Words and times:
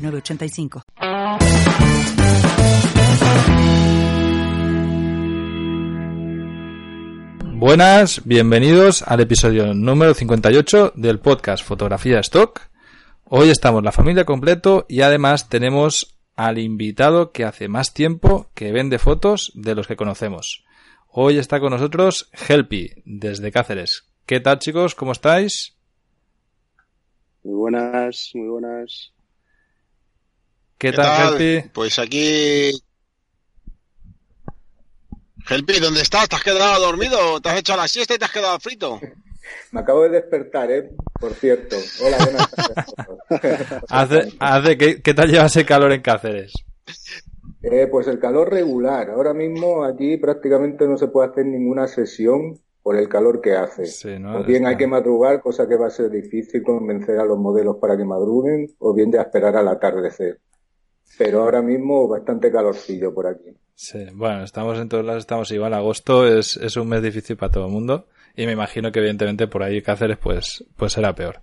906985. 0.00 0.82
Buenas, 7.60 8.22
bienvenidos 8.24 9.02
al 9.02 9.20
episodio 9.20 9.74
número 9.74 10.14
58 10.14 10.94
del 10.96 11.18
podcast 11.20 11.62
Fotografía 11.62 12.18
Stock. 12.20 12.62
Hoy 13.24 13.50
estamos 13.50 13.84
la 13.84 13.92
familia 13.92 14.24
completo 14.24 14.86
y 14.88 15.02
además 15.02 15.50
tenemos 15.50 16.18
al 16.36 16.58
invitado 16.58 17.32
que 17.32 17.44
hace 17.44 17.68
más 17.68 17.92
tiempo 17.92 18.50
que 18.54 18.72
vende 18.72 18.98
fotos 18.98 19.52
de 19.54 19.74
los 19.74 19.86
que 19.86 19.96
conocemos. 19.96 20.64
Hoy 21.08 21.36
está 21.36 21.60
con 21.60 21.72
nosotros 21.72 22.30
Helpi 22.48 22.92
desde 23.04 23.52
Cáceres. 23.52 24.10
¿Qué 24.24 24.40
tal 24.40 24.58
chicos? 24.58 24.94
¿Cómo 24.94 25.12
estáis? 25.12 25.76
Muy 27.44 27.54
buenas, 27.54 28.30
muy 28.32 28.48
buenas. 28.48 29.12
¿Qué, 30.80 30.92
tal, 30.92 31.34
Helpi? 31.34 31.68
Pues 31.74 31.98
aquí. 31.98 32.70
Helpi, 35.50 35.78
¿dónde 35.78 36.00
estás? 36.00 36.26
¿Te 36.26 36.36
has 36.36 36.42
quedado 36.42 36.80
dormido? 36.80 37.38
¿Te 37.42 37.50
has 37.50 37.58
hecho 37.58 37.76
la 37.76 37.86
siesta 37.86 38.14
y 38.14 38.18
te 38.18 38.24
has 38.24 38.32
quedado 38.32 38.58
frito? 38.60 38.98
Me 39.72 39.80
acabo 39.80 40.04
de 40.04 40.08
despertar, 40.08 40.70
¿eh? 40.70 40.90
Por 41.20 41.34
cierto. 41.34 41.76
Hola, 42.02 42.16
buenas 42.24 42.50
tardes. 42.50 43.82
hace, 43.90 44.32
hace, 44.38 44.78
¿qué, 44.78 45.02
¿qué, 45.02 45.12
tal 45.12 45.30
lleva 45.30 45.44
ese 45.44 45.66
calor 45.66 45.92
en 45.92 46.00
Cáceres? 46.00 46.54
Eh, 47.62 47.86
pues 47.90 48.06
el 48.06 48.18
calor 48.18 48.50
regular. 48.50 49.10
Ahora 49.10 49.34
mismo 49.34 49.84
aquí 49.84 50.16
prácticamente 50.16 50.86
no 50.86 50.96
se 50.96 51.08
puede 51.08 51.28
hacer 51.28 51.44
ninguna 51.44 51.88
sesión 51.88 52.58
por 52.82 52.96
el 52.96 53.06
calor 53.06 53.42
que 53.42 53.54
hace. 53.54 53.84
Sí, 53.84 54.18
¿no? 54.18 54.38
O 54.38 54.44
bien 54.44 54.66
hay 54.66 54.78
que 54.78 54.86
madrugar, 54.86 55.42
cosa 55.42 55.68
que 55.68 55.76
va 55.76 55.88
a 55.88 55.90
ser 55.90 56.08
difícil 56.08 56.62
convencer 56.62 57.18
a 57.18 57.26
los 57.26 57.38
modelos 57.38 57.76
para 57.76 57.98
que 57.98 58.04
madruguen, 58.06 58.66
o 58.78 58.94
bien 58.94 59.12
ya 59.12 59.20
esperar 59.20 59.54
al 59.56 59.68
atardecer 59.68 60.40
pero 61.20 61.42
ahora 61.42 61.60
mismo 61.60 62.08
bastante 62.08 62.50
calorcillo 62.50 63.12
por 63.12 63.26
aquí. 63.26 63.54
Sí, 63.74 64.06
bueno, 64.14 64.42
estamos 64.42 64.78
en 64.78 64.88
todos 64.88 65.04
lados, 65.04 65.20
estamos 65.20 65.50
igual. 65.50 65.74
Agosto 65.74 66.26
es, 66.26 66.56
es 66.56 66.78
un 66.78 66.88
mes 66.88 67.02
difícil 67.02 67.36
para 67.36 67.52
todo 67.52 67.66
el 67.66 67.70
mundo 67.70 68.06
y 68.34 68.46
me 68.46 68.52
imagino 68.52 68.90
que 68.90 69.00
evidentemente 69.00 69.46
por 69.46 69.62
ahí 69.62 69.82
Cáceres 69.82 70.16
pues, 70.16 70.64
pues 70.78 70.94
será 70.94 71.14
peor. 71.14 71.42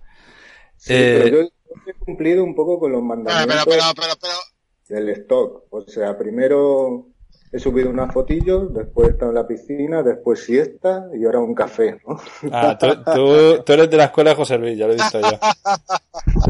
Sí, 0.78 0.94
eh... 0.94 1.20
pero 1.22 1.42
yo 1.42 1.48
he 1.86 1.94
cumplido 1.94 2.42
un 2.42 2.56
poco 2.56 2.80
con 2.80 2.90
los 2.90 3.04
mandamientos 3.04 3.66
pero, 3.66 3.82
pero, 3.94 4.14
pero, 4.20 5.00
del 5.00 5.10
stock. 5.10 5.66
O 5.70 5.82
sea, 5.82 6.18
primero 6.18 7.06
he 7.52 7.60
subido 7.60 7.88
unas 7.88 8.12
fotillos, 8.12 8.74
después 8.74 9.06
he 9.06 9.12
estado 9.12 9.30
en 9.30 9.36
la 9.36 9.46
piscina, 9.46 10.02
después 10.02 10.42
siesta 10.42 11.06
y 11.16 11.24
ahora 11.24 11.38
un 11.38 11.54
café, 11.54 12.00
¿no? 12.04 12.18
Ah, 12.50 12.76
tú, 12.76 12.88
tú, 13.14 13.62
tú 13.62 13.72
eres 13.74 13.88
de 13.88 13.96
la 13.96 14.06
escuela 14.06 14.30
de 14.30 14.36
José 14.36 14.58
Luis, 14.58 14.76
ya 14.76 14.88
lo 14.88 14.94
he 14.94 14.96
visto 14.96 15.20
yo. 15.20 15.38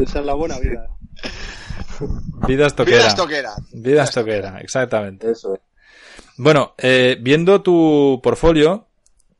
Esa 0.01 0.19
es 0.19 0.25
la 0.25 0.33
buena 0.33 0.57
vida. 0.57 0.87
Vida 2.47 2.67
estoquera. 2.67 2.97
Vida 2.97 3.07
estoquera. 3.07 3.55
Vida 3.71 4.03
estoquera, 4.03 4.59
exactamente. 4.59 5.31
Eso 5.31 5.55
es. 5.55 5.61
Bueno, 6.37 6.75
eh, 6.77 7.17
viendo 7.19 7.61
tu 7.61 8.21
portfolio, 8.23 8.87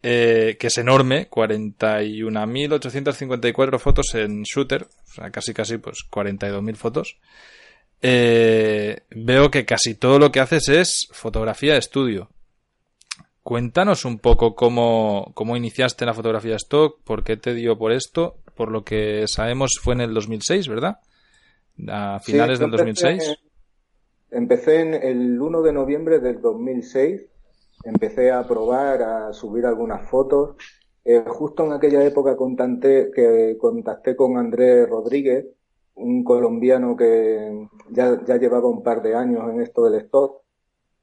eh, 0.03 0.57
que 0.59 0.67
es 0.67 0.77
enorme, 0.77 1.29
41.854 1.29 3.79
fotos 3.79 4.13
en 4.15 4.43
shooter, 4.43 4.83
o 4.83 5.13
sea, 5.13 5.31
casi 5.31 5.53
casi 5.53 5.77
pues 5.77 5.99
42.000 6.09 6.75
fotos, 6.75 7.17
eh, 8.01 9.01
veo 9.11 9.51
que 9.51 9.65
casi 9.65 9.95
todo 9.95 10.19
lo 10.19 10.31
que 10.31 10.39
haces 10.39 10.69
es 10.69 11.09
fotografía 11.11 11.73
de 11.73 11.79
estudio. 11.79 12.29
Cuéntanos 13.43 14.05
un 14.05 14.19
poco 14.19 14.55
cómo, 14.55 15.31
cómo 15.33 15.57
iniciaste 15.57 16.05
la 16.05 16.13
fotografía 16.13 16.55
stock, 16.55 17.01
por 17.03 17.23
qué 17.23 17.35
te 17.35 17.53
dio 17.53 17.77
por 17.77 17.91
esto, 17.91 18.37
por 18.55 18.71
lo 18.71 18.83
que 18.83 19.25
sabemos 19.27 19.71
fue 19.81 19.95
en 19.95 20.01
el 20.01 20.13
2006, 20.13 20.67
¿verdad? 20.67 20.99
A 21.87 22.19
finales 22.19 22.57
Sí, 22.57 22.63
del 22.63 22.71
2006. 22.71 23.11
Empecé, 23.11 23.39
empecé 24.31 24.81
en 24.81 24.93
el 24.93 25.41
1 25.41 25.61
de 25.61 25.73
noviembre 25.73 26.19
del 26.19 26.41
2006. 26.41 27.25
Empecé 27.83 28.31
a 28.31 28.45
probar, 28.47 29.01
a 29.01 29.33
subir 29.33 29.65
algunas 29.65 30.09
fotos. 30.09 30.55
Eh, 31.05 31.23
justo 31.25 31.65
en 31.65 31.73
aquella 31.73 32.03
época 32.03 32.35
contacté, 32.35 33.11
que 33.13 33.57
contacté 33.57 34.15
con 34.15 34.37
Andrés 34.37 34.87
Rodríguez, 34.89 35.45
un 35.95 36.23
colombiano 36.23 36.95
que 36.95 37.67
ya, 37.89 38.19
ya 38.25 38.37
llevaba 38.37 38.67
un 38.67 38.83
par 38.83 39.01
de 39.01 39.15
años 39.15 39.49
en 39.51 39.61
esto 39.61 39.89
del 39.89 40.01
stock. 40.01 40.41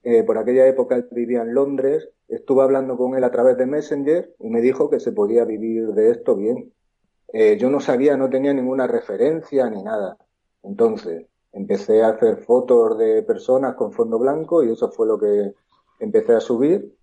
Eh, 0.03 0.23
por 0.23 0.39
aquella 0.39 0.67
época 0.67 0.97
él 0.97 1.09
vivía 1.11 1.43
en 1.43 1.55
Londres. 1.55 2.09
Estuve 2.29 2.63
hablando 2.63 2.97
con 2.97 3.17
él 3.17 3.25
a 3.25 3.31
través 3.31 3.57
de 3.57 3.67
Messenger 3.67 4.35
y 4.39 4.51
me 4.51 4.61
dijo 4.61 4.91
que 4.91 5.01
se 5.01 5.13
podía 5.13 5.45
vivir 5.45 5.89
de 5.89 6.11
esto 6.11 6.37
bien. 6.37 6.73
Eh, 7.33 7.57
yo 7.59 7.71
no 7.71 7.81
sabía, 7.81 8.17
no 8.17 8.31
tenía 8.31 8.53
ninguna 8.53 8.87
referencia 8.87 9.69
ni 9.69 9.83
nada. 9.83 10.17
Entonces, 10.63 11.27
empecé 11.53 12.03
a 12.03 12.11
hacer 12.11 12.39
fotos 12.45 12.99
de 12.99 13.23
personas 13.23 13.75
con 13.75 13.93
fondo 13.93 14.19
blanco 14.19 14.63
y 14.63 14.73
eso 14.73 14.91
fue 14.91 15.07
lo 15.07 15.19
que 15.19 15.55
empecé 16.01 16.35
a 16.35 16.41
subir. 16.41 16.95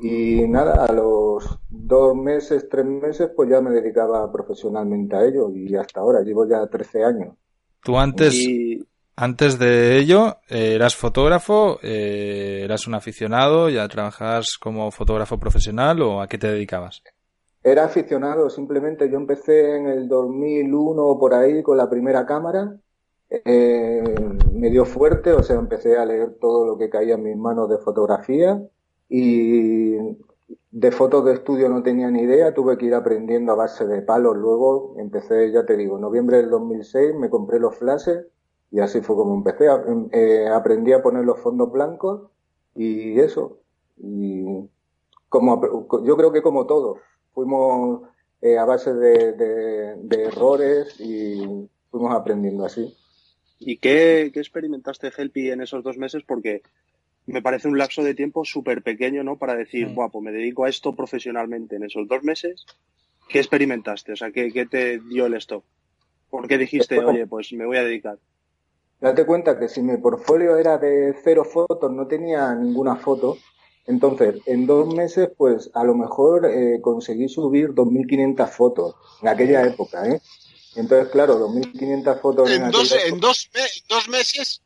Y 0.00 0.48
nada, 0.48 0.84
a 0.84 0.92
los 0.92 1.60
dos 1.68 2.16
meses, 2.16 2.68
tres 2.68 2.84
meses, 2.84 3.30
pues 3.34 3.48
ya 3.48 3.60
me 3.60 3.70
dedicaba 3.70 4.30
profesionalmente 4.30 5.16
a 5.16 5.24
ello 5.24 5.50
y 5.50 5.74
hasta 5.76 6.00
ahora, 6.00 6.20
llevo 6.22 6.46
ya 6.48 6.66
13 6.66 7.04
años. 7.04 7.36
Tú 7.82 7.96
antes, 7.96 8.34
Y 8.34 8.84
antes 9.16 9.58
de 9.58 9.98
ello, 9.98 10.38
eh, 10.48 10.74
eras 10.74 10.96
fotógrafo, 10.96 11.78
eh, 11.82 12.62
eras 12.64 12.88
un 12.88 12.94
aficionado, 12.94 13.68
ya 13.70 13.86
trabajabas 13.88 14.58
como 14.60 14.90
fotógrafo 14.90 15.38
profesional 15.38 16.02
o 16.02 16.20
a 16.20 16.26
qué 16.26 16.38
te 16.38 16.48
dedicabas? 16.48 17.02
era 17.64 17.86
aficionado, 17.86 18.50
simplemente 18.50 19.10
yo 19.10 19.16
empecé 19.16 19.76
en 19.76 19.86
el 19.86 20.06
2001 20.06 21.16
por 21.18 21.32
ahí 21.32 21.62
con 21.62 21.78
la 21.78 21.88
primera 21.88 22.26
cámara. 22.26 22.76
Eh, 23.44 24.02
me 24.52 24.70
dio 24.70 24.84
fuerte, 24.84 25.32
o 25.32 25.42
sea, 25.42 25.56
empecé 25.56 25.96
a 25.96 26.04
leer 26.06 26.34
todo 26.40 26.66
lo 26.66 26.78
que 26.78 26.90
caía 26.90 27.14
en 27.14 27.22
mis 27.24 27.36
manos 27.36 27.68
de 27.68 27.78
fotografía 27.78 28.62
y 29.08 29.96
de 30.70 30.90
fotos 30.92 31.24
de 31.24 31.34
estudio 31.34 31.68
no 31.68 31.82
tenía 31.82 32.10
ni 32.10 32.22
idea, 32.22 32.52
tuve 32.54 32.76
que 32.78 32.86
ir 32.86 32.94
aprendiendo 32.94 33.52
a 33.52 33.56
base 33.56 33.86
de 33.86 34.02
palos. 34.02 34.36
Luego 34.36 34.94
empecé, 34.98 35.50
ya 35.52 35.64
te 35.66 35.76
digo, 35.76 35.96
en 35.96 36.02
noviembre 36.02 36.36
del 36.38 36.50
2006 36.50 37.14
me 37.14 37.30
compré 37.30 37.58
los 37.60 37.76
flashes 37.76 38.26
y 38.70 38.80
así 38.80 39.00
fue 39.00 39.16
como 39.16 39.34
empecé. 39.34 39.66
Em- 39.66 40.08
eh, 40.12 40.48
aprendí 40.48 40.92
a 40.92 41.02
poner 41.02 41.24
los 41.24 41.40
fondos 41.40 41.70
blancos 41.72 42.30
y 42.74 43.18
eso. 43.20 43.58
Y 43.96 44.44
como 45.28 45.60
yo 46.04 46.16
creo 46.16 46.32
que 46.32 46.42
como 46.42 46.66
todos, 46.66 46.98
fuimos 47.32 48.02
eh, 48.42 48.58
a 48.58 48.64
base 48.64 48.94
de 48.94 50.24
errores 50.24 51.00
y 51.00 51.68
fuimos 51.90 52.14
aprendiendo 52.14 52.64
así. 52.66 52.94
¿Y 53.66 53.78
qué, 53.78 54.30
qué 54.32 54.40
experimentaste, 54.40 55.10
Helpi, 55.16 55.50
en 55.50 55.62
esos 55.62 55.82
dos 55.82 55.96
meses? 55.96 56.22
Porque 56.26 56.62
me 57.26 57.40
parece 57.40 57.68
un 57.68 57.78
lapso 57.78 58.02
de 58.02 58.14
tiempo 58.14 58.44
súper 58.44 58.82
pequeño, 58.82 59.24
¿no? 59.24 59.36
Para 59.38 59.54
decir, 59.56 59.88
Mm. 59.88 59.94
guau, 59.94 60.10
pues 60.10 60.22
me 60.24 60.32
dedico 60.32 60.64
a 60.64 60.68
esto 60.68 60.94
profesionalmente. 60.94 61.76
En 61.76 61.84
esos 61.84 62.06
dos 62.06 62.22
meses, 62.22 62.66
¿qué 63.28 63.38
experimentaste? 63.38 64.12
O 64.12 64.16
sea, 64.16 64.30
¿qué, 64.30 64.52
qué 64.52 64.66
te 64.66 64.98
dio 65.00 65.26
el 65.26 65.34
stock? 65.34 65.64
¿Por 66.30 66.46
qué 66.48 66.58
dijiste, 66.58 66.98
oye, 66.98 67.26
pues 67.26 67.52
me 67.52 67.64
voy 67.64 67.78
a 67.78 67.84
dedicar? 67.84 68.18
Date 69.00 69.24
cuenta 69.24 69.58
que 69.58 69.68
si 69.68 69.82
mi 69.82 69.96
portfolio 69.96 70.56
era 70.56 70.78
de 70.78 71.14
cero 71.22 71.44
fotos, 71.44 71.90
no 71.92 72.06
tenía 72.06 72.54
ninguna 72.54 72.96
foto. 72.96 73.38
Entonces, 73.86 74.36
en 74.46 74.66
dos 74.66 74.94
meses, 74.94 75.28
pues 75.36 75.70
a 75.74 75.84
lo 75.84 75.94
mejor 75.94 76.46
eh, 76.46 76.80
conseguí 76.80 77.28
subir 77.28 77.70
2.500 77.74 78.48
fotos 78.48 78.94
en 79.22 79.28
aquella 79.28 79.66
época, 79.66 80.08
¿eh? 80.08 80.20
Entonces, 80.76 81.10
claro, 81.12 81.38
2.500 81.48 82.20
fotos 82.20 82.50
en, 82.50 82.64
En 82.64 82.70
dos, 82.70 82.92
en 82.92 83.20
dos, 83.20 83.48
me- 83.54 83.68
dos 83.88 84.08
meses, 84.08 84.60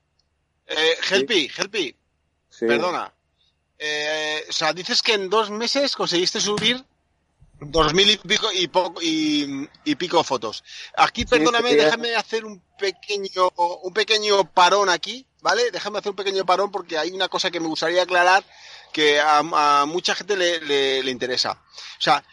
eh, 0.67 0.95
Helpi, 1.11 1.51
Helpi, 1.57 1.95
sí. 2.51 2.67
perdona. 2.67 3.13
Eh, 3.79 4.45
o 4.49 4.53
sea, 4.53 4.73
dices 4.73 5.03
que 5.03 5.15
en 5.15 5.29
dos 5.31 5.51
meses 5.51 5.95
conseguiste 5.95 6.41
subir 6.41 6.85
dos 7.61 7.93
mil 7.93 8.09
y 8.11 8.17
pico 8.17 8.49
y, 8.53 8.69
poco, 8.69 9.01
y, 9.03 9.69
y 9.85 9.95
pico 9.97 10.23
fotos. 10.25 10.65
Aquí, 10.97 11.25
perdóname, 11.25 11.71
sí, 11.71 11.75
sí. 11.79 11.85
déjame 11.85 12.15
hacer 12.15 12.45
un 12.45 12.61
pequeño, 12.79 13.51
un 13.83 13.93
pequeño 13.93 14.51
parón 14.53 14.89
aquí, 14.89 15.27
¿vale? 15.43 15.71
Déjame 15.71 15.99
hacer 15.99 16.11
un 16.11 16.17
pequeño 16.17 16.47
parón 16.47 16.71
porque 16.71 16.97
hay 16.99 17.11
una 17.11 17.29
cosa 17.29 17.51
que 17.51 17.61
me 17.61 17.67
gustaría 17.69 18.03
aclarar 18.03 18.45
que 18.93 19.21
a, 19.21 19.39
a 19.83 19.87
mucha 19.87 20.15
gente 20.15 20.37
le, 20.37 20.61
le- 20.61 21.03
le 21.03 21.11
interesa. 21.11 21.53
O 21.53 22.01
sea, 22.01 22.25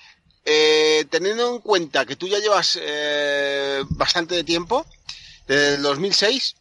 eh, 0.46 1.06
teniendo 1.10 1.56
en 1.56 1.60
cuenta 1.60 2.06
que 2.06 2.16
tú 2.16 2.28
ya 2.28 2.40
llevas 2.40 2.78
eh, 2.82 3.84
bastante 3.90 4.36
de 4.36 4.44
tiempo, 4.44 4.86
desde 5.48 5.76
el 5.76 5.82
2006, 5.82 6.56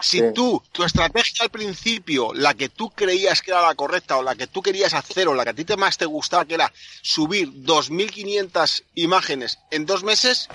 si 0.00 0.32
tú, 0.32 0.60
tu 0.72 0.82
estrategia 0.82 1.44
al 1.44 1.50
principio, 1.50 2.34
la 2.34 2.54
que 2.54 2.68
tú 2.68 2.90
creías 2.90 3.40
que 3.40 3.52
era 3.52 3.62
la 3.62 3.76
correcta 3.76 4.16
o 4.16 4.22
la 4.22 4.34
que 4.34 4.48
tú 4.48 4.60
querías 4.60 4.92
hacer 4.92 5.28
o 5.28 5.34
la 5.34 5.44
que 5.44 5.50
a 5.50 5.54
ti 5.54 5.64
te 5.64 5.76
más 5.76 5.96
te 5.96 6.04
gustaba, 6.04 6.44
que 6.44 6.54
era 6.54 6.72
subir 7.02 7.48
2.500 7.48 8.82
imágenes 8.96 9.60
en 9.70 9.86
dos 9.86 10.02
meses, 10.02 10.48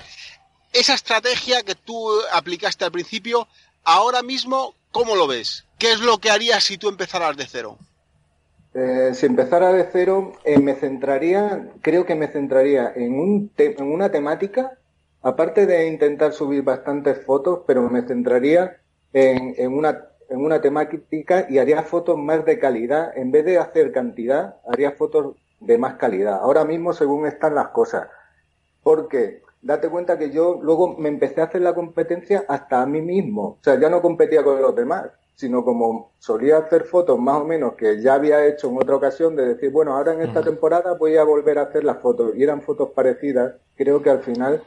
esa 0.72 0.94
estrategia 0.94 1.62
que 1.62 1.74
tú 1.74 2.10
aplicaste 2.32 2.84
al 2.84 2.92
principio, 2.92 3.48
ahora 3.82 4.22
mismo, 4.22 4.74
¿cómo 4.92 5.16
lo 5.16 5.26
ves? 5.26 5.64
¿Qué 5.78 5.92
es 5.92 6.00
lo 6.00 6.18
que 6.18 6.30
harías 6.30 6.62
si 6.64 6.76
tú 6.76 6.88
empezaras 6.88 7.36
de 7.36 7.46
cero? 7.46 7.78
Eh, 8.72 9.10
si 9.14 9.26
empezara 9.26 9.72
de 9.72 9.84
cero, 9.90 10.32
eh, 10.44 10.58
me 10.58 10.74
centraría, 10.74 11.70
creo 11.82 12.06
que 12.06 12.14
me 12.14 12.28
centraría 12.28 12.92
en, 12.94 13.18
un 13.18 13.50
en 13.56 13.92
una 13.92 14.10
temática, 14.10 14.78
aparte 15.22 15.66
de 15.66 15.88
intentar 15.88 16.32
subir 16.32 16.62
bastantes 16.62 17.24
fotos, 17.24 17.60
pero 17.66 17.88
me 17.90 18.02
centraría 18.02 18.78
en, 19.12 19.54
en, 19.58 19.76
una, 19.76 20.06
en 20.28 20.44
una 20.44 20.60
temática 20.60 21.46
y 21.48 21.58
haría 21.58 21.82
fotos 21.82 22.16
más 22.16 22.44
de 22.44 22.58
calidad. 22.58 23.16
En 23.16 23.32
vez 23.32 23.44
de 23.44 23.58
hacer 23.58 23.90
cantidad, 23.92 24.56
haría 24.68 24.92
fotos 24.92 25.34
de 25.58 25.76
más 25.76 25.94
calidad. 25.94 26.38
Ahora 26.40 26.64
mismo, 26.64 26.92
según 26.92 27.26
están 27.26 27.56
las 27.56 27.68
cosas. 27.68 28.08
Porque 28.82 29.42
date 29.62 29.88
cuenta 29.88 30.18
que 30.18 30.30
yo 30.30 30.58
luego 30.62 30.96
me 30.96 31.08
empecé 31.08 31.40
a 31.40 31.44
hacer 31.44 31.60
la 31.60 31.74
competencia 31.74 32.44
hasta 32.48 32.82
a 32.82 32.86
mí 32.86 33.02
mismo. 33.02 33.42
O 33.42 33.58
sea, 33.62 33.78
ya 33.78 33.90
no 33.90 34.00
competía 34.00 34.42
con 34.42 34.62
los 34.62 34.74
demás, 34.74 35.10
sino 35.40 35.64
como 35.64 36.12
solía 36.18 36.58
hacer 36.58 36.84
fotos 36.84 37.18
más 37.18 37.40
o 37.40 37.44
menos 37.44 37.74
que 37.74 38.00
ya 38.02 38.14
había 38.14 38.46
hecho 38.46 38.68
en 38.68 38.76
otra 38.76 38.96
ocasión 38.96 39.34
de 39.34 39.54
decir, 39.54 39.70
bueno, 39.70 39.96
ahora 39.96 40.12
en 40.12 40.20
esta 40.20 40.42
temporada 40.42 40.94
voy 40.94 41.16
a 41.16 41.24
volver 41.24 41.58
a 41.58 41.62
hacer 41.62 41.82
las 41.82 42.00
fotos. 42.00 42.32
Y 42.36 42.42
eran 42.42 42.60
fotos 42.60 42.90
parecidas. 42.94 43.54
Creo 43.74 44.02
que 44.02 44.10
al 44.10 44.22
final 44.22 44.62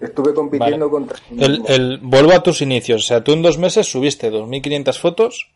Estuve 0.00 0.34
compitiendo 0.34 0.90
contra. 0.90 1.18
El, 1.30 1.62
el, 1.68 1.98
vuelvo 2.02 2.32
a 2.32 2.42
tus 2.42 2.60
inicios. 2.60 3.04
O 3.04 3.06
sea, 3.06 3.24
tú 3.24 3.32
en 3.32 3.42
dos 3.42 3.56
meses 3.56 3.86
subiste 3.90 4.30
2.500 4.30 4.98
fotos. 4.98 5.48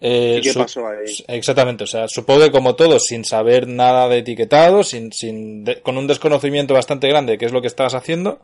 Eh, 0.00 0.40
qué 0.42 0.54
pasó 0.54 0.86
ahí? 0.86 1.06
Exactamente. 1.26 1.84
O 1.84 1.86
sea, 1.86 2.06
supongo 2.06 2.42
que 2.42 2.52
como 2.52 2.76
todos, 2.76 3.04
sin 3.04 3.24
saber 3.24 3.66
nada 3.66 4.08
de 4.08 4.18
etiquetado, 4.18 4.84
sin, 4.84 5.12
sin 5.12 5.64
con 5.82 5.98
un 5.98 6.06
desconocimiento 6.06 6.72
bastante 6.72 7.08
grande 7.08 7.32
de 7.32 7.38
qué 7.38 7.46
es 7.46 7.52
lo 7.52 7.60
que 7.60 7.66
estabas 7.66 7.94
haciendo. 7.94 8.38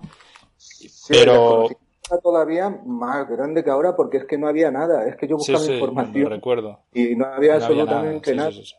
Sí, 0.59 0.91
pero. 1.09 1.69
Todavía 2.23 2.71
más 2.85 3.29
grande 3.29 3.65
que 3.65 3.71
ahora 3.71 3.97
porque 3.97 4.19
es 4.19 4.25
que 4.25 4.39
no 4.39 4.49
había 4.49 4.71
nada. 4.71 5.07
Es 5.07 5.17
que 5.17 5.27
yo 5.27 5.37
buscaba 5.37 5.59
sí, 5.59 5.67
sí, 5.67 5.75
información. 5.75 6.31
Recuerdo. 6.31 6.81
Y 6.93 7.17
no 7.17 7.27
había 7.27 7.59
No 7.59 7.65
absolutamente 7.65 8.35
nada. 8.35 8.53
Sí. 8.53 8.75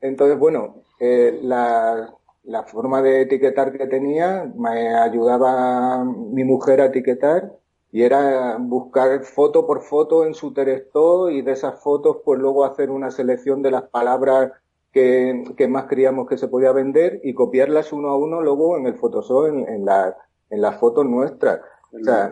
Entonces, 0.00 0.38
bueno, 0.38 0.82
eh, 0.98 1.38
la, 1.42 2.12
la 2.44 2.62
forma 2.64 3.02
de 3.02 3.22
etiquetar 3.22 3.72
que 3.76 3.86
tenía 3.86 4.50
me 4.56 4.94
ayudaba 4.94 6.04
mi 6.04 6.44
mujer 6.44 6.80
a 6.80 6.86
etiquetar 6.86 7.52
y 7.92 8.02
era 8.02 8.56
buscar 8.58 9.22
foto 9.22 9.66
por 9.66 9.82
foto 9.82 10.24
en 10.24 10.34
su 10.34 10.52
Terestó 10.52 11.30
y 11.30 11.42
de 11.42 11.52
esas 11.52 11.80
fotos 11.80 12.18
pues 12.24 12.40
luego 12.40 12.64
hacer 12.64 12.90
una 12.90 13.10
selección 13.10 13.62
de 13.62 13.70
las 13.70 13.82
palabras 13.82 14.52
que, 14.92 15.44
que 15.56 15.68
más 15.68 15.84
creíamos 15.86 16.26
que 16.28 16.38
se 16.38 16.48
podía 16.48 16.72
vender 16.72 17.20
y 17.22 17.34
copiarlas 17.34 17.92
uno 17.92 18.08
a 18.08 18.16
uno 18.16 18.40
luego 18.40 18.76
en 18.76 18.86
el 18.86 18.94
Photoshop 18.94 19.46
en, 19.46 19.68
en, 19.68 19.84
la, 19.84 20.16
en 20.50 20.60
las 20.60 20.78
fotos 20.80 21.06
nuestras. 21.06 21.60
O 21.94 22.04
sea, 22.04 22.30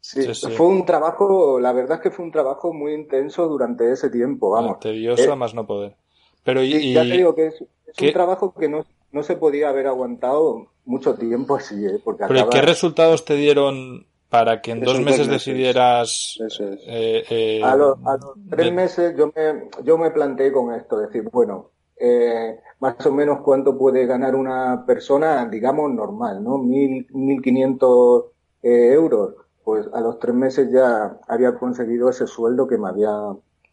sí, 0.00 0.22
Sí, 0.22 0.34
sí. 0.34 0.46
fue 0.52 0.66
un 0.66 0.86
trabajo, 0.86 1.58
la 1.60 1.72
verdad 1.72 1.96
es 1.96 2.02
que 2.02 2.10
fue 2.10 2.24
un 2.24 2.32
trabajo 2.32 2.72
muy 2.72 2.94
intenso 2.94 3.48
durante 3.48 3.90
ese 3.90 4.10
tiempo, 4.10 4.50
vamos. 4.50 4.78
Tedioso 4.80 5.22
Eh, 5.24 5.32
a 5.32 5.36
más 5.36 5.54
no 5.54 5.66
poder. 5.66 5.96
Pero 6.44 6.62
y, 6.62 6.72
Sí, 6.72 6.92
ya 6.94 7.02
te 7.02 7.14
y- 7.14 7.18
digo 7.18 7.34
que 7.34 7.46
es, 7.48 7.60
un 7.60 8.12
trabajo 8.12 8.54
que 8.54 8.68
no, 8.68 8.84
no 9.10 9.22
se 9.22 9.36
podía 9.36 9.68
haber 9.70 9.86
aguantado 9.86 10.68
mucho 10.84 11.14
tiempo 11.16 11.56
así, 11.56 11.84
¿eh? 11.86 12.00
porque 12.04 12.22
pero 12.24 12.38
¿y 12.38 12.42
acaba- 12.42 12.52
qué 12.52 12.62
resultados 12.62 13.24
te 13.24 13.34
dieron 13.34 14.06
para 14.28 14.60
que 14.60 14.72
en 14.72 14.80
dos 14.80 14.98
meses 14.98 15.26
meses. 15.26 15.28
decidieras 15.28 16.36
Eso 16.40 16.68
es. 16.68 16.80
eh, 16.86 17.24
eh, 17.30 17.62
a, 17.62 17.76
los, 17.76 17.96
a 18.04 18.16
los 18.16 18.38
tres 18.48 18.66
de- 18.66 18.70
meses 18.72 19.14
yo 19.16 19.32
me, 19.34 19.70
yo 19.84 19.98
me 19.98 20.10
planteé 20.10 20.52
con 20.52 20.72
esto, 20.74 20.98
decir, 20.98 21.28
bueno, 21.32 21.70
eh, 21.98 22.58
más 22.80 23.04
o 23.06 23.12
menos 23.12 23.40
cuánto 23.42 23.76
puede 23.78 24.06
ganar 24.06 24.34
una 24.34 24.84
persona, 24.86 25.46
digamos, 25.48 25.90
normal, 25.92 26.42
¿no? 26.44 26.58
Mil, 26.58 27.06
mil 27.10 27.40
quinientos 27.42 28.26
eh, 28.66 28.92
euros. 28.92 29.34
Pues 29.64 29.86
a 29.92 30.00
los 30.00 30.18
tres 30.20 30.34
meses 30.34 30.68
ya 30.72 31.18
había 31.28 31.54
conseguido 31.58 32.08
ese 32.08 32.26
sueldo 32.26 32.66
que 32.68 32.78
me 32.78 32.88
había 32.88 33.10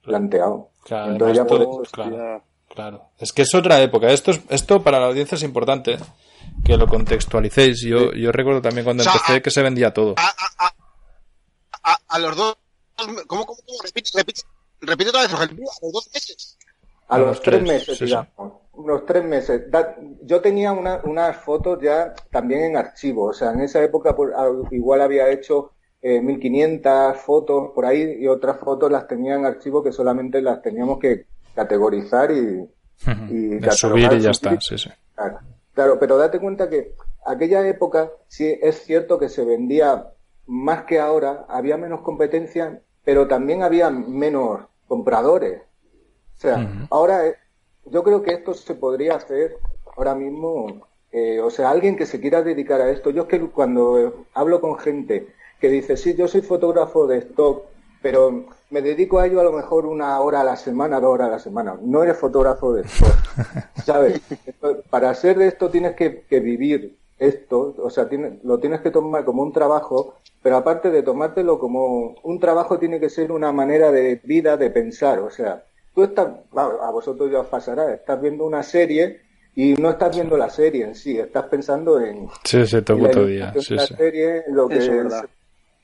planteado. 0.03 0.69
Claro, 0.83 1.11
Entonces 1.13 1.37
ya 1.37 1.41
además 1.43 1.59
por 1.59 1.63
todo- 1.73 1.83
eso 1.83 1.91
claro, 1.91 2.17
Ya. 2.17 2.43
claro. 2.73 3.01
Es 3.19 3.31
que 3.31 3.43
es 3.43 3.53
otra 3.55 3.79
época. 3.81 4.07
Esto, 4.11 4.31
es, 4.31 4.41
esto 4.49 4.81
para 4.83 4.99
la 4.99 5.05
audiencia 5.07 5.35
es 5.35 5.43
importante 5.43 5.97
que 6.65 6.77
lo 6.77 6.87
contextualicéis. 6.87 7.81
Yo, 7.81 8.11
yo 8.13 8.31
recuerdo 8.31 8.61
también 8.61 8.83
cuando 8.85 9.01
O 9.01 9.03
sea, 9.03 9.13
empecé 9.13 9.41
que 9.41 9.51
se 9.51 9.61
vendía 9.61 9.93
todo. 9.93 10.15
A, 10.17 10.21
a, 10.27 10.65
a, 10.65 10.73
a, 11.93 11.97
a 12.07 12.19
los 12.19 12.35
dos. 12.35 12.57
¿Cómo, 12.97 13.45
cómo, 13.45 13.45
cómo? 13.45 13.57
Repite, 13.83 14.09
repite, 14.15 14.41
repite 14.81 15.09
otra 15.09 15.21
vez, 15.21 15.31
Rogelio. 15.31 15.55
A 15.69 15.85
los 15.85 15.93
dos 15.93 16.09
meses. 16.13 16.57
A 17.07 17.15
A 17.15 17.17
los 17.19 17.27
los 17.27 17.41
tres, 17.41 17.59
tres, 17.59 17.67
meses, 17.71 17.97
sí, 17.97 18.07
sí. 18.07 18.15
Unos 18.73 19.05
tres 19.05 19.23
meses. 19.23 19.69
Da- 19.69 19.95
yo 20.23 20.41
tenía 20.41 20.71
una- 20.71 21.01
unas 21.03 21.37
fotos 21.37 21.79
ya 21.81 22.13
también 22.31 22.63
en 22.63 22.77
archivo. 22.77 23.25
O 23.25 23.33
sea, 23.33 23.51
en 23.51 23.61
esa 23.61 23.83
época 23.83 24.15
pues, 24.15 24.33
a- 24.35 24.49
igual 24.71 25.01
había 25.01 25.29
hecho 25.29 25.71
eh, 26.05 26.19
1500 26.21 27.15
fotos 27.17 27.71
por 27.73 27.85
ahí 27.85 28.17
y 28.19 28.27
otras 28.27 28.57
fotos 28.59 28.91
las 28.91 29.07
tenía 29.07 29.35
en 29.35 29.45
archivo 29.45 29.81
que 29.81 29.93
solamente 29.93 30.41
las 30.41 30.61
teníamos 30.61 30.99
que 30.99 31.27
categorizar 31.55 32.29
y, 32.31 32.67
subir 33.71 34.11
y 34.13 34.19
ya 34.19 34.31
está. 34.31 34.59
Sí, 34.59 34.77
sí. 34.77 34.89
Claro, 35.15 35.39
claro, 35.73 35.99
pero 35.99 36.17
date 36.17 36.39
cuenta 36.39 36.69
que 36.69 36.95
aquella 37.25 37.65
época 37.67 38.11
sí 38.27 38.53
es 38.61 38.83
cierto 38.83 39.17
que 39.17 39.29
se 39.29 39.45
vendía 39.45 40.09
más 40.45 40.83
que 40.83 40.99
ahora, 40.99 41.45
había 41.47 41.77
menos 41.77 42.01
competencia, 42.01 42.81
pero 43.05 43.27
también 43.27 43.63
había 43.63 43.89
menos 43.89 44.59
compradores. 44.89 45.61
O 46.35 46.37
sea, 46.37 46.57
Ujú. 46.57 46.87
ahora 46.89 47.27
eh, 47.27 47.35
yo 47.85 48.03
creo 48.03 48.21
que 48.23 48.31
esto 48.33 48.53
se 48.53 48.75
podría 48.75 49.15
hacer 49.15 49.57
ahora 49.95 50.15
mismo, 50.15 50.87
eh, 51.11 51.39
o 51.41 51.49
sea, 51.49 51.69
alguien 51.71 51.95
que 51.97 52.05
se 52.05 52.19
quiera 52.19 52.41
dedicar 52.41 52.81
a 52.81 52.89
esto. 52.91 53.09
Yo 53.11 53.23
es 53.23 53.27
que 53.27 53.39
cuando 53.49 54.25
hablo 54.33 54.61
con 54.61 54.77
gente 54.77 55.27
que 55.59 55.69
dice, 55.69 55.97
sí, 55.97 56.15
yo 56.15 56.27
soy 56.27 56.41
fotógrafo 56.41 57.07
de 57.07 57.19
stock, 57.19 57.63
pero 58.01 58.45
me 58.69 58.81
dedico 58.81 59.19
a 59.19 59.27
ello 59.27 59.39
a 59.39 59.43
lo 59.43 59.51
mejor 59.53 59.85
una 59.85 60.19
hora 60.19 60.41
a 60.41 60.43
la 60.43 60.55
semana, 60.57 60.99
dos 60.99 61.11
horas 61.13 61.27
a 61.29 61.31
la 61.31 61.39
semana. 61.39 61.77
No 61.81 62.03
eres 62.03 62.17
fotógrafo 62.17 62.73
de 62.73 62.81
stock, 62.83 63.23
¿sabes? 63.75 64.21
Para 64.89 65.09
hacer 65.09 65.41
esto 65.41 65.69
tienes 65.69 65.95
que, 65.95 66.21
que 66.25 66.39
vivir 66.39 66.97
esto, 67.17 67.75
o 67.77 67.89
sea, 67.89 68.09
tiene- 68.09 68.39
lo 68.43 68.59
tienes 68.59 68.81
que 68.81 68.91
tomar 68.91 69.23
como 69.25 69.43
un 69.43 69.53
trabajo, 69.53 70.15
pero 70.41 70.57
aparte 70.57 70.89
de 70.91 71.03
tomártelo 71.03 71.59
como 71.59 72.15
un 72.23 72.39
trabajo 72.39 72.79
tiene 72.79 72.99
que 72.99 73.09
ser 73.09 73.31
una 73.31 73.51
manera 73.51 73.91
de 73.91 74.15
vida, 74.23 74.57
de 74.57 74.69
pensar, 74.69 75.19
o 75.19 75.29
sea, 75.29 75.63
tú 75.93 76.03
estás, 76.03 76.27
a 76.55 76.61
a 76.87 76.91
vosotros 76.91 77.31
ya 77.31 77.39
os 77.39 77.47
pasará, 77.47 77.93
estás 77.93 78.21
viendo 78.21 78.45
una 78.45 78.63
serie 78.63 79.21
y 79.55 79.73
no 79.75 79.91
estás 79.91 80.15
viendo 80.15 80.35
la 80.37 80.49
serie 80.49 80.83
en 80.85 80.95
sí, 80.95 81.17
estás 81.17 81.45
pensando 81.45 81.99
en, 81.99 82.27
Sí, 82.43 82.65
sí, 82.65 82.81
todo 82.81 82.97
la 82.97 83.07
puto 83.09 83.25
día. 83.25 83.53
Sí, 83.59 83.75
la 83.75 83.85
sí. 83.85 83.93
serie, 83.95 84.43
en 84.47 84.55
lo 84.55 84.67
que 84.67 84.77
Eso 84.77 84.93
es 84.93 85.13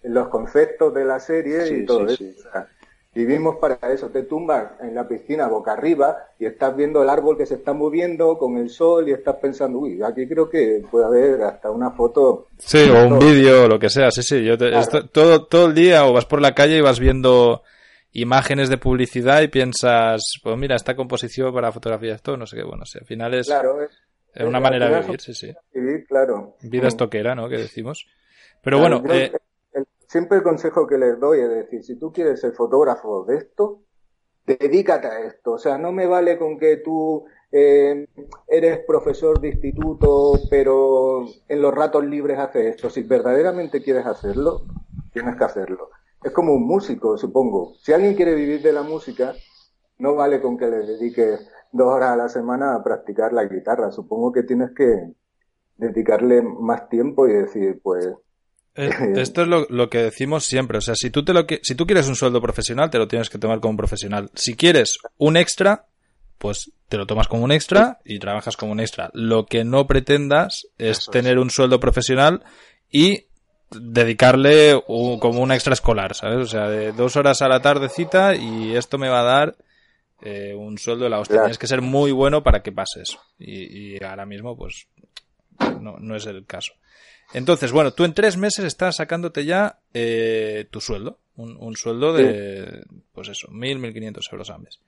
los 0.04 0.28
conceptos 0.30 0.94
de 0.94 1.06
la 1.06 1.20
serie 1.20 1.66
Sí, 1.66 1.74
y 1.76 1.86
todo 1.86 2.08
sí, 2.08 2.14
eso. 2.14 2.24
sí. 2.24 2.36
O 2.48 2.52
sea, 2.52 2.68
vivimos 3.14 3.58
para 3.58 3.78
eso. 3.92 4.08
Te 4.10 4.24
tumbas 4.24 4.72
en 4.82 4.96
la 4.96 5.08
piscina 5.08 5.48
boca 5.48 5.74
arriba 5.74 6.18
y 6.40 6.46
estás 6.46 6.76
viendo 6.76 7.04
el 7.04 7.10
árbol 7.10 7.38
que 7.38 7.46
se 7.46 7.56
está 7.56 7.74
moviendo 7.74 8.38
con 8.38 8.58
el 8.58 8.70
sol 8.70 9.10
y 9.10 9.12
estás 9.12 9.36
pensando, 9.36 9.80
uy, 9.80 10.02
aquí 10.02 10.26
creo 10.28 10.50
que 10.50 10.82
puede 10.90 11.06
haber 11.06 11.44
hasta 11.44 11.70
una 11.70 11.92
foto. 11.92 12.48
Sí, 12.58 12.90
o 12.90 13.08
un 13.08 13.20
vídeo, 13.20 13.66
o 13.66 13.68
lo 13.68 13.78
que 13.78 13.90
sea. 13.90 14.10
Sí, 14.10 14.24
sí. 14.24 14.44
Yo 14.44 14.58
te- 14.58 14.70
Claro. 14.70 14.80
esto- 14.82 15.08
todo, 15.10 15.46
todo 15.46 15.66
el 15.68 15.76
día 15.76 16.06
o 16.06 16.14
vas 16.14 16.26
por 16.26 16.42
la 16.42 16.56
calle 16.56 16.78
y 16.78 16.82
vas 16.82 17.00
viendo 17.00 17.62
imágenes 18.12 18.70
de 18.70 18.78
publicidad 18.78 19.42
y 19.42 19.48
piensas, 19.50 20.22
pues 20.44 20.58
mira, 20.58 20.76
esta 20.76 20.96
composición 20.96 21.54
para 21.54 21.72
fotografía 21.72 22.16
esto, 22.16 22.36
no 22.38 22.46
sé 22.46 22.58
qué. 22.58 22.64
Bueno, 22.64 22.86
sí, 22.86 22.98
al 23.00 23.06
final 23.06 23.34
es, 23.36 23.48
Claro, 23.48 23.82
es, 23.84 23.92
es 24.34 24.46
una 24.46 24.60
manera 24.60 24.90
de 24.90 25.02
vivir, 25.02 25.22
sí, 25.22 25.34
sí. 25.34 25.54
vivir, 25.74 26.06
claro. 26.08 26.56
Vida 26.62 26.84
Mm. 26.84 26.88
estoquera, 26.88 27.36
¿no? 27.36 27.48
Que 27.50 27.58
decimos. 27.58 28.08
Pero 28.64 28.80
Claro, 28.80 29.00
bueno, 29.02 29.14
eh, 29.14 29.32
el- 29.74 29.86
siempre 30.08 30.38
el 30.38 30.44
consejo 30.44 30.88
que 30.88 30.98
les 30.98 31.20
doy 31.20 31.40
es 31.40 31.50
decir, 31.50 31.84
si 31.84 31.98
tú 32.00 32.12
quieres 32.12 32.42
ser 32.42 32.54
fotógrafo 32.54 33.24
de 33.26 33.38
esto, 33.38 33.82
dedícate 34.46 35.08
a 35.08 35.20
esto. 35.22 35.52
O 35.54 35.58
sea, 35.60 35.78
no 35.78 35.92
me 35.92 36.08
vale 36.08 36.38
con 36.38 36.58
que 36.58 36.78
tú 36.78 37.26
eh, 37.52 38.08
eres 38.48 38.80
profesor 38.86 39.40
de 39.40 39.50
instituto, 39.50 40.34
pero 40.52 41.26
en 41.48 41.62
los 41.62 41.74
ratos 41.74 42.06
libres 42.06 42.38
haces 42.38 42.76
esto. 42.76 42.90
Si 42.92 43.02
verdaderamente 43.04 43.82
quieres 43.82 44.06
hacerlo, 44.06 44.66
tienes 45.12 45.36
que 45.36 45.44
hacerlo. 45.46 45.90
Es 46.24 46.32
como 46.32 46.54
un 46.54 46.66
músico, 46.68 47.18
supongo. 47.18 47.76
Si 47.82 47.94
alguien 47.94 48.16
quiere 48.16 48.36
vivir 48.36 48.62
de 48.62 48.74
la 48.74 48.84
música, 48.84 49.34
no 49.98 50.16
vale 50.16 50.42
con 50.42 50.58
que 50.58 50.68
le 50.68 50.80
dediques 50.86 51.48
dos 51.72 51.88
horas 51.88 52.12
a 52.12 52.16
la 52.18 52.30
semana 52.30 52.76
a 52.76 52.84
practicar 52.84 53.32
la 53.34 53.46
guitarra. 53.46 53.92
Supongo 53.92 54.32
que 54.32 54.44
tienes 54.44 54.72
que 54.76 55.14
dedicarle 55.78 56.42
más 56.42 56.90
tiempo 56.90 57.28
y 57.28 57.34
decir, 57.34 57.80
pues, 57.82 58.08
Eh, 58.76 58.92
Esto 59.18 59.42
es 59.42 59.48
lo, 59.48 59.66
lo 59.70 59.90
que 59.90 59.98
decimos 60.04 60.46
siempre. 60.46 60.78
O 60.78 60.82
sea, 60.82 60.96
si 60.96 61.10
tú, 61.10 61.26
te 61.26 61.34
lo 61.34 61.46
que, 61.46 61.60
si 61.64 61.76
tú 61.76 61.86
quieres 61.86 62.08
un 62.08 62.16
sueldo 62.16 62.42
profesional, 62.42 62.90
te 62.90 62.98
lo 62.98 63.08
tienes 63.08 63.30
que 63.30 63.38
tomar 63.38 63.60
como 63.60 63.72
un 63.72 63.78
profesional. 63.78 64.30
Si 64.36 64.56
quieres 64.56 65.00
un 65.18 65.36
extra, 65.36 65.88
pues 66.38 66.72
te 66.88 66.98
lo 66.98 67.06
tomas 67.06 67.28
como 67.28 67.44
un 67.44 67.52
extra 67.52 68.00
y 68.06 68.20
trabajas 68.20 68.56
como 68.56 68.72
un 68.72 68.80
extra. 68.80 69.10
Lo 69.14 69.46
que 69.46 69.66
no 69.66 69.86
pretendas 69.86 70.68
es 70.78 71.00
Eso 71.00 71.12
es. 71.12 71.14
tener 71.14 71.40
un 71.40 71.50
sueldo 71.50 71.80
profesional 71.80 72.44
y 72.90 73.26
dedicarle 73.72 74.82
como 74.86 75.42
un 75.42 75.52
extraescolar, 75.52 76.16
¿sabes? 76.16 76.38
O 76.38 76.48
sea, 76.48 76.70
de 76.70 76.92
dos 76.92 77.16
horas 77.16 77.42
a 77.42 77.48
la 77.48 77.62
tardecita 77.62 78.36
y 78.36 78.76
esto 78.76 78.98
me 78.98 79.10
va 79.10 79.22
a 79.22 79.24
dar 79.24 79.56
eh, 80.22 80.54
un 80.54 80.78
sueldo 80.78 81.06
de 81.06 81.10
la 81.10 81.20
hostia. 81.20 81.42
Tienes 81.42 81.58
que 81.58 81.68
ser 81.68 81.82
muy 81.82 82.12
bueno 82.12 82.44
para 82.44 82.62
que 82.62 82.72
pases. 82.72 83.18
Y, 83.38 83.96
y 83.96 84.04
ahora 84.04 84.26
mismo, 84.26 84.58
pues, 84.58 84.88
no, 85.82 85.98
no 86.00 86.16
es 86.16 86.26
el 86.26 86.46
caso. 86.46 86.74
Entonces, 87.34 87.72
bueno, 87.72 87.94
tú 87.94 88.06
en 88.06 88.14
tres 88.14 88.38
meses 88.38 88.66
estás 88.66 88.98
sacándote 88.98 89.46
ya 89.46 89.80
eh, 89.94 90.68
tu 90.72 90.82
sueldo. 90.82 91.20
Un, 91.36 91.56
un 91.58 91.78
sueldo 91.78 92.14
de, 92.14 92.84
pues 93.14 93.30
eso, 93.30 93.48
mil, 93.50 93.80
mil 93.80 93.94
quinientos 93.94 94.28
euros 94.32 94.50
al 94.50 94.62
mes. 94.62 94.80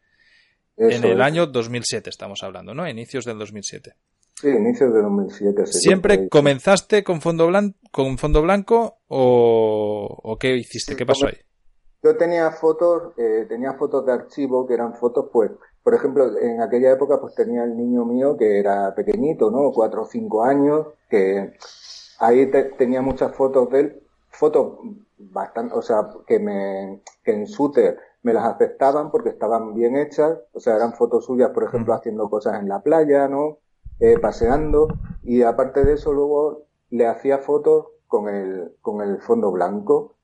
en 0.76 1.04
el 1.06 1.22
año 1.22 1.46
2007 1.48 2.10
estamos 2.10 2.44
hablando, 2.44 2.74
¿no? 2.74 2.88
Inicios 2.90 3.24
del 3.26 3.38
2007. 3.38 3.96
Sí, 4.36 4.50
inicios 4.50 4.94
de 4.94 5.02
2007. 5.02 5.68
¿Siempre 5.68 6.30
comenzaste 6.30 7.04
con 7.04 7.22
fondo, 7.22 7.48
blanco, 7.48 7.78
con 7.92 8.18
fondo 8.18 8.42
blanco 8.42 9.00
o, 9.08 10.20
o 10.24 10.38
qué 10.38 10.56
hiciste? 10.56 10.96
¿Qué 10.96 11.06
pasó 11.06 11.28
ahí? 11.28 11.38
Yo 12.04 12.18
tenía 12.18 12.50
fotos, 12.52 13.14
eh, 13.18 13.46
tenía 13.48 13.74
fotos 13.74 14.06
de 14.06 14.14
archivo 14.14 14.66
que 14.66 14.74
eran 14.74 14.96
fotos, 14.96 15.30
pues, 15.32 15.52
por 15.84 15.94
ejemplo, 15.94 16.36
en 16.40 16.62
aquella 16.62 16.92
época, 16.92 17.20
pues 17.20 17.36
tenía 17.36 17.64
el 17.64 17.78
niño 17.78 18.06
mío 18.06 18.36
que 18.38 18.60
era 18.60 18.94
pequeñito, 18.96 19.52
¿no? 19.52 19.72
Cuatro 19.72 20.04
o 20.04 20.06
cinco 20.06 20.44
años, 20.44 20.88
que 21.10 21.54
ahí 22.20 22.50
tenía 22.78 23.02
muchas 23.02 23.36
fotos 23.36 23.70
de 23.70 23.80
él, 23.80 24.04
fotos 24.30 24.80
bastante, 25.18 25.76
o 25.76 25.82
sea, 25.84 26.08
que 26.26 26.40
me, 26.40 27.02
que 27.24 27.34
en 27.34 27.46
Shooter 27.46 28.00
me 28.24 28.34
las 28.34 28.46
aceptaban 28.46 29.12
porque 29.12 29.30
estaban 29.30 29.74
bien 29.76 29.96
hechas, 29.96 30.40
o 30.54 30.60
sea, 30.60 30.76
eran 30.76 30.94
fotos 30.94 31.26
suyas, 31.26 31.52
por 31.52 31.64
ejemplo, 31.64 31.94
haciendo 31.94 32.30
cosas 32.30 32.60
en 32.60 32.70
la 32.70 32.82
playa, 32.82 33.28
¿no? 33.28 33.60
Eh, 34.04 34.18
paseando, 34.18 34.88
y 35.22 35.44
aparte 35.44 35.86
de 35.86 35.94
eso 35.94 36.12
luego 36.12 36.66
le 36.90 37.06
hacía 37.06 37.38
fotos 37.38 37.86
con 38.08 38.28
el, 38.28 38.72
con 38.82 39.02
el 39.02 39.22
fondo 39.22 39.52
blanco. 39.52 40.16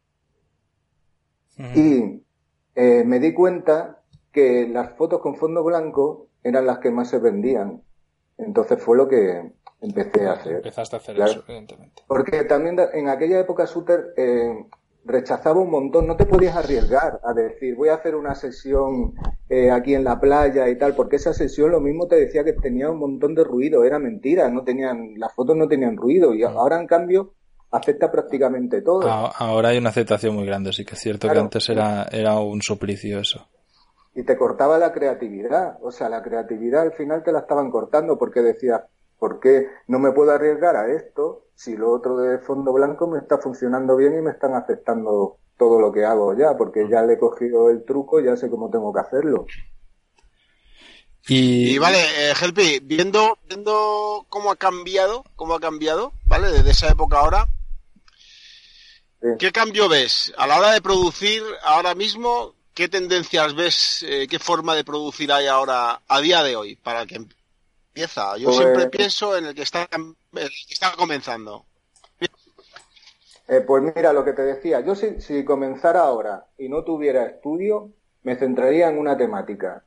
Y 1.76 2.24
eh, 2.74 3.04
me 3.06 3.20
di 3.20 3.36
cuenta 3.36 4.02
que 4.32 4.68
las 4.68 4.98
fotos 4.98 5.22
con 5.22 5.36
fondo 5.36 5.64
blanco 5.64 6.28
eran 6.44 6.66
las 6.66 6.80
que 6.80 6.90
más 6.90 7.10
se 7.10 7.20
vendían. 7.20 7.84
Entonces 8.40 8.82
fue 8.82 8.98
lo 8.98 9.08
que 9.08 9.54
empecé 9.82 10.26
a 10.26 10.34
hacer. 10.34 10.56
Empezaste 10.56 10.96
a 10.96 11.00
hacer 11.00 11.20
eso, 11.20 11.44
evidentemente. 11.48 12.02
Porque 12.08 12.46
también 12.46 12.78
en 12.94 13.10
aquella 13.10 13.40
época 13.40 13.68
Suter 13.68 14.14
eh, 14.18 14.66
rechazaba 15.08 15.60
un 15.62 15.72
montón, 15.72 16.06
no 16.06 16.16
te 16.16 16.26
podías 16.26 16.56
arriesgar 16.56 17.20
a 17.24 17.34
decir 17.34 17.76
voy 17.76 17.90
a 17.90 17.96
hacer 17.96 18.16
una 18.16 18.36
sesión 18.36 19.14
eh, 19.50 19.72
aquí 19.72 19.96
en 19.96 20.04
la 20.04 20.20
playa 20.20 20.70
y 20.70 20.78
tal, 20.78 20.96
porque 20.96 21.16
esa 21.16 21.34
sesión 21.34 21.72
lo 21.72 21.80
mismo 21.80 22.08
te 22.08 22.18
decía 22.18 22.44
que 22.44 22.54
tenía 22.54 22.90
un 22.90 23.00
montón 23.00 23.34
de 23.34 23.44
ruido, 23.44 23.84
era 23.86 24.00
mentira, 24.00 24.50
no 24.50 24.64
tenían, 24.64 25.14
las 25.18 25.34
fotos 25.34 25.56
no 25.56 25.68
tenían 25.68 25.96
ruido. 25.96 26.34
Y 26.34 26.44
ahora 26.44 26.80
en 26.80 26.88
cambio 26.88 27.34
acepta 27.72 28.12
prácticamente 28.12 28.82
todo. 28.82 29.08
Ahora 29.10 29.70
hay 29.70 29.78
una 29.78 29.90
aceptación 29.90 30.36
muy 30.36 30.46
grande, 30.46 30.74
sí 30.74 30.84
que 30.84 30.96
es 30.96 31.00
cierto 31.00 31.30
que 31.30 31.40
antes 31.40 31.70
era, 31.70 32.08
era 32.12 32.40
un 32.40 32.62
suplicio 32.62 33.20
eso. 33.20 33.48
Y 34.14 34.24
te 34.24 34.36
cortaba 34.36 34.78
la 34.78 34.92
creatividad, 34.92 35.78
o 35.82 35.92
sea, 35.92 36.10
la 36.10 36.22
creatividad 36.22 36.82
al 36.82 36.94
final 36.94 37.24
te 37.24 37.32
la 37.32 37.40
estaban 37.40 37.70
cortando 37.70 38.18
porque 38.18 38.42
decías, 38.42 38.82
¿por 39.20 39.40
qué 39.40 39.68
no 39.88 40.00
me 40.00 40.12
puedo 40.12 40.32
arriesgar 40.32 40.76
a 40.76 40.92
esto 40.94 41.48
si 41.56 41.76
lo 41.76 41.92
otro 41.92 42.18
de 42.18 42.40
fondo 42.40 42.72
blanco 42.72 43.08
me 43.08 43.18
está 43.18 43.40
funcionando 43.40 43.96
bien 43.96 44.18
y 44.18 44.22
me 44.22 44.32
están 44.32 44.54
aceptando 44.54 45.38
todo 45.58 45.82
lo 45.82 45.92
que 45.92 46.06
hago 46.06 46.38
ya, 46.38 46.56
porque 46.56 46.88
ya 46.88 47.02
le 47.02 47.14
he 47.14 47.20
cogido 47.20 47.70
el 47.70 47.84
truco, 47.84 48.20
ya 48.20 48.38
sé 48.38 48.50
cómo 48.50 48.70
tengo 48.70 48.94
que 48.94 49.00
hacerlo. 49.00 49.46
Y, 51.30 51.78
vale, 51.78 52.00
eh, 52.00 52.34
Helpi, 52.40 52.80
viendo, 52.84 53.38
viendo 53.50 54.26
cómo 54.30 54.52
ha 54.52 54.56
cambiado, 54.56 55.26
cómo 55.36 55.56
ha 55.56 55.60
cambiado, 55.60 56.14
¿vale? 56.26 56.52
Desde 56.52 56.72
esa 56.72 56.88
época 56.88 57.20
ahora, 57.20 57.50
¿qué 59.38 59.52
cambio 59.52 59.90
ves? 59.90 60.32
A 60.38 60.48
la 60.48 60.58
hora 60.58 60.72
de 60.72 60.82
producir 60.82 61.44
ahora 61.64 61.96
mismo, 61.96 62.54
¿qué 62.74 62.88
tendencias 62.88 63.56
ves, 63.56 64.06
eh, 64.08 64.28
qué 64.30 64.40
forma 64.40 64.74
de 64.76 64.86
producir 64.86 65.32
hay 65.34 65.48
ahora 65.48 66.02
a 66.08 66.22
día 66.22 66.44
de 66.44 66.56
hoy 66.56 66.76
para 66.78 67.06
que 67.06 67.26
empieza? 67.98 68.38
Yo 68.38 68.46
pues 68.46 68.58
siempre 68.58 68.90
pienso 68.90 69.38
en 69.38 69.48
el 69.48 69.56
que 69.56 69.64
está 69.64 69.88
está 70.70 70.92
comenzando. 70.96 71.66
Eh, 73.48 73.62
pues 73.62 73.82
mira, 73.82 74.12
lo 74.12 74.26
que 74.26 74.34
te 74.34 74.42
decía, 74.42 74.82
yo 74.82 74.94
si, 74.94 75.22
si 75.22 75.46
comenzara 75.46 76.02
ahora 76.02 76.48
y 76.58 76.68
no 76.68 76.84
tuviera 76.84 77.26
estudio, 77.26 77.92
me 78.24 78.36
centraría 78.36 78.90
en 78.90 79.00
una 79.00 79.16
temática, 79.16 79.86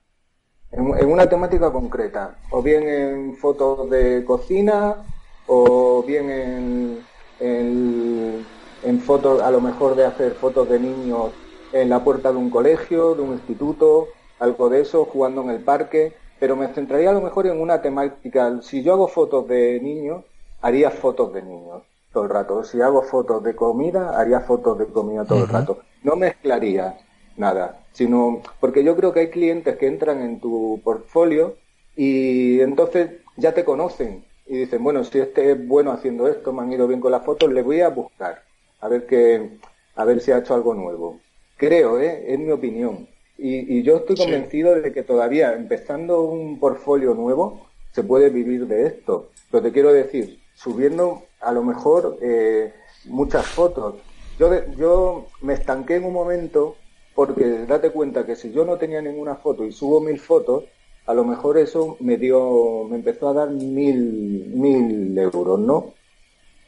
en, 0.73 0.87
una 0.87 1.29
temática 1.29 1.71
concreta, 1.71 2.38
o 2.50 2.62
bien 2.62 2.88
en 2.88 3.37
fotos 3.37 3.90
de 3.90 4.25
cocina, 4.25 5.05
o 5.47 6.02
bien 6.07 6.31
en, 6.31 7.07
en, 7.38 8.47
en 8.83 9.00
fotos, 9.00 9.43
a 9.43 9.50
lo 9.50 9.61
mejor 9.61 9.95
de 9.95 10.07
hacer 10.07 10.33
fotos 10.33 10.67
de 10.71 10.81
niños 10.81 11.33
en 11.73 11.90
la 11.90 12.02
puerta 12.02 12.33
de 12.33 12.38
un 12.38 12.49
colegio, 12.49 13.14
de 13.14 13.21
un 13.21 13.33
instituto, 13.33 14.09
algo 14.38 14.71
de 14.71 14.81
eso, 14.81 15.05
jugando 15.05 15.43
en 15.43 15.50
el 15.50 15.61
parque, 15.61 16.14
pero 16.40 16.56
me 16.56 16.68
centraría 16.68 17.11
a 17.11 17.12
lo 17.12 17.20
mejor 17.20 17.47
en 17.47 17.61
una 17.61 17.82
temática. 17.82 18.61
Si 18.62 18.82
yo 18.82 18.94
hago 18.94 19.06
fotos 19.06 19.47
de 19.47 19.78
niños, 19.80 20.25
haría 20.62 20.90
fotos 20.90 21.32
de 21.35 21.42
niños 21.42 21.82
todo 22.12 22.25
el 22.25 22.30
rato. 22.30 22.64
Si 22.64 22.80
hago 22.80 23.02
fotos 23.02 23.44
de 23.44 23.54
comida, 23.54 24.18
haría 24.18 24.40
fotos 24.40 24.78
de 24.78 24.87
comida 24.87 25.26
todo 25.26 25.44
el 25.44 25.49
rato. 25.49 25.80
No 26.02 26.16
mezclaría 26.16 26.99
nada, 27.37 27.85
sino 27.92 28.42
porque 28.59 28.82
yo 28.82 28.97
creo 28.97 29.12
que 29.12 29.20
hay 29.20 29.30
clientes 29.30 29.76
que 29.76 29.87
entran 29.87 30.23
en 30.23 30.40
tu 30.40 30.80
portfolio 30.82 31.56
y 31.94 32.61
entonces 32.61 33.11
ya 33.37 33.52
te 33.52 33.64
conocen 33.64 34.25
y 34.47 34.56
dicen, 34.56 34.82
bueno, 34.82 35.04
si 35.04 35.20
este 35.20 35.52
es 35.52 35.68
bueno 35.68 35.92
haciendo 35.92 36.26
esto, 36.26 36.52
me 36.52 36.62
han 36.62 36.73
ido 36.73 36.88
bien 36.88 37.00
con 37.00 37.12
las 37.12 37.25
fotos, 37.25 37.52
le 37.52 37.62
voy 37.62 37.82
a 37.82 37.88
buscar 37.88 38.42
a 38.80 38.88
ver 38.88 39.06
que 39.06 39.59
a 39.94 40.04
ver 40.04 40.20
si 40.20 40.32
ha 40.32 40.38
hecho 40.38 40.54
algo 40.54 40.75
nuevo. 40.75 41.20
Creo, 41.56 42.00
¿eh? 42.00 42.32
es 42.32 42.38
mi 42.38 42.50
opinión. 42.50 43.06
Y, 43.42 43.82
yo 43.82 43.97
estoy 43.97 44.16
convencido 44.16 44.75
de 44.75 44.92
que 44.92 45.02
todavía 45.02 45.54
empezando 45.54 46.23
un 46.23 46.61
portfolio 46.61 47.14
nuevo 47.14 47.66
se 47.92 48.02
puede 48.02 48.28
vivir 48.28 48.66
de 48.66 48.87
esto. 48.87 49.30
Pero 49.50 49.62
te 49.62 49.73
quiero 49.73 49.92
decir, 49.92 50.38
subiendo 50.54 51.23
a 51.40 51.50
lo 51.52 51.64
mejor 51.64 52.18
eh, 52.20 52.75
muchas 53.06 53.47
fotos. 53.47 53.94
Yo, 54.38 54.50
yo 54.76 55.26
me 55.40 55.54
estanqué 55.54 55.97
en 55.97 56.04
un 56.04 56.12
momento 56.12 56.76
porque 57.14 57.64
date 57.66 57.90
cuenta 57.90 58.26
que 58.26 58.37
si 58.37 58.52
yo 58.52 58.64
no 58.64 58.76
tenía 58.76 59.00
ninguna 59.00 59.37
foto 59.37 59.64
y 59.64 59.73
subo 59.73 60.00
mil 60.00 60.20
fotos, 60.20 60.64
a 61.06 61.14
lo 61.14 61.25
mejor 61.25 61.56
eso 61.56 61.97
me 62.00 62.18
dio, 62.18 62.85
me 62.88 62.97
empezó 62.97 63.30
a 63.30 63.35
dar 63.35 63.50
mil, 63.50 64.52
mil 64.54 65.16
euros, 65.18 65.59
¿no? 65.59 65.94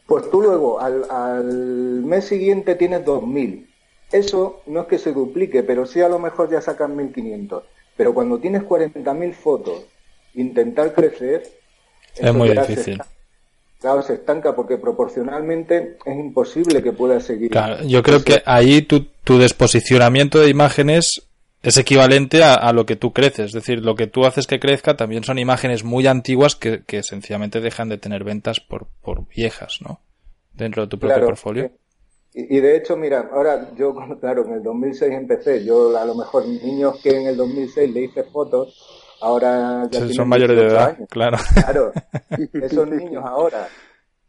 Pues 0.06 0.30
tú 0.30 0.40
luego 0.40 0.80
al, 0.80 1.04
al 1.10 2.02
mes 2.02 2.24
siguiente 2.24 2.74
tienes 2.76 3.04
dos 3.04 3.26
mil. 3.26 3.68
Eso 4.12 4.62
no 4.66 4.83
es 4.83 4.87
que 4.87 4.99
se 4.99 5.12
duplique, 5.12 5.62
pero 5.62 5.87
sí 5.87 6.00
a 6.00 6.09
lo 6.09 6.19
mejor 6.19 6.50
ya 6.50 6.61
sacan 6.61 6.97
mil 6.97 7.12
quinientos. 7.12 7.64
Pero 7.97 8.14
cuando 8.14 8.38
tienes 8.38 8.62
cuarenta 8.62 9.14
mil 9.14 9.35
fotos, 9.35 9.85
intentar 10.35 10.92
crecer 10.95 11.42
es 12.16 12.35
muy 12.35 12.50
difícil. 12.50 13.00
Claro, 13.81 14.02
se 14.02 14.14
estanca 14.14 14.54
porque 14.54 14.78
proporcionalmente 14.78 15.97
es 16.04 16.16
imposible 16.16 16.83
que 16.83 16.92
pueda 16.92 17.19
seguir. 17.21 17.50
Claro, 17.50 17.83
yo 17.85 18.02
creo 18.02 18.23
que 18.23 18.42
ahí 18.47 18.83
tu, 18.83 19.07
tu 19.25 19.38
desposicionamiento 19.38 20.38
de 20.38 20.49
imágenes 20.49 21.23
es 21.62 21.76
equivalente 21.76 22.45
a, 22.45 22.73
lo 22.73 22.87
que 22.87 22.97
tú 22.97 23.12
creces. 23.12 23.47
Es 23.47 23.52
decir, 23.52 23.85
lo 23.85 23.95
que 23.95 24.07
tú 24.07 24.25
haces 24.25 24.47
que 24.47 24.61
crezca 24.61 24.97
también 24.97 25.25
son 25.25 25.38
imágenes 25.38 25.83
muy 25.85 26.07
antiguas 26.07 26.54
que, 26.54 26.83
que 26.85 27.02
sencillamente 27.02 27.61
dejan 27.61 27.88
de 27.88 27.99
tener 27.99 28.25
ventas 28.25 28.61
por, 28.61 28.87
por 29.00 29.26
viejas, 29.28 29.78
¿no? 29.81 30.00
Dentro 30.52 30.83
de 30.83 30.88
tu 30.88 30.99
propio 30.99 31.25
portfolio. 31.25 31.73
Y, 32.34 32.56
y, 32.56 32.60
de 32.60 32.76
hecho, 32.76 32.96
mira, 32.96 33.30
ahora 33.32 33.70
yo, 33.76 33.94
claro, 34.20 34.44
en 34.46 34.54
el 34.54 34.62
2006 34.62 35.12
empecé. 35.12 35.64
Yo, 35.64 35.96
a 35.96 36.04
lo 36.04 36.14
mejor, 36.14 36.46
niños 36.46 37.00
que 37.02 37.20
en 37.20 37.26
el 37.26 37.36
2006 37.36 37.92
le 37.92 38.00
hice 38.02 38.24
fotos, 38.24 39.16
ahora 39.20 39.88
ya 39.90 40.08
son 40.08 40.28
mayores 40.28 40.56
de 40.56 40.66
edad, 40.66 40.98
claro. 41.08 41.38
Claro, 41.54 41.92
esos 42.52 42.88
niños 42.88 43.24
ahora. 43.24 43.68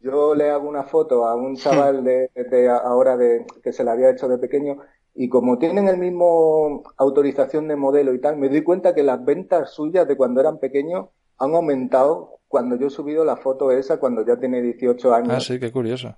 Yo 0.00 0.34
le 0.34 0.50
hago 0.50 0.68
una 0.68 0.82
foto 0.82 1.26
a 1.26 1.34
un 1.34 1.56
chaval 1.56 2.04
de, 2.04 2.30
de, 2.34 2.68
ahora 2.68 3.16
de 3.16 3.46
que 3.62 3.72
se 3.72 3.82
la 3.84 3.92
había 3.92 4.10
hecho 4.10 4.28
de 4.28 4.36
pequeño 4.36 4.76
y 5.14 5.28
como 5.28 5.58
tienen 5.58 5.88
el 5.88 5.96
mismo 5.96 6.82
autorización 6.98 7.68
de 7.68 7.76
modelo 7.76 8.12
y 8.12 8.20
tal, 8.20 8.36
me 8.36 8.48
doy 8.48 8.62
cuenta 8.62 8.94
que 8.94 9.02
las 9.02 9.24
ventas 9.24 9.72
suyas 9.72 10.06
de 10.06 10.16
cuando 10.16 10.40
eran 10.40 10.58
pequeños 10.58 11.06
han 11.38 11.54
aumentado 11.54 12.40
cuando 12.48 12.76
yo 12.76 12.88
he 12.88 12.90
subido 12.90 13.24
la 13.24 13.36
foto 13.36 13.70
esa 13.70 13.98
cuando 13.98 14.26
ya 14.26 14.36
tiene 14.36 14.60
18 14.60 15.14
años. 15.14 15.32
Ah, 15.32 15.40
sí, 15.40 15.58
qué 15.58 15.72
curioso. 15.72 16.14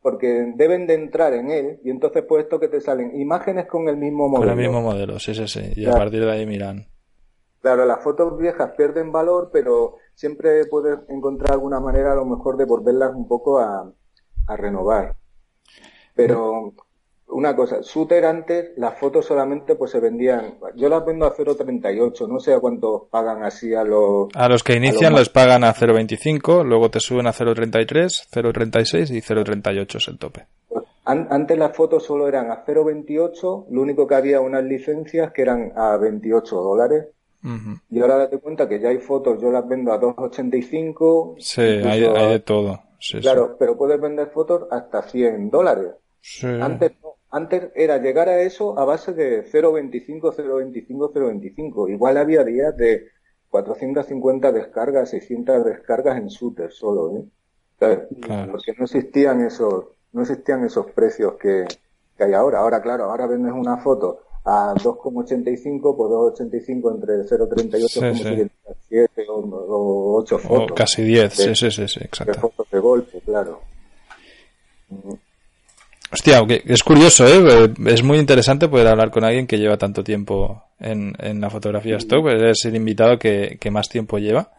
Porque 0.00 0.52
deben 0.56 0.86
de 0.86 0.94
entrar 0.94 1.32
en 1.32 1.50
él 1.50 1.80
y 1.84 1.90
entonces 1.90 2.24
pues 2.28 2.44
esto 2.44 2.60
que 2.60 2.68
te 2.68 2.80
salen 2.80 3.18
imágenes 3.18 3.66
con 3.66 3.88
el 3.88 3.96
mismo 3.96 4.28
modelo. 4.28 4.52
Con 4.52 4.58
el 4.58 4.68
mismo 4.68 4.82
modelo, 4.82 5.18
sí, 5.18 5.34
sí, 5.34 5.48
sí. 5.48 5.72
Y 5.76 5.86
a 5.86 5.92
partir 5.92 6.24
de 6.24 6.30
ahí 6.30 6.46
miran. 6.46 6.86
Claro, 7.62 7.86
las 7.86 8.02
fotos 8.02 8.36
viejas 8.36 8.72
pierden 8.76 9.12
valor, 9.12 9.50
pero 9.52 9.96
siempre 10.14 10.66
puedes 10.66 10.98
encontrar 11.08 11.52
alguna 11.52 11.78
manera 11.78 12.12
a 12.12 12.16
lo 12.16 12.24
mejor 12.24 12.56
de 12.56 12.64
volverlas 12.64 13.14
un 13.14 13.28
poco 13.28 13.60
a, 13.60 13.92
renovar. 14.48 15.16
Pero 16.14 16.74
una 17.32 17.56
cosa, 17.56 17.80
Shooter 17.82 18.24
antes 18.24 18.72
las 18.76 18.98
fotos 18.98 19.26
solamente 19.26 19.74
pues 19.74 19.90
se 19.90 20.00
vendían, 20.00 20.58
yo 20.76 20.88
las 20.88 21.04
vendo 21.04 21.26
a 21.26 21.34
0.38, 21.34 22.28
no 22.28 22.38
sé 22.38 22.54
a 22.54 22.60
cuánto 22.60 23.08
pagan 23.10 23.42
así 23.42 23.74
a 23.74 23.84
los... 23.84 24.28
A 24.34 24.48
los 24.48 24.62
que 24.62 24.74
inician 24.74 25.12
los 25.12 25.28
pagan 25.28 25.64
a 25.64 25.74
0.25, 25.74 26.64
luego 26.64 26.90
te 26.90 27.00
suben 27.00 27.26
a 27.26 27.32
0.33, 27.32 28.28
0.36 28.30 29.10
y 29.10 29.20
0.38 29.20 29.96
es 29.96 30.08
el 30.08 30.18
tope. 30.18 30.46
Pues 30.68 30.84
antes 31.04 31.58
las 31.58 31.76
fotos 31.76 32.04
solo 32.04 32.28
eran 32.28 32.50
a 32.50 32.64
0,28, 32.64 33.66
lo 33.70 33.82
único 33.82 34.06
que 34.06 34.14
había 34.14 34.40
unas 34.40 34.64
licencias 34.64 35.32
que 35.32 35.42
eran 35.42 35.72
a 35.76 35.96
28 35.96 36.56
dólares. 36.56 37.06
Y 37.90 38.00
ahora 38.00 38.18
date 38.18 38.38
cuenta 38.38 38.68
que 38.68 38.78
ya 38.78 38.90
hay 38.90 38.98
fotos, 38.98 39.42
yo 39.42 39.50
las 39.50 39.66
vendo 39.66 39.92
a 39.92 40.00
2,85. 40.00 41.34
Sí, 41.40 41.60
hay, 41.60 42.00
de 42.02 42.38
todo. 42.38 42.80
claro, 43.20 43.56
pero 43.58 43.76
puedes 43.76 44.00
vender 44.00 44.28
fotos 44.28 44.68
hasta 44.70 45.02
100 45.02 45.50
dólares. 45.50 45.90
Antes 46.60 46.92
Antes 47.34 47.70
era 47.74 47.96
llegar 47.96 48.28
a 48.28 48.42
eso 48.42 48.78
a 48.78 48.84
base 48.84 49.14
de 49.14 49.50
0,25, 49.50 50.34
0,25, 50.36 51.12
0,25. 51.14 51.90
Igual 51.90 52.18
había 52.18 52.44
días 52.44 52.76
de 52.76 53.08
450 53.48 54.52
descargas, 54.52 55.08
600 55.10 55.64
descargas 55.64 56.18
en 56.18 56.28
shooter 56.28 56.70
solo, 56.70 57.16
¿eh? 57.16 57.24
Porque 57.78 58.74
no 58.76 58.84
existían 58.84 59.44
esos, 59.46 59.86
no 60.12 60.20
existían 60.20 60.62
esos 60.64 60.90
precios 60.90 61.34
que, 61.40 61.64
hay 62.18 62.34
ahora. 62.34 62.60
Ahora, 62.60 62.82
claro, 62.82 63.04
ahora 63.04 63.26
vendes 63.26 63.52
una 63.52 63.78
foto 63.78 64.20
a 64.44 64.74
2,85 64.74 65.96
por 65.96 66.10
2,85 66.36 66.94
entre 66.94 67.14
0,38 67.24 68.50
7 68.88 69.26
o, 69.28 70.16
8 70.18 70.38
fotos. 70.38 70.70
O 70.70 70.74
casi 70.74 71.02
10, 71.02 71.32
sí, 71.32 71.54
sí, 71.54 71.70
sí, 71.70 72.00
exacto. 72.04 72.32
De 72.32 72.38
fotos 72.38 72.70
de 72.70 72.78
golpe, 72.78 73.20
claro. 73.22 73.60
Hostia, 76.12 76.42
es 76.66 76.82
curioso, 76.82 77.26
¿eh? 77.26 77.72
Es 77.86 78.02
muy 78.02 78.18
interesante 78.18 78.68
poder 78.68 78.88
hablar 78.88 79.10
con 79.10 79.24
alguien 79.24 79.46
que 79.46 79.56
lleva 79.56 79.78
tanto 79.78 80.04
tiempo 80.04 80.62
en, 80.78 81.14
en 81.18 81.40
la 81.40 81.48
fotografía 81.48 81.96
stock. 81.96 82.28
Es 82.28 82.66
el 82.66 82.76
invitado 82.76 83.18
que, 83.18 83.58
más 83.70 83.88
tiempo 83.88 84.18
lleva. 84.18 84.52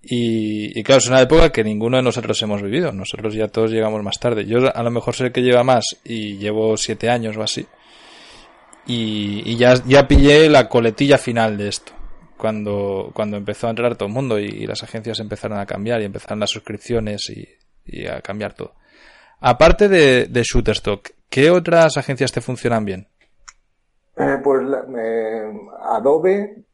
Y, 0.00 0.80
claro, 0.84 0.98
es 0.98 1.08
una 1.08 1.20
época 1.20 1.50
que 1.50 1.64
ninguno 1.64 1.96
de 1.96 2.04
nosotros 2.04 2.40
hemos 2.42 2.62
vivido. 2.62 2.92
Nosotros 2.92 3.34
ya 3.34 3.48
todos 3.48 3.72
llegamos 3.72 4.00
más 4.04 4.20
tarde. 4.20 4.46
Yo 4.46 4.58
a 4.72 4.82
lo 4.84 4.92
mejor 4.92 5.16
el 5.18 5.32
que 5.32 5.42
lleva 5.42 5.64
más 5.64 5.84
y 6.04 6.36
llevo 6.36 6.76
siete 6.76 7.10
años 7.10 7.36
o 7.36 7.42
así. 7.42 7.66
Y, 8.86 9.56
ya, 9.56 9.74
ya 9.84 10.06
pillé 10.06 10.48
la 10.48 10.68
coletilla 10.68 11.18
final 11.18 11.58
de 11.58 11.66
esto. 11.66 11.92
Cuando, 12.36 13.10
cuando 13.12 13.36
empezó 13.36 13.66
a 13.66 13.70
entrar 13.70 13.96
todo 13.96 14.06
el 14.06 14.14
mundo 14.14 14.38
y, 14.38 14.64
las 14.68 14.84
agencias 14.84 15.18
empezaron 15.18 15.58
a 15.58 15.66
cambiar 15.66 16.00
y 16.00 16.04
empezaron 16.04 16.38
las 16.38 16.50
suscripciones 16.50 17.28
y, 17.28 18.06
a 18.06 18.20
cambiar 18.20 18.54
todo. 18.54 18.74
Aparte 19.40 19.88
de, 19.88 20.26
de 20.26 20.42
Shutterstock, 20.42 21.10
¿qué 21.28 21.50
otras 21.50 21.96
agencias 21.96 22.32
te 22.32 22.40
funcionan 22.40 22.84
bien? 22.84 23.08
Eh, 24.16 24.38
pues 24.42 24.62
Adobe, 25.82 26.64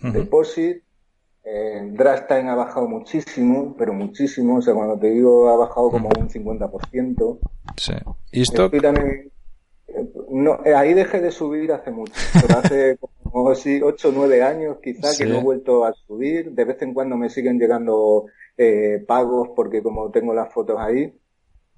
Deposit, 0.00 0.82
eh, 1.44 1.94
ha 1.98 2.54
bajado 2.54 2.88
muchísimo, 2.88 3.74
pero 3.76 3.92
muchísimo. 3.92 4.58
O 4.58 4.62
sea, 4.62 4.74
cuando 4.74 4.98
te 4.98 5.10
digo 5.10 5.48
ha 5.48 5.56
bajado 5.56 5.90
como 5.90 6.08
un 6.08 6.28
50%. 6.28 7.38
Sí. 7.76 7.94
¿Y 8.30 8.42
esto? 8.42 8.70
Eh, 8.72 9.30
no, 10.30 10.60
eh, 10.64 10.74
ahí 10.74 10.94
dejé 10.94 11.20
de 11.20 11.30
subir 11.30 11.72
hace 11.72 11.90
mucho, 11.90 12.14
pero 12.40 12.58
hace 12.58 12.98
como 13.22 13.54
sí, 13.54 13.80
8 13.82 14.08
o 14.08 14.12
9 14.12 14.42
años 14.42 14.76
quizá 14.82 15.08
que 15.16 15.26
no 15.26 15.38
he 15.38 15.42
vuelto 15.42 15.84
a 15.84 15.92
subir. 15.92 16.52
De 16.52 16.64
vez 16.64 16.80
en 16.82 16.94
cuando 16.94 17.16
me 17.16 17.28
siguen 17.28 17.58
llegando 17.58 18.26
eh, 18.56 19.04
pagos 19.06 19.50
porque 19.54 19.82
como 19.82 20.10
tengo 20.10 20.32
las 20.32 20.52
fotos 20.52 20.76
ahí, 20.78 21.12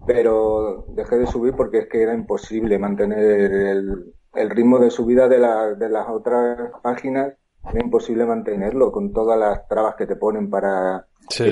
pero 0.07 0.87
dejé 0.89 1.17
de 1.17 1.27
subir 1.27 1.55
porque 1.55 1.79
es 1.79 1.89
que 1.89 2.03
era 2.03 2.15
imposible 2.15 2.79
mantener 2.79 3.19
el, 3.19 4.15
el 4.35 4.51
ritmo 4.51 4.79
de 4.79 4.91
subida 4.91 5.29
de, 5.29 5.39
la, 5.39 5.75
de 5.75 5.89
las 5.89 6.09
otras 6.09 6.71
páginas 6.83 7.35
es 7.73 7.83
imposible 7.83 8.27
mantenerlo 8.27 8.93
con 8.93 9.13
todas 9.13 9.39
las 9.39 9.67
trabas 9.69 9.95
que 9.97 10.07
te 10.07 10.17
ponen 10.17 10.51
para 10.51 11.07
sí, 11.29 11.45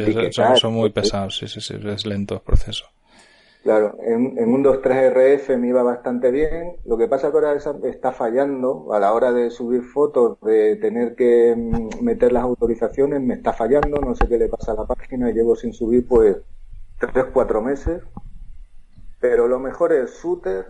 son, 0.57 0.75
muy 0.75 0.91
pesados, 0.91 1.39
sí, 1.39 1.49
sí, 1.49 1.61
sí, 1.61 1.75
es 1.83 2.07
lento 2.07 2.35
el 2.35 2.41
proceso. 2.41 2.85
Claro, 3.63 3.97
en, 4.03 4.37
en 4.39 4.53
un 4.53 4.65
2.3 4.65 5.13
RF 5.13 5.57
me 5.57 5.69
iba 5.69 5.85
bastante 5.85 6.33
bien. 6.33 6.79
Lo 6.85 6.99
que 6.99 7.07
pasa 7.07 7.29
es 7.29 7.33
que 7.33 7.39
ahora 7.39 7.55
está 7.85 8.11
fallando 8.11 8.93
a 8.93 8.99
la 8.99 9.13
hora 9.13 9.33
de 9.33 9.51
subir 9.51 9.83
fotos, 9.83 10.41
de 10.41 10.77
tener 10.77 11.15
que 11.15 11.55
mm, 11.57 12.05
meter 12.05 12.33
las 12.33 12.43
autorizaciones, 12.43 13.21
me 13.21 13.35
está 13.35 13.53
fallando. 13.53 14.01
No 14.01 14.17
sé 14.17 14.27
qué 14.27 14.37
le 14.37 14.49
pasa 14.49 14.73
a 14.73 14.75
la 14.75 14.85
página. 14.85 15.31
Llevo 15.31 15.55
sin 15.55 15.73
subir 15.73 16.09
pues 16.09 16.39
3, 16.99 17.27
4 17.33 17.63
meses. 17.63 18.03
Pero 19.23 19.47
lo 19.47 19.61
mejor 19.61 19.93
es 19.93 20.21
Shooter 20.21 20.67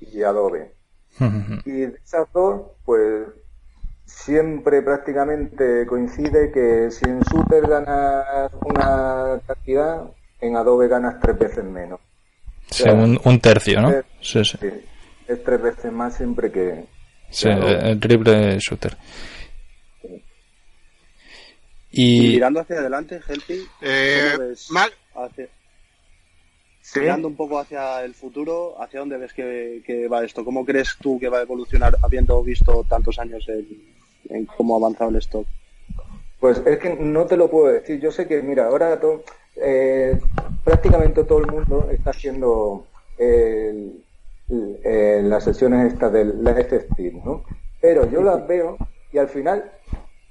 y 0.00 0.22
Adobe. 0.22 0.72
y 1.64 1.70
de 1.70 1.98
esas 2.02 2.32
dos, 2.32 2.62
pues 2.84 3.26
siempre 4.04 4.82
prácticamente 4.82 5.84
coincide 5.86 6.52
que 6.52 6.92
si 6.92 7.04
en 7.04 7.20
Shooter 7.22 7.66
ganas 7.66 8.52
una 8.64 9.40
cantidad, 9.46 10.04
en 10.40 10.56
Adobe 10.56 10.86
ganas 10.86 11.20
tres 11.20 11.38
veces 11.38 11.64
menos. 11.64 11.98
un, 13.24 13.40
tercio, 13.40 13.80
¿no? 13.80 13.92
sí, 14.20 14.44
sí. 14.44 14.58
Es 15.26 15.42
tres 15.42 15.60
veces 15.60 15.92
más 15.92 16.16
siempre 16.16 16.52
que. 16.52 16.84
Sí, 17.30 17.48
el 17.48 17.98
triple 17.98 18.58
Shooter. 18.60 18.96
Y... 21.90 22.34
mirando 22.34 22.60
hacia 22.60 22.76
adelante, 22.76 23.20
Helpy, 23.26 23.66
eh, 23.80 24.54
mirando 26.94 27.28
un 27.28 27.36
poco 27.36 27.58
hacia 27.58 28.04
el 28.04 28.14
futuro, 28.14 28.80
¿hacia 28.80 29.00
dónde 29.00 29.16
ves 29.16 29.32
que, 29.32 29.82
que, 29.84 30.08
va 30.08 30.24
esto? 30.24 30.44
¿Cómo 30.44 30.64
crees 30.64 30.96
tú 31.00 31.18
que 31.18 31.28
va 31.28 31.38
a 31.38 31.42
evolucionar 31.42 31.96
habiendo 32.02 32.42
visto 32.42 32.84
tantos 32.88 33.18
años 33.18 33.46
en 34.28 34.46
cómo 34.46 34.74
ha 34.74 34.78
avanzado 34.78 35.10
el 35.10 35.16
stock? 35.16 35.46
Pues 36.38 36.62
es 36.66 36.78
que 36.78 36.94
no 36.94 37.26
te 37.26 37.36
lo 37.36 37.50
puedo 37.50 37.72
decir. 37.72 37.98
Yo 38.00 38.10
sé 38.12 38.26
que, 38.26 38.42
mira, 38.42 38.66
ahora 38.66 39.00
eh, 39.56 40.18
prácticamente 40.64 41.24
todo 41.24 41.38
el 41.38 41.46
mundo 41.46 41.88
está 41.90 42.10
haciendo 42.10 42.86
las 44.48 45.44
sesiones 45.44 45.92
estas 45.92 46.12
del 46.12 46.44
Live 46.44 46.88
¿no? 47.24 47.44
Pero 47.80 48.10
yo 48.10 48.22
las 48.22 48.46
veo 48.46 48.76
y 49.12 49.18
al 49.18 49.28
final 49.28 49.72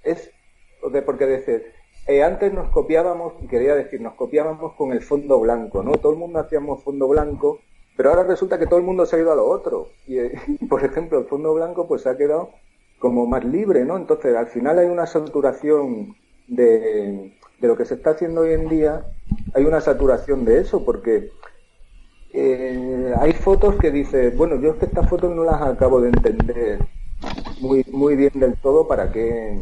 es 0.03 0.29
de 0.91 1.01
porque 1.01 1.25
decir, 1.25 1.74
eh, 2.07 2.23
antes 2.23 2.53
nos 2.53 2.69
copiábamos, 2.69 3.33
quería 3.49 3.75
decir, 3.75 4.01
nos 4.01 4.13
copiábamos 4.13 4.73
con 4.73 4.91
el 4.91 5.01
fondo 5.01 5.39
blanco, 5.39 5.83
¿no? 5.83 5.93
Todo 5.93 6.13
el 6.13 6.19
mundo 6.19 6.39
hacíamos 6.39 6.83
fondo 6.83 7.07
blanco, 7.07 7.59
pero 7.97 8.09
ahora 8.09 8.23
resulta 8.23 8.59
que 8.59 8.67
todo 8.67 8.79
el 8.79 8.85
mundo 8.85 9.05
se 9.05 9.15
ha 9.15 9.19
ido 9.19 9.31
a 9.31 9.35
lo 9.35 9.45
otro. 9.45 9.89
Y, 10.07 10.17
por 10.69 10.83
ejemplo, 10.83 11.19
el 11.19 11.25
fondo 11.25 11.53
blanco 11.53 11.87
pues 11.87 12.03
se 12.03 12.09
ha 12.09 12.17
quedado 12.17 12.51
como 12.99 13.25
más 13.25 13.43
libre, 13.43 13.85
¿no? 13.85 13.97
Entonces, 13.97 14.35
al 14.35 14.47
final 14.47 14.79
hay 14.79 14.87
una 14.87 15.05
saturación 15.05 16.15
de, 16.47 17.33
de 17.59 17.67
lo 17.67 17.75
que 17.75 17.85
se 17.85 17.95
está 17.95 18.11
haciendo 18.11 18.41
hoy 18.41 18.53
en 18.53 18.69
día, 18.69 19.05
hay 19.53 19.65
una 19.65 19.81
saturación 19.81 20.45
de 20.45 20.59
eso, 20.59 20.85
porque 20.85 21.31
eh, 22.33 23.13
hay 23.17 23.31
fotos 23.33 23.75
que 23.77 23.91
dices, 23.91 24.35
bueno, 24.35 24.59
yo 24.59 24.71
es 24.71 24.75
que 24.75 24.85
estas 24.85 25.09
fotos 25.09 25.33
no 25.33 25.43
las 25.43 25.61
acabo 25.61 26.01
de 26.01 26.09
entender 26.09 26.79
muy, 27.61 27.85
muy 27.91 28.15
bien 28.15 28.33
del 28.35 28.55
todo 28.57 28.87
para 28.87 29.11
qué 29.11 29.61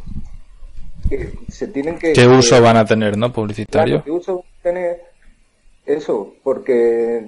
se 1.47 1.67
tienen 1.67 1.97
que... 1.97 2.13
¿Qué 2.13 2.27
uso 2.27 2.61
van 2.61 2.77
a 2.77 2.85
tener, 2.85 3.17
no? 3.17 3.31
Publicitario. 3.31 4.03
¿Qué 4.03 4.11
uso 4.11 4.37
van 4.37 4.45
a 4.45 4.63
tener? 4.63 5.01
Eso, 5.85 6.35
porque 6.43 7.25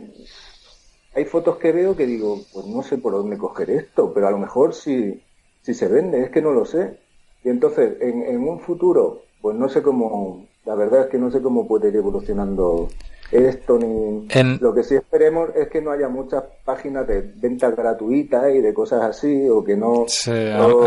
hay 1.13 1.25
fotos 1.25 1.57
que 1.57 1.71
veo 1.71 1.95
que 1.95 2.05
digo, 2.05 2.41
pues 2.53 2.65
no 2.65 2.83
sé 2.83 2.97
por 2.97 3.13
dónde 3.13 3.37
coger 3.37 3.69
esto, 3.69 4.13
pero 4.13 4.27
a 4.27 4.31
lo 4.31 4.37
mejor 4.37 4.73
si 4.73 5.21
si 5.65 5.73
se 5.73 5.87
vende, 5.87 6.21
es 6.21 6.29
que 6.29 6.43
no 6.43 6.51
lo 6.51 6.63
sé. 6.63 6.99
Y 7.43 7.49
entonces, 7.49 7.97
en, 7.99 8.21
en 8.21 8.47
un 8.47 8.59
futuro, 8.59 9.23
pues 9.41 9.57
no 9.57 9.67
sé 9.67 9.81
cómo, 9.81 10.45
la 10.65 10.75
verdad 10.75 11.01
es 11.01 11.07
que 11.07 11.17
no 11.17 11.31
sé 11.31 11.41
cómo 11.41 11.67
puede 11.67 11.89
ir 11.89 11.95
evolucionando 11.95 12.89
esto 13.31 13.77
ni 13.79 14.27
lo 14.59 14.73
que 14.73 14.83
sí 14.83 14.95
esperemos 14.95 15.49
es 15.55 15.67
que 15.69 15.81
no 15.81 15.91
haya 15.91 16.07
muchas 16.07 16.43
páginas 16.63 17.07
de 17.07 17.21
venta 17.35 17.71
gratuita 17.71 18.51
y 18.51 18.61
de 18.61 18.73
cosas 18.73 19.01
así 19.01 19.47
o 19.49 19.63
que 19.63 19.75
no, 19.75 20.05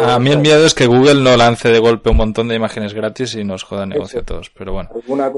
a, 0.05 0.19
mí 0.19 0.31
el 0.31 0.39
miedo 0.39 0.65
es 0.65 0.73
que 0.73 0.87
Google 0.87 1.21
no 1.21 1.37
lance 1.37 1.69
de 1.69 1.79
golpe 1.79 2.11
un 2.11 2.17
montón 2.17 2.49
de 2.49 2.55
imágenes 2.55 2.95
gratis 2.95 3.35
y 3.35 3.45
nos 3.45 3.65
joda 3.65 3.85
el 3.85 3.91
negocio 3.91 4.21
a 4.21 4.25
todos 4.25 4.51
pero 4.51 4.73
bueno 4.73 4.91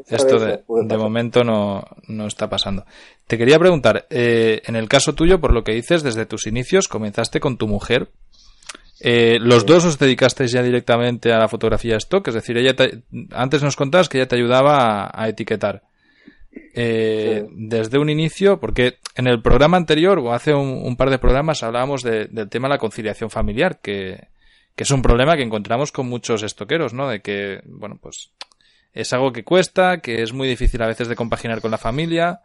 esto 0.08 0.38
de, 0.38 0.62
de, 0.68 0.96
momento 0.98 1.42
no, 1.42 1.84
no 2.06 2.26
está 2.26 2.48
pasando. 2.48 2.84
Te 3.26 3.38
quería 3.38 3.58
preguntar 3.58 4.06
eh, 4.10 4.60
en 4.66 4.76
el 4.76 4.88
caso 4.88 5.14
tuyo 5.14 5.40
por 5.40 5.52
lo 5.52 5.64
que 5.64 5.72
dices 5.72 6.02
desde 6.02 6.26
tus 6.26 6.46
inicios 6.46 6.88
comenzaste 6.88 7.40
con 7.40 7.56
tu 7.56 7.66
mujer 7.66 8.10
eh, 9.00 9.38
los 9.40 9.64
dos 9.64 9.86
os 9.86 9.98
dedicasteis 9.98 10.52
ya 10.52 10.62
directamente 10.62 11.32
a 11.32 11.38
la 11.38 11.48
fotografía 11.48 11.96
stock, 11.96 12.28
es 12.28 12.34
decir, 12.34 12.58
ella 12.58 12.76
antes 13.32 13.62
nos 13.62 13.76
contabas 13.76 14.10
que 14.10 14.18
ella 14.18 14.28
te 14.28 14.36
ayudaba 14.36 15.10
a, 15.12 15.28
etiquetar. 15.28 15.82
Eh, 16.74 17.46
desde 17.52 17.98
un 17.98 18.10
inicio, 18.10 18.60
porque 18.60 18.98
en 19.14 19.26
el 19.26 19.40
programa 19.40 19.78
anterior 19.78 20.18
o 20.18 20.34
hace 20.34 20.52
un, 20.52 20.96
par 20.96 21.08
de 21.08 21.18
programas 21.18 21.62
hablábamos 21.62 22.02
del 22.02 22.48
tema 22.50 22.68
de 22.68 22.74
la 22.74 22.78
conciliación 22.78 23.30
familiar, 23.30 23.80
que, 23.80 24.28
que, 24.76 24.82
es 24.84 24.90
un 24.90 25.00
problema 25.00 25.36
que 25.36 25.44
encontramos 25.44 25.92
con 25.92 26.06
muchos 26.06 26.42
estoqueros, 26.42 26.92
¿no? 26.92 27.08
De 27.08 27.20
que, 27.20 27.62
bueno, 27.64 27.98
pues 28.02 28.32
es 28.92 29.12
algo 29.14 29.32
que 29.32 29.44
cuesta, 29.44 30.00
que 30.00 30.22
es 30.22 30.32
muy 30.34 30.46
difícil 30.46 30.82
a 30.82 30.88
veces 30.88 31.08
de 31.08 31.16
compaginar 31.16 31.62
con 31.62 31.70
la 31.70 31.78
familia. 31.78 32.40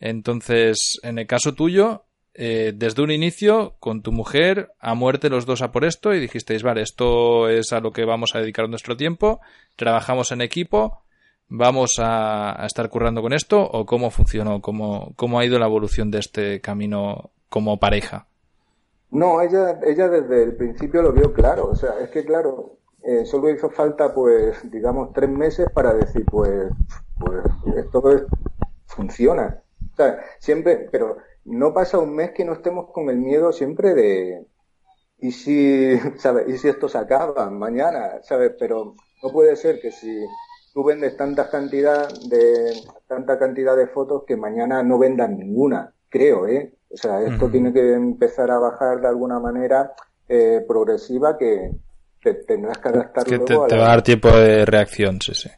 Entonces, 0.00 0.98
en 1.02 1.18
el 1.18 1.26
caso 1.26 1.54
tuyo, 1.54 2.04
eh, 2.40 2.72
desde 2.74 3.02
un 3.02 3.10
inicio, 3.10 3.74
con 3.80 4.02
tu 4.02 4.12
mujer, 4.12 4.70
a 4.78 4.94
muerte 4.94 5.28
los 5.28 5.44
dos 5.44 5.60
a 5.60 5.72
por 5.72 5.84
esto, 5.84 6.14
y 6.14 6.20
dijisteis, 6.20 6.62
vale, 6.62 6.82
esto 6.82 7.48
es 7.48 7.72
a 7.72 7.80
lo 7.80 7.90
que 7.90 8.04
vamos 8.04 8.34
a 8.34 8.38
dedicar 8.38 8.68
nuestro 8.68 8.96
tiempo, 8.96 9.40
trabajamos 9.76 10.30
en 10.30 10.40
equipo, 10.40 11.02
¿Vamos 11.50 11.98
a, 11.98 12.62
estar 12.66 12.90
currando 12.90 13.22
con 13.22 13.32
esto 13.32 13.62
o 13.62 13.86
cómo 13.86 14.10
funcionó? 14.10 14.60
¿Cómo, 14.60 15.14
¿Cómo 15.16 15.38
ha 15.38 15.46
ido 15.46 15.58
la 15.58 15.64
evolución 15.64 16.10
de 16.10 16.18
este 16.18 16.60
camino 16.60 17.30
como 17.48 17.80
pareja? 17.80 18.26
No, 19.10 19.40
ella, 19.40 19.80
ella 19.82 20.08
desde 20.08 20.42
el 20.42 20.56
principio 20.56 21.00
lo 21.00 21.12
vio 21.12 21.32
claro. 21.32 21.68
O 21.68 21.74
sea, 21.74 21.98
es 22.00 22.10
que 22.10 22.22
claro, 22.26 22.76
eh, 23.02 23.24
solo 23.24 23.48
hizo 23.48 23.70
falta, 23.70 24.12
pues, 24.12 24.70
digamos, 24.70 25.14
tres 25.14 25.30
meses 25.30 25.68
para 25.72 25.94
decir, 25.94 26.26
pues, 26.26 26.70
pues 27.18 27.42
esto 27.78 28.02
funciona. 28.84 29.62
O 29.92 29.96
sea, 29.96 30.20
siempre, 30.38 30.86
pero 30.92 31.16
no 31.44 31.72
pasa 31.72 31.98
un 31.98 32.14
mes 32.14 32.32
que 32.32 32.44
no 32.44 32.52
estemos 32.52 32.90
con 32.92 33.10
el 33.10 33.16
miedo 33.16 33.52
siempre 33.52 33.94
de, 33.94 34.46
y 35.18 35.32
si, 35.32 35.98
¿sabes? 36.18 36.48
Y 36.48 36.58
si 36.58 36.68
esto 36.68 36.88
se 36.88 36.98
acaba 36.98 37.50
mañana, 37.50 38.20
¿sabes? 38.22 38.52
Pero 38.58 38.94
no 39.22 39.30
puede 39.30 39.56
ser 39.56 39.80
que 39.80 39.90
si 39.90 40.24
tú 40.72 40.84
vendes 40.84 41.16
tanta 41.16 41.50
cantidad 41.50 42.08
de, 42.28 42.72
tanta 43.06 43.38
cantidad 43.38 43.76
de 43.76 43.88
fotos 43.88 44.24
que 44.26 44.36
mañana 44.36 44.82
no 44.82 44.98
vendas 44.98 45.30
ninguna, 45.30 45.92
creo, 46.08 46.46
¿eh? 46.46 46.74
O 46.90 46.96
sea, 46.96 47.20
esto 47.20 47.50
tiene 47.50 47.72
que 47.72 47.94
empezar 47.94 48.50
a 48.50 48.58
bajar 48.58 49.00
de 49.00 49.08
alguna 49.08 49.38
manera 49.38 49.92
eh, 50.26 50.64
progresiva 50.66 51.36
que 51.36 51.70
te 52.22 52.34
tendrás 52.34 52.78
que 52.78 52.88
adaptar 52.88 53.24
que 53.24 53.38
te, 53.40 53.54
va 53.54 53.66
a 53.66 53.68
dar 53.68 54.02
tiempo 54.02 54.30
de 54.30 54.64
reacción, 54.64 55.20
sí, 55.20 55.34
sí. 55.34 55.50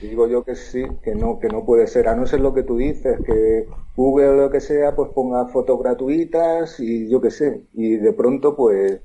Digo 0.00 0.26
yo 0.26 0.44
que 0.44 0.54
sí, 0.54 0.82
que 1.02 1.14
no, 1.14 1.38
que 1.38 1.48
no 1.48 1.64
puede 1.64 1.86
ser, 1.86 2.08
a 2.08 2.16
no 2.16 2.26
ser 2.26 2.40
lo 2.40 2.54
que 2.54 2.62
tú 2.62 2.78
dices, 2.78 3.18
que 3.24 3.66
Google 3.94 4.28
o 4.28 4.34
lo 4.34 4.50
que 4.50 4.60
sea, 4.60 4.94
pues 4.96 5.10
ponga 5.14 5.46
fotos 5.46 5.78
gratuitas 5.78 6.80
y 6.80 7.08
yo 7.10 7.20
qué 7.20 7.30
sé, 7.30 7.62
y 7.74 7.96
de 7.96 8.12
pronto 8.12 8.56
pues... 8.56 9.00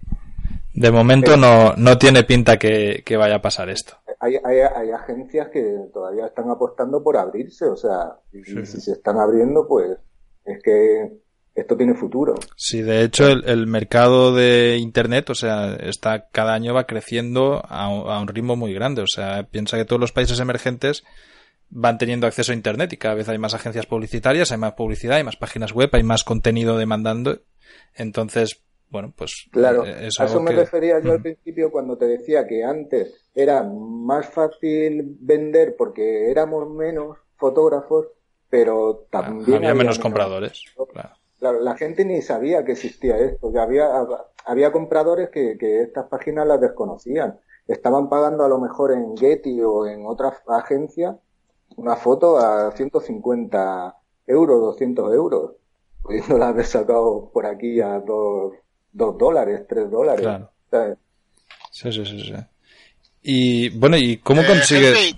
De 0.73 0.91
momento 0.91 1.37
no, 1.37 1.73
no 1.77 1.97
tiene 1.97 2.23
pinta 2.23 2.57
que, 2.57 3.03
vaya 3.17 3.35
a 3.35 3.41
pasar 3.41 3.69
esto. 3.69 3.93
Hay, 4.19 4.35
hay, 4.43 4.59
hay, 4.59 4.91
agencias 4.91 5.49
que 5.49 5.77
todavía 5.93 6.27
están 6.27 6.49
apostando 6.49 7.03
por 7.03 7.17
abrirse, 7.17 7.65
o 7.65 7.77
sea, 7.77 8.17
si 8.31 8.65
se 8.65 8.91
están 8.91 9.17
abriendo, 9.17 9.67
pues 9.67 9.97
es 10.45 10.61
que 10.61 11.24
esto 11.55 11.77
tiene 11.77 11.93
futuro. 11.93 12.35
Sí, 12.57 12.81
de 12.81 13.03
hecho 13.03 13.27
el, 13.27 13.65
mercado 13.65 14.35
de 14.35 14.77
Internet, 14.77 15.29
o 15.29 15.35
sea, 15.35 15.75
está 15.75 16.27
cada 16.29 16.53
año 16.53 16.73
va 16.73 16.85
creciendo 16.85 17.63
a, 17.65 18.19
un 18.19 18.27
ritmo 18.27 18.57
muy 18.57 18.73
grande. 18.73 19.01
O 19.01 19.07
sea, 19.07 19.43
piensa 19.43 19.77
que 19.77 19.85
todos 19.85 19.99
los 19.99 20.11
países 20.11 20.39
emergentes 20.41 21.05
van 21.69 21.97
teniendo 21.97 22.27
acceso 22.27 22.51
a 22.51 22.55
Internet 22.55 22.91
y 22.93 22.97
cada 22.97 23.15
vez 23.15 23.29
hay 23.29 23.37
más 23.37 23.53
agencias 23.53 23.85
publicitarias, 23.85 24.51
hay 24.51 24.57
más 24.57 24.73
publicidad, 24.73 25.15
hay 25.17 25.23
más 25.23 25.37
páginas 25.37 25.71
web, 25.71 25.89
hay 25.93 26.03
más 26.03 26.25
contenido 26.25 26.77
demandando. 26.77 27.39
Entonces, 27.95 28.61
bueno, 28.89 29.13
pues... 29.15 29.47
Claro, 29.51 29.85
eh, 29.85 30.09
a 30.19 30.25
eso 30.25 30.41
me 30.41 30.51
refería 30.51 30.99
yo 31.01 31.13
al 31.13 31.21
principio 31.21 31.71
cuando 31.71 31.97
te 31.97 32.05
decía 32.05 32.45
que 32.45 32.65
antes 32.65 33.29
era 33.33 33.63
más 33.63 34.27
fácil 34.27 35.15
vender 35.21 35.75
porque 35.77 36.29
éramos 36.29 36.69
menos 36.69 37.17
fotógrafos, 37.37 38.07
pero 38.49 39.07
también... 39.09 39.55
había, 39.55 39.73
menos 39.73 39.99
compradores. 39.99 40.61
Claro 40.91 41.15
la, 41.39 41.75
gente 41.75 42.05
ni 42.05 42.21
sabía 42.21 42.63
que 42.63 42.73
existía 42.73 43.17
esto. 43.17 43.51
Ya 43.51 43.63
había, 43.63 43.87
había 44.45 44.71
compradores 44.71 45.29
que, 45.29 45.57
estas 45.81 46.07
páginas 46.07 46.47
las 46.47 46.61
desconocían. 46.61 47.39
Estaban 47.67 48.09
pagando 48.09 48.43
a 48.45 48.49
lo 48.49 48.59
mejor 48.59 48.91
en 48.91 49.17
Getty 49.17 49.61
o 49.61 49.87
en 49.87 50.05
otra 50.05 50.37
agencia 50.47 51.17
una 51.77 51.95
foto 51.95 52.37
a 52.37 52.71
150 52.71 53.95
euros, 54.27 54.61
200 54.61 55.13
euros, 55.13 55.51
pudiéndola 56.01 56.49
haber 56.49 56.65
sacado 56.65 57.29
por 57.33 57.45
aquí 57.45 57.81
a 57.81 57.99
2 57.99 58.53
dólares, 58.93 59.65
3 59.67 59.91
dólares. 59.91 60.21
Claro. 60.21 60.97
Sí, 61.71 61.91
sí, 61.91 62.05
sí, 62.05 62.33
Y 63.23 63.77
bueno, 63.77 63.97
¿y 63.97 64.17
cómo 64.17 64.41
eh, 64.41 64.47
consigues...? 64.47 65.15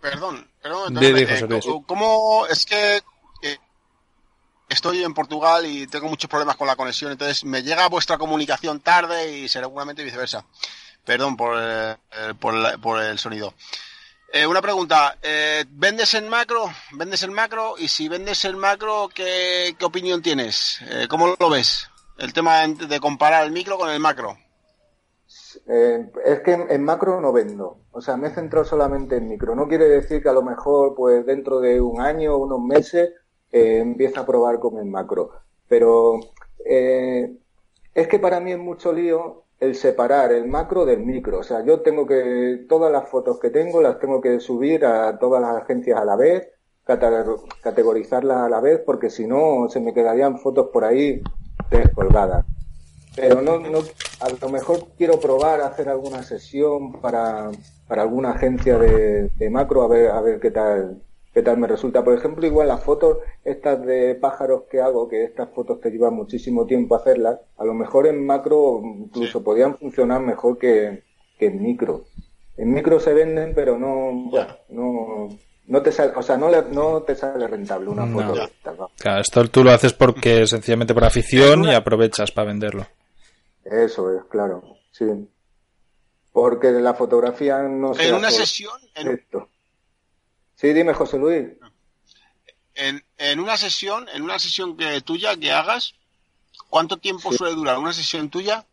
perdón, 0.00 0.50
perdón, 0.60 0.98
eh, 1.00 1.82
¿cómo 1.86 2.46
es 2.50 2.66
que 2.66 3.00
estoy 4.72 5.04
en 5.04 5.14
Portugal 5.14 5.66
y 5.66 5.86
tengo 5.86 6.08
muchos 6.08 6.28
problemas 6.28 6.56
con 6.56 6.66
la 6.66 6.76
conexión, 6.76 7.12
entonces 7.12 7.44
me 7.44 7.62
llega 7.62 7.88
vuestra 7.88 8.18
comunicación 8.18 8.80
tarde 8.80 9.38
y 9.38 9.48
seguramente 9.48 10.02
viceversa. 10.02 10.44
Perdón 11.04 11.36
por, 11.36 11.56
eh, 11.58 11.96
por, 12.38 13.00
el 13.00 13.18
sonido. 13.18 13.54
Eh, 14.32 14.46
una 14.46 14.62
pregunta, 14.62 15.18
eh, 15.22 15.64
¿vendes 15.68 16.14
en 16.14 16.28
macro? 16.28 16.64
¿Vendes 16.92 17.22
en 17.22 17.32
macro? 17.32 17.74
Y 17.76 17.88
si 17.88 18.08
vendes 18.08 18.44
en 18.44 18.56
macro, 18.56 19.08
¿qué, 19.14 19.76
opinión 19.82 20.22
tienes? 20.22 20.78
¿Cómo 21.08 21.34
lo 21.38 21.50
ves? 21.50 21.88
El 22.18 22.32
tema 22.32 22.66
de 22.66 23.00
comparar 23.00 23.44
el 23.44 23.52
micro 23.52 23.76
con 23.76 23.90
el 23.90 24.00
macro. 24.00 24.38
es 25.66 26.40
que 26.44 26.52
en, 26.52 26.84
macro 26.84 27.20
no 27.20 27.32
vendo, 27.32 27.78
o 27.90 28.00
sea, 28.00 28.16
me 28.16 28.30
centro 28.30 28.64
solamente 28.64 29.16
en 29.16 29.28
micro. 29.28 29.54
No 29.56 29.66
quiere 29.66 29.88
decir 29.88 30.22
que 30.22 30.28
a 30.28 30.32
lo 30.34 30.42
mejor, 30.42 30.94
pues 30.94 31.26
dentro 31.26 31.60
de 31.60 31.80
un 31.80 32.00
año, 32.00 32.36
unos 32.36 32.60
meses, 32.60 33.10
empieza 33.52 34.20
a 34.20 34.26
probar 34.26 34.58
con 34.58 34.78
el 34.78 34.86
macro. 34.86 35.30
Pero 35.68 36.20
eh, 36.64 37.36
es 37.94 38.08
que 38.08 38.18
para 38.18 38.40
mí 38.40 38.52
es 38.52 38.58
mucho 38.58 38.92
lío 38.92 39.44
el 39.60 39.76
separar 39.76 40.32
el 40.32 40.46
macro 40.48 40.84
del 40.84 41.00
micro. 41.00 41.38
O 41.38 41.42
sea, 41.44 41.64
yo 41.64 41.82
tengo 41.82 42.06
que, 42.06 42.66
todas 42.68 42.90
las 42.90 43.08
fotos 43.08 43.38
que 43.38 43.50
tengo 43.50 43.80
las 43.80 44.00
tengo 44.00 44.20
que 44.20 44.40
subir 44.40 44.84
a 44.84 45.18
todas 45.18 45.40
las 45.40 45.62
agencias 45.62 46.00
a 46.00 46.04
la 46.04 46.16
vez, 46.16 46.48
categorizarlas 47.62 48.38
a 48.38 48.48
la 48.48 48.60
vez, 48.60 48.80
porque 48.84 49.08
si 49.08 49.26
no 49.26 49.68
se 49.68 49.80
me 49.80 49.94
quedarían 49.94 50.40
fotos 50.40 50.70
por 50.72 50.84
ahí 50.84 51.22
descolgadas. 51.70 52.44
Pero 53.14 53.40
no, 53.42 53.58
no, 53.60 53.78
a 54.20 54.28
lo 54.30 54.48
mejor 54.48 54.88
quiero 54.96 55.20
probar 55.20 55.60
hacer 55.60 55.88
alguna 55.88 56.22
sesión 56.22 57.00
para, 57.00 57.50
para 57.86 58.02
alguna 58.02 58.30
agencia 58.30 58.78
de, 58.78 59.28
de 59.28 59.50
macro 59.50 59.82
a 59.82 59.88
ver, 59.88 60.10
a 60.10 60.20
ver 60.22 60.40
qué 60.40 60.50
tal, 60.50 61.02
qué 61.32 61.42
tal 61.42 61.58
me 61.58 61.66
resulta. 61.66 62.04
Por 62.04 62.14
ejemplo, 62.14 62.46
igual 62.46 62.68
las 62.68 62.82
fotos 62.82 63.18
estas 63.44 63.84
de 63.84 64.14
pájaros 64.14 64.64
que 64.70 64.80
hago, 64.80 65.08
que 65.08 65.24
estas 65.24 65.50
fotos 65.50 65.80
te 65.80 65.90
llevan 65.90 66.14
muchísimo 66.14 66.66
tiempo 66.66 66.94
hacerlas, 66.94 67.40
a 67.56 67.64
lo 67.64 67.74
mejor 67.74 68.06
en 68.06 68.24
macro 68.24 68.80
incluso 68.82 69.42
podían 69.42 69.76
funcionar 69.76 70.20
mejor 70.20 70.58
que, 70.58 71.04
en 71.38 71.62
micro. 71.62 72.04
En 72.56 72.72
micro 72.72 73.00
se 73.00 73.14
venden, 73.14 73.54
pero 73.54 73.78
no, 73.78 74.30
no, 74.68 75.28
no 75.66 75.82
te 75.82 75.90
sale, 75.90 76.12
o 76.14 76.22
sea, 76.22 76.36
no, 76.36 76.50
no 76.50 77.02
te 77.02 77.16
sale 77.16 77.46
rentable 77.46 77.88
una 77.88 78.06
foto. 78.06 78.34
Claro, 78.98 79.20
esto 79.20 79.48
tú 79.48 79.64
lo 79.64 79.72
haces 79.72 79.92
porque 79.94 80.46
sencillamente 80.46 80.94
por 80.94 81.04
afición 81.04 81.64
y 81.64 81.74
aprovechas 81.74 82.30
para 82.30 82.48
venderlo. 82.48 82.86
Eso 83.64 84.14
es, 84.14 84.24
claro, 84.24 84.62
sí. 84.90 85.06
Porque 86.32 86.70
la 86.70 86.94
fotografía 86.94 87.62
no 87.62 87.94
se. 87.94 88.08
En 88.08 88.14
una 88.14 88.30
sesión. 88.30 88.72
Sí, 90.62 90.72
dime, 90.72 90.94
José 90.94 91.18
Luis. 91.18 91.48
En, 92.76 93.02
en 93.18 93.40
una 93.40 93.56
sesión, 93.56 94.06
en 94.14 94.22
una 94.22 94.38
sesión 94.38 94.76
que 94.76 95.00
tuya 95.00 95.36
que 95.36 95.50
hagas, 95.50 95.94
¿cuánto 96.70 96.98
tiempo 96.98 97.32
suele 97.32 97.56
durar 97.56 97.78
una 97.78 97.92
sesión 97.92 98.30
tuya? 98.30 98.64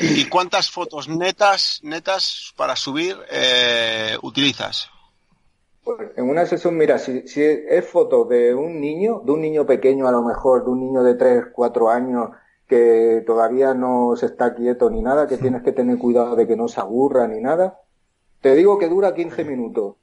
¿Y 0.00 0.28
cuántas 0.28 0.72
fotos 0.72 1.08
netas, 1.08 1.78
netas 1.84 2.52
para 2.56 2.74
subir 2.74 3.16
eh, 3.30 4.16
utilizas? 4.22 4.90
Pues 5.84 6.10
en 6.16 6.28
una 6.28 6.46
sesión, 6.46 6.76
mira, 6.76 6.98
si, 6.98 7.28
si 7.28 7.40
es 7.44 7.86
foto 7.86 8.24
de 8.24 8.52
un 8.52 8.80
niño, 8.80 9.22
de 9.24 9.30
un 9.30 9.40
niño 9.40 9.64
pequeño 9.64 10.08
a 10.08 10.10
lo 10.10 10.24
mejor, 10.24 10.64
de 10.64 10.70
un 10.70 10.80
niño 10.80 11.04
de 11.04 11.14
3, 11.14 11.44
4 11.52 11.90
años 11.90 12.30
que 12.66 13.22
todavía 13.24 13.72
no 13.72 14.16
se 14.16 14.26
está 14.26 14.52
quieto 14.52 14.90
ni 14.90 15.00
nada, 15.00 15.28
que 15.28 15.38
tienes 15.38 15.62
que 15.62 15.70
tener 15.70 15.96
cuidado 15.96 16.34
de 16.34 16.48
que 16.48 16.56
no 16.56 16.66
se 16.66 16.80
aburra 16.80 17.28
ni 17.28 17.40
nada, 17.40 17.78
te 18.40 18.56
digo 18.56 18.80
que 18.80 18.88
dura 18.88 19.14
15 19.14 19.44
minutos 19.44 19.94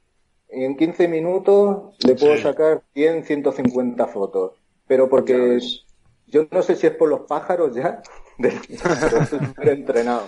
en 0.54 0.76
15 0.76 1.08
minutos 1.08 1.96
le 2.04 2.14
puedo 2.14 2.36
sacar 2.38 2.82
100, 2.94 3.24
150 3.24 4.06
fotos. 4.06 4.52
Pero 4.86 5.08
porque 5.08 5.58
yo 6.26 6.46
no 6.50 6.62
sé 6.62 6.76
si 6.76 6.86
es 6.86 6.94
por 6.94 7.08
los 7.08 7.20
pájaros 7.20 7.74
ya, 7.74 8.02
entrenado. 9.62 10.22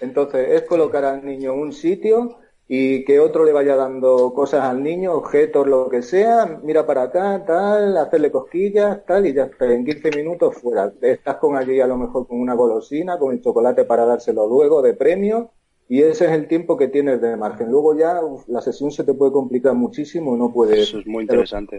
Entonces, 0.00 0.50
es 0.50 0.62
colocar 0.62 1.04
al 1.04 1.24
niño 1.24 1.52
en 1.52 1.60
un 1.60 1.72
sitio 1.72 2.38
y 2.66 3.04
que 3.04 3.20
otro 3.20 3.44
le 3.44 3.52
vaya 3.52 3.76
dando 3.76 4.32
cosas 4.34 4.64
al 4.64 4.82
niño, 4.82 5.12
objetos, 5.12 5.66
lo 5.66 5.88
que 5.88 6.02
sea, 6.02 6.58
mira 6.62 6.86
para 6.86 7.02
acá, 7.02 7.44
tal, 7.44 7.96
hacerle 7.96 8.32
cosquillas, 8.32 9.04
tal, 9.06 9.26
y 9.26 9.34
ya 9.34 9.44
está, 9.44 9.66
en 9.72 9.84
15 9.84 10.10
minutos 10.16 10.56
fuera. 10.56 10.92
Estás 11.02 11.36
con 11.36 11.56
allí 11.56 11.80
a 11.80 11.86
lo 11.86 11.96
mejor 11.96 12.26
con 12.26 12.40
una 12.40 12.54
golosina, 12.54 13.18
con 13.18 13.32
el 13.32 13.42
chocolate 13.42 13.84
para 13.84 14.06
dárselo 14.06 14.46
luego 14.48 14.80
de 14.80 14.94
premio, 14.94 15.52
y 15.92 16.02
ese 16.02 16.24
es 16.24 16.30
el 16.30 16.48
tiempo 16.48 16.78
que 16.78 16.88
tienes 16.88 17.20
de 17.20 17.36
margen. 17.36 17.70
Luego 17.70 17.94
ya 17.94 18.18
la 18.46 18.62
sesión 18.62 18.90
se 18.90 19.04
te 19.04 19.12
puede 19.12 19.30
complicar 19.30 19.74
muchísimo, 19.74 20.34
no 20.38 20.50
puedes. 20.50 20.88
Eso 20.88 21.00
es 21.00 21.06
muy 21.06 21.24
interesante. 21.24 21.78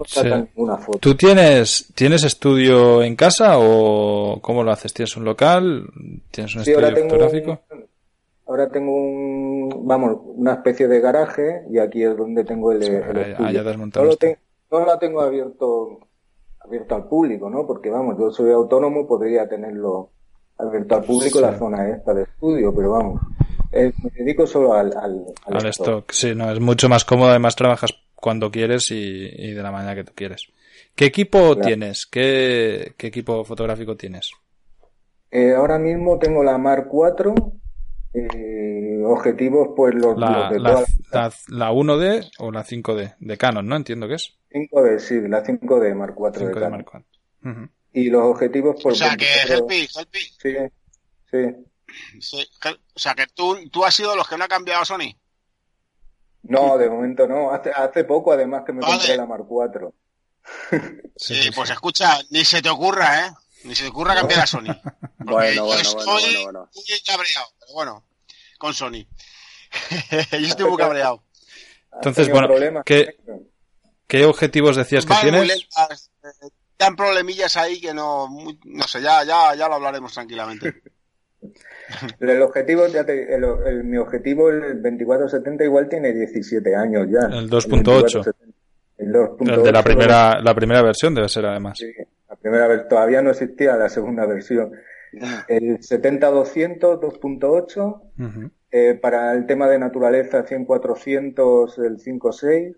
Una 0.54 0.78
foto. 0.78 0.99
¿Tú 0.99 1.15
tienes, 1.15 1.91
tienes 1.95 2.23
estudio 2.23 3.02
en 3.02 3.15
casa 3.15 3.56
o 3.58 4.38
cómo 4.39 4.62
lo 4.63 4.69
haces? 4.69 4.93
¿Tienes 4.93 5.17
un 5.17 5.26
local? 5.26 5.88
¿Tienes 6.30 6.54
un 6.54 6.62
estudio 6.62 6.78
ahora 6.78 6.95
fotográfico? 6.95 7.60
ahora 8.45 8.69
tengo 8.69 8.95
un, 8.95 9.88
vamos, 9.88 10.19
una 10.23 10.54
especie 10.54 10.88
de 10.88 10.99
garaje 10.99 11.63
y 11.71 11.80
aquí 11.80 12.04
es 12.04 12.15
donde 12.15 12.43
tengo 12.43 12.71
el, 12.71 12.84
estudio. 12.84 13.63
no, 13.63 14.04
lo 14.04 14.17
no 14.69 14.86
lo 14.86 14.99
tengo 14.99 15.21
abierto, 15.21 16.02
abierto 16.60 16.93
al 16.93 17.08
público, 17.08 17.49
¿no? 17.49 17.65
Porque 17.65 17.89
vamos, 17.89 18.15
yo 18.19 18.30
soy 18.30 18.52
autónomo, 18.52 19.08
podría 19.08 19.49
tenerlo 19.49 20.12
abierto 20.67 20.95
al 20.95 21.04
público 21.04 21.39
la 21.39 21.58
zona 21.58 21.89
esta 21.89 22.13
de 22.13 22.23
estudio, 22.23 22.73
pero 22.76 22.91
vamos. 22.91 23.21
Eh, 23.71 23.91
me 24.04 24.10
dedico 24.12 24.45
solo 24.45 24.73
al, 24.73 24.95
al, 24.95 25.26
al, 25.45 25.65
stock. 25.67 26.12
Sí, 26.12 26.36
no, 26.36 26.52
es 26.52 26.60
mucho 26.60 26.89
más 26.89 27.06
cómodo. 27.06 27.30
Además, 27.30 27.56
trabajas 27.56 27.91
cuando 28.15 28.52
quieres 28.52 28.91
y, 28.91 28.95
y 28.95 29.52
de 29.52 29.63
la 29.63 29.71
manera 29.71 29.95
que 29.95 30.04
tú 30.04 30.13
quieres. 30.15 30.47
¿Qué 30.95 31.06
equipo 31.06 31.58
tienes? 31.58 32.06
¿Qué, 32.06 32.93
¿Qué, 32.97 33.08
equipo 33.08 33.43
fotográfico 33.43 33.97
tienes? 33.97 34.32
Eh, 35.32 35.54
ahora 35.54 35.80
mismo 35.80 36.19
tengo 36.19 36.43
la 36.43 36.58
Mark 36.58 36.88
4. 36.88 37.34
Eh, 38.13 39.02
objetivos, 39.04 39.69
pues 39.76 39.95
los, 39.95 40.15
la, 40.19 40.52
de 40.52 40.60
la, 40.60 40.84
la, 41.12 41.34
la, 41.47 41.71
1D 41.71 42.30
o 42.38 42.52
la 42.52 42.63
5D 42.63 43.15
de 43.19 43.38
Canon, 43.38 43.65
¿no? 43.65 43.76
Entiendo 43.76 44.08
que 44.08 44.15
es. 44.15 44.38
5D, 44.52 44.99
sí, 44.99 45.19
la 45.28 45.43
5D 45.43 45.95
Mark 45.95 46.13
4 46.13 46.43
5D 46.43 46.47
de 46.47 46.54
Canon. 46.54 46.71
Mark 46.71 46.86
4. 46.91 47.08
Uh 47.43 47.47
-huh. 47.47 47.69
Y 47.93 48.10
los 48.10 48.23
objetivos, 48.23 48.75
pues. 48.82 48.95
O 48.95 49.06
sea, 49.06 49.15
que 49.15 49.27
Helpi, 49.47 49.88
Helpi. 49.95 50.19
Sí, 50.19 50.56
sí. 51.29 51.38
Sí, 52.19 52.49
o 52.65 52.99
sea, 52.99 53.13
que 53.13 53.27
tú, 53.27 53.69
tú 53.69 53.86
has 53.86 53.93
sido 53.93 54.15
los 54.15 54.27
que 54.27 54.38
no 54.38 54.45
ha 54.45 54.47
cambiado 54.47 54.84
Sony. 54.84 55.15
No, 56.43 56.77
de 56.77 56.89
momento 56.89 57.27
no. 57.27 57.51
Hace, 57.51 57.71
hace 57.71 58.03
poco, 58.03 58.34
además, 58.34 58.63
que 58.65 58.73
me 58.73 58.82
vale. 58.82 58.97
compré 58.97 59.17
la 59.17 59.25
Mark 59.25 59.45
4. 59.47 59.93
Sí, 61.15 61.36
sí, 61.43 61.51
pues 61.51 61.69
escucha, 61.69 62.19
ni 62.32 62.43
se 62.43 62.62
te 62.62 62.69
ocurra, 62.69 63.27
¿eh? 63.27 63.32
Ni 63.63 63.75
se 63.75 63.84
te 63.84 63.89
ocurra 63.89 64.15
cambiar 64.15 64.41
a 64.41 64.47
Sony. 64.47 64.63
bueno, 65.19 65.65
bueno, 65.65 65.82
estoy 65.82 66.06
bueno, 66.06 66.21
bueno, 66.21 66.43
bueno. 66.43 66.69
muy 66.73 67.01
cabreado, 67.06 67.47
pero 67.60 67.73
bueno, 67.73 68.03
con 68.58 68.73
Sony. 68.73 69.06
yo 70.32 70.47
estoy 70.47 70.69
muy 70.69 70.77
cabreado. 70.77 71.23
Entonces, 71.93 72.29
bueno, 72.29 72.84
¿qué, 72.84 73.17
¿qué 74.08 74.25
objetivos 74.25 74.75
decías 74.75 75.06
que 75.06 75.13
Van 75.13 75.21
tienes? 75.21 75.67
Dan 76.77 76.95
problemillas 76.95 77.55
ahí 77.57 77.79
que 77.79 77.93
no, 77.93 78.27
muy, 78.27 78.59
no 78.65 78.83
sé, 78.83 79.01
ya, 79.01 79.23
ya, 79.23 79.55
ya 79.55 79.67
lo 79.67 79.75
hablaremos 79.75 80.13
tranquilamente. 80.13 80.73
El 82.19 82.41
objetivo, 82.41 82.88
ya 82.88 83.05
te, 83.05 83.36
el, 83.36 83.43
el, 83.65 83.83
mi 83.83 83.97
objetivo, 83.97 84.49
el 84.49 84.81
2470 84.81 85.63
igual 85.65 85.89
tiene 85.89 86.13
17 86.13 86.75
años 86.75 87.07
ya. 87.09 87.27
El 87.27 87.49
2.8. 87.49 88.33
El, 88.97 89.12
2.8. 89.12 89.57
el 89.57 89.63
de 89.63 89.71
la 89.71 89.83
primera, 89.83 90.39
la 90.41 90.55
primera 90.55 90.81
versión 90.81 91.13
debe 91.13 91.29
ser 91.29 91.45
además. 91.45 91.77
Sí, 91.77 91.91
la 92.29 92.36
primera 92.36 92.67
vez, 92.67 92.88
todavía 92.88 93.21
no 93.21 93.31
existía 93.31 93.75
la 93.75 93.89
segunda 93.89 94.25
versión. 94.25 94.71
El 95.47 95.79
70-200, 95.79 96.99
2.8. 96.99 98.01
Uh 98.17 98.23
-huh. 98.23 98.51
eh, 98.71 98.97
para 98.99 99.33
el 99.33 99.45
tema 99.45 99.67
de 99.67 99.77
naturaleza, 99.77 100.45
100-400, 100.45 101.86
el 101.86 101.97
5.6 101.97 102.75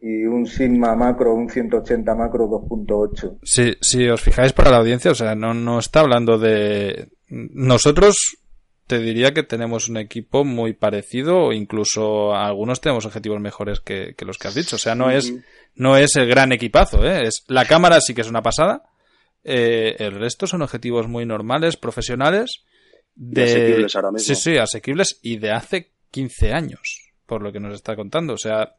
y 0.00 0.24
un 0.24 0.46
Sigma 0.46 0.94
macro, 0.94 1.34
un 1.34 1.48
180 1.48 2.14
macro 2.14 2.48
2.8. 2.48 3.38
Si, 3.42 3.74
si 3.80 4.08
os 4.08 4.20
fijáis 4.20 4.52
para 4.52 4.70
la 4.70 4.78
audiencia, 4.78 5.10
o 5.10 5.14
sea, 5.14 5.34
no, 5.34 5.54
no 5.54 5.78
está 5.78 6.00
hablando 6.00 6.38
de... 6.38 7.08
Nosotros 7.28 8.38
te 8.88 8.98
diría 8.98 9.34
que 9.34 9.42
tenemos 9.42 9.88
un 9.88 9.98
equipo 9.98 10.44
muy 10.44 10.72
parecido 10.72 11.36
o 11.36 11.52
incluso 11.52 12.34
algunos 12.34 12.80
tenemos 12.80 13.04
objetivos 13.04 13.38
mejores 13.38 13.80
que, 13.80 14.14
que 14.16 14.24
los 14.24 14.38
que 14.38 14.48
has 14.48 14.54
dicho. 14.54 14.76
O 14.76 14.78
sea, 14.78 14.94
no 14.94 15.10
es, 15.10 15.34
no 15.74 15.96
es 15.96 16.16
el 16.16 16.26
gran 16.26 16.52
equipazo, 16.52 17.04
¿eh? 17.04 17.24
Es, 17.24 17.44
la 17.48 17.66
cámara 17.66 18.00
sí 18.00 18.14
que 18.14 18.22
es 18.22 18.30
una 18.30 18.42
pasada. 18.42 18.84
Eh, 19.44 19.96
el 19.98 20.12
resto 20.12 20.46
son 20.46 20.62
objetivos 20.62 21.06
muy 21.06 21.26
normales, 21.26 21.76
profesionales. 21.76 22.64
De... 23.14 23.42
Y 23.42 23.44
asequibles 23.44 23.96
ahora 23.96 24.12
mismo. 24.12 24.34
Sí, 24.34 24.34
sí, 24.34 24.56
asequibles 24.56 25.18
y 25.22 25.36
de 25.36 25.52
hace 25.52 25.92
15 26.10 26.52
años, 26.52 27.12
por 27.26 27.42
lo 27.42 27.52
que 27.52 27.60
nos 27.60 27.74
está 27.74 27.94
contando. 27.94 28.32
O 28.32 28.38
sea, 28.38 28.77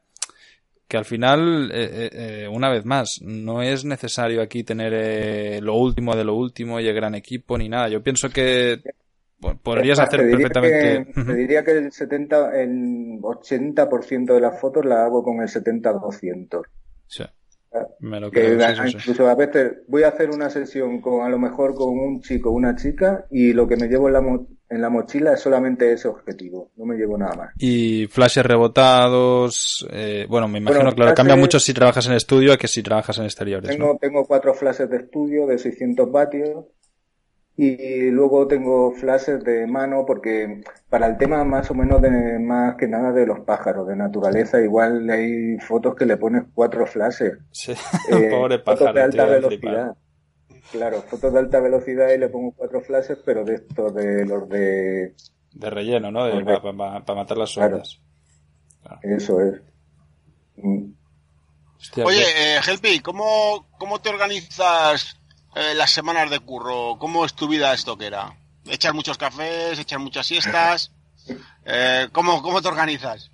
que 0.90 0.96
al 0.96 1.04
final, 1.04 1.70
eh, 1.72 2.10
eh, 2.12 2.48
una 2.48 2.68
vez 2.68 2.84
más, 2.84 3.20
no 3.22 3.62
es 3.62 3.84
necesario 3.84 4.42
aquí 4.42 4.64
tener 4.64 4.92
eh, 4.92 5.60
lo 5.62 5.76
último 5.76 6.16
de 6.16 6.24
lo 6.24 6.34
último 6.34 6.80
y 6.80 6.88
el 6.88 6.94
gran 6.96 7.14
equipo 7.14 7.56
ni 7.56 7.68
nada. 7.68 7.88
Yo 7.88 8.02
pienso 8.02 8.28
que 8.28 8.82
podrías 9.62 9.98
te 9.98 10.02
hacer 10.02 10.26
diría 10.26 10.48
perfectamente. 10.48 11.12
Que, 11.14 11.22
te 11.24 11.34
diría 11.34 11.64
que 11.64 11.70
el 11.70 11.92
70, 11.92 12.60
el 12.60 13.20
80% 13.20 14.34
de 14.34 14.40
las 14.40 14.60
fotos 14.60 14.84
las 14.84 14.98
hago 14.98 15.22
con 15.22 15.40
el 15.40 15.48
70-200. 15.48 16.62
Sí. 17.06 17.22
Me 18.00 18.18
lo 18.18 18.30
creo, 18.30 18.58
sí, 18.74 18.96
incluso 18.96 19.28
a 19.28 19.34
veces 19.34 19.78
voy 19.86 20.02
a 20.02 20.08
hacer 20.08 20.30
una 20.30 20.50
sesión 20.50 21.00
con 21.00 21.24
a 21.24 21.28
lo 21.28 21.38
mejor 21.38 21.74
con 21.74 21.96
un 21.96 22.20
chico 22.20 22.50
o 22.50 22.52
una 22.52 22.74
chica 22.74 23.26
y 23.30 23.52
lo 23.52 23.68
que 23.68 23.76
me 23.76 23.86
llevo 23.86 24.08
en 24.08 24.14
la, 24.14 24.20
mo 24.20 24.48
en 24.68 24.80
la 24.80 24.90
mochila 24.90 25.34
es 25.34 25.40
solamente 25.40 25.92
ese 25.92 26.08
objetivo, 26.08 26.72
no 26.76 26.84
me 26.84 26.96
llevo 26.96 27.16
nada 27.16 27.34
más. 27.36 27.50
Y 27.58 28.06
flashes 28.08 28.44
rebotados, 28.44 29.86
eh, 29.92 30.26
bueno, 30.28 30.48
me 30.48 30.58
imagino, 30.58 30.80
bueno, 30.80 30.94
claro, 30.96 31.10
flashes, 31.10 31.16
cambia 31.16 31.36
mucho 31.36 31.60
si 31.60 31.72
trabajas 31.72 32.06
en 32.06 32.14
estudio 32.14 32.56
que 32.58 32.66
si 32.66 32.82
trabajas 32.82 33.18
en 33.18 33.24
exteriores. 33.24 33.70
Tengo, 33.70 33.92
¿no? 33.92 33.98
tengo 33.98 34.26
cuatro 34.26 34.52
flashes 34.54 34.90
de 34.90 34.96
estudio 34.96 35.46
de 35.46 35.58
600 35.58 36.10
vatios 36.10 36.64
y 37.56 38.10
luego 38.10 38.46
tengo 38.46 38.92
flashes 38.92 39.44
de 39.44 39.66
mano 39.66 40.04
porque 40.06 40.62
para 40.88 41.06
el 41.06 41.18
tema 41.18 41.44
más 41.44 41.70
o 41.70 41.74
menos 41.74 42.00
de 42.00 42.38
más 42.38 42.76
que 42.76 42.88
nada 42.88 43.12
de 43.12 43.26
los 43.26 43.40
pájaros 43.40 43.86
de 43.86 43.96
naturaleza 43.96 44.60
igual 44.62 45.10
hay 45.10 45.58
fotos 45.58 45.94
que 45.94 46.06
le 46.06 46.16
pones 46.16 46.44
cuatro 46.54 46.86
flashes 46.86 47.38
sí. 47.50 47.72
eh, 47.72 48.28
pobre 48.30 48.60
pájaro 48.60 48.78
fotos 48.78 48.94
de 48.94 49.02
alta 49.02 49.24
velocidad 49.26 49.96
claro 50.72 51.02
fotos 51.02 51.32
de 51.32 51.38
alta 51.38 51.60
velocidad 51.60 52.08
y 52.10 52.18
le 52.18 52.28
pongo 52.28 52.52
cuatro 52.52 52.80
flashes 52.80 53.18
pero 53.24 53.44
de 53.44 53.56
estos 53.56 53.94
de 53.94 54.24
los 54.24 54.48
de 54.48 55.14
de 55.52 55.70
relleno 55.70 56.10
no 56.10 56.24
de, 56.26 56.44
para 56.44 56.62
pa, 56.62 57.04
pa 57.04 57.14
matar 57.14 57.36
las 57.36 57.56
ondas 57.58 58.00
claro. 58.82 59.00
claro. 59.02 59.16
eso 59.16 59.40
es 59.42 59.60
mm. 60.56 60.92
Hostia, 61.80 62.04
Oye, 62.04 62.20
eh, 62.20 62.60
Helpi, 62.68 63.00
¿cómo, 63.00 63.66
¿cómo 63.78 64.02
te 64.02 64.10
organizas 64.10 65.18
eh, 65.54 65.74
las 65.74 65.90
semanas 65.90 66.30
de 66.30 66.40
curro, 66.40 66.96
¿cómo 66.98 67.24
es 67.24 67.34
tu 67.34 67.48
vida 67.48 67.72
estoquera? 67.72 68.34
¿Echar 68.66 68.94
muchos 68.94 69.18
cafés, 69.18 69.78
echar 69.78 69.98
muchas 69.98 70.26
siestas? 70.26 70.92
Eh, 71.64 72.08
¿cómo, 72.12 72.42
¿Cómo 72.42 72.62
te 72.62 72.68
organizas? 72.68 73.30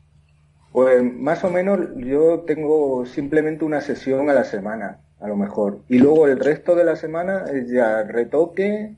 Pues 0.73 1.03
más 1.03 1.43
o 1.45 1.51
menos 1.51 1.81
yo 1.97 2.41
tengo 2.41 3.07
simplemente 3.07 3.65
una 3.65 3.81
sesión 3.81 4.29
a 4.29 4.35
la 4.35 4.45
semana, 4.45 4.99
a 5.21 5.29
lo 5.29 5.37
mejor. 5.37 5.81
Y 5.89 5.99
luego 5.99 6.27
el 6.27 6.39
resto 6.39 6.75
de 6.75 6.85
la 6.85 6.97
semana 6.97 7.45
es 7.53 7.71
ya 7.71 8.03
retoque, 8.03 8.95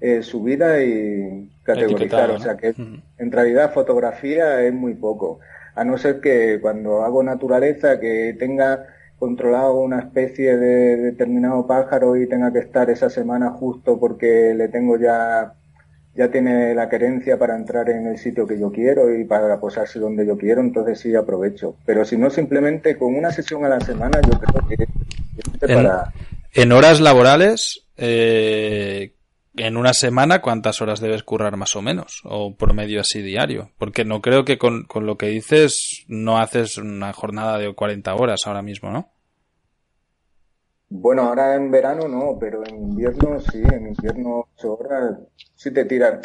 eh, 0.00 0.22
subida 0.22 0.82
y 0.82 1.50
categorizar. 1.62 2.28
¿no? 2.28 2.34
O 2.34 2.38
sea 2.38 2.56
que 2.56 2.74
en 2.76 3.32
realidad 3.32 3.72
fotografía 3.72 4.62
es 4.62 4.74
muy 4.74 4.94
poco. 4.94 5.40
A 5.74 5.84
no 5.84 5.96
ser 5.96 6.20
que 6.20 6.58
cuando 6.60 7.02
hago 7.02 7.22
naturaleza 7.22 7.98
que 7.98 8.36
tenga 8.38 8.86
controlado 9.22 9.74
una 9.74 10.00
especie 10.00 10.56
de 10.56 10.96
determinado 10.96 11.64
pájaro 11.64 12.16
y 12.16 12.28
tenga 12.28 12.52
que 12.52 12.58
estar 12.58 12.90
esa 12.90 13.08
semana 13.08 13.50
justo 13.50 14.00
porque 14.00 14.52
le 14.52 14.66
tengo 14.66 14.98
ya 14.98 15.52
ya 16.16 16.28
tiene 16.32 16.74
la 16.74 16.88
querencia 16.88 17.38
para 17.38 17.54
entrar 17.56 17.88
en 17.88 18.08
el 18.08 18.18
sitio 18.18 18.48
que 18.48 18.58
yo 18.58 18.72
quiero 18.72 19.16
y 19.16 19.22
para 19.24 19.60
posarse 19.60 20.00
donde 20.00 20.26
yo 20.26 20.36
quiero, 20.36 20.60
entonces 20.60 20.98
sí 20.98 21.14
aprovecho. 21.14 21.76
Pero 21.86 22.04
si 22.04 22.16
no, 22.16 22.30
simplemente 22.30 22.98
con 22.98 23.14
una 23.14 23.30
sesión 23.30 23.64
a 23.64 23.68
la 23.68 23.78
semana 23.80 24.20
yo 24.28 24.40
creo 24.40 24.68
que 24.68 24.86
en, 25.72 25.84
para... 25.84 26.12
en 26.52 26.72
horas 26.72 27.00
laborales, 27.00 27.86
eh, 27.96 29.12
en 29.56 29.76
una 29.76 29.92
semana, 29.92 30.40
¿cuántas 30.40 30.80
horas 30.80 31.00
debes 31.00 31.22
currar 31.22 31.56
más 31.56 31.76
o 31.76 31.82
menos? 31.82 32.22
O 32.24 32.56
promedio 32.56 33.00
así 33.00 33.22
diario. 33.22 33.70
Porque 33.78 34.04
no 34.04 34.22
creo 34.22 34.44
que 34.44 34.58
con, 34.58 34.84
con 34.84 35.06
lo 35.06 35.16
que 35.16 35.26
dices 35.26 36.04
no 36.08 36.38
haces 36.38 36.78
una 36.78 37.12
jornada 37.12 37.58
de 37.58 37.74
40 37.74 38.14
horas 38.14 38.40
ahora 38.46 38.62
mismo, 38.62 38.90
¿no? 38.90 39.10
Bueno, 40.88 41.22
ahora 41.22 41.54
en 41.54 41.70
verano 41.70 42.06
no, 42.06 42.36
pero 42.38 42.62
en 42.66 42.76
invierno 42.76 43.40
sí, 43.40 43.62
en 43.62 43.88
invierno 43.88 44.46
ocho 44.54 44.76
horas 44.76 45.18
sí 45.54 45.70
te 45.70 45.86
tiras. 45.86 46.20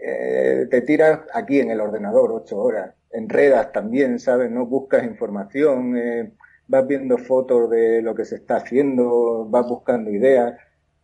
Eh, 0.00 0.66
te 0.68 0.80
tiras 0.82 1.20
aquí 1.32 1.60
en 1.60 1.70
el 1.70 1.80
ordenador 1.80 2.32
ocho 2.32 2.58
horas. 2.58 2.94
Enredas 3.12 3.70
también, 3.72 4.18
¿sabes? 4.18 4.50
No 4.50 4.66
buscas 4.66 5.04
información, 5.04 5.96
eh, 5.96 6.32
vas 6.66 6.86
viendo 6.86 7.16
fotos 7.18 7.70
de 7.70 8.02
lo 8.02 8.14
que 8.14 8.24
se 8.24 8.36
está 8.36 8.56
haciendo, 8.56 9.46
vas 9.48 9.68
buscando 9.68 10.10
ideas. 10.10 10.54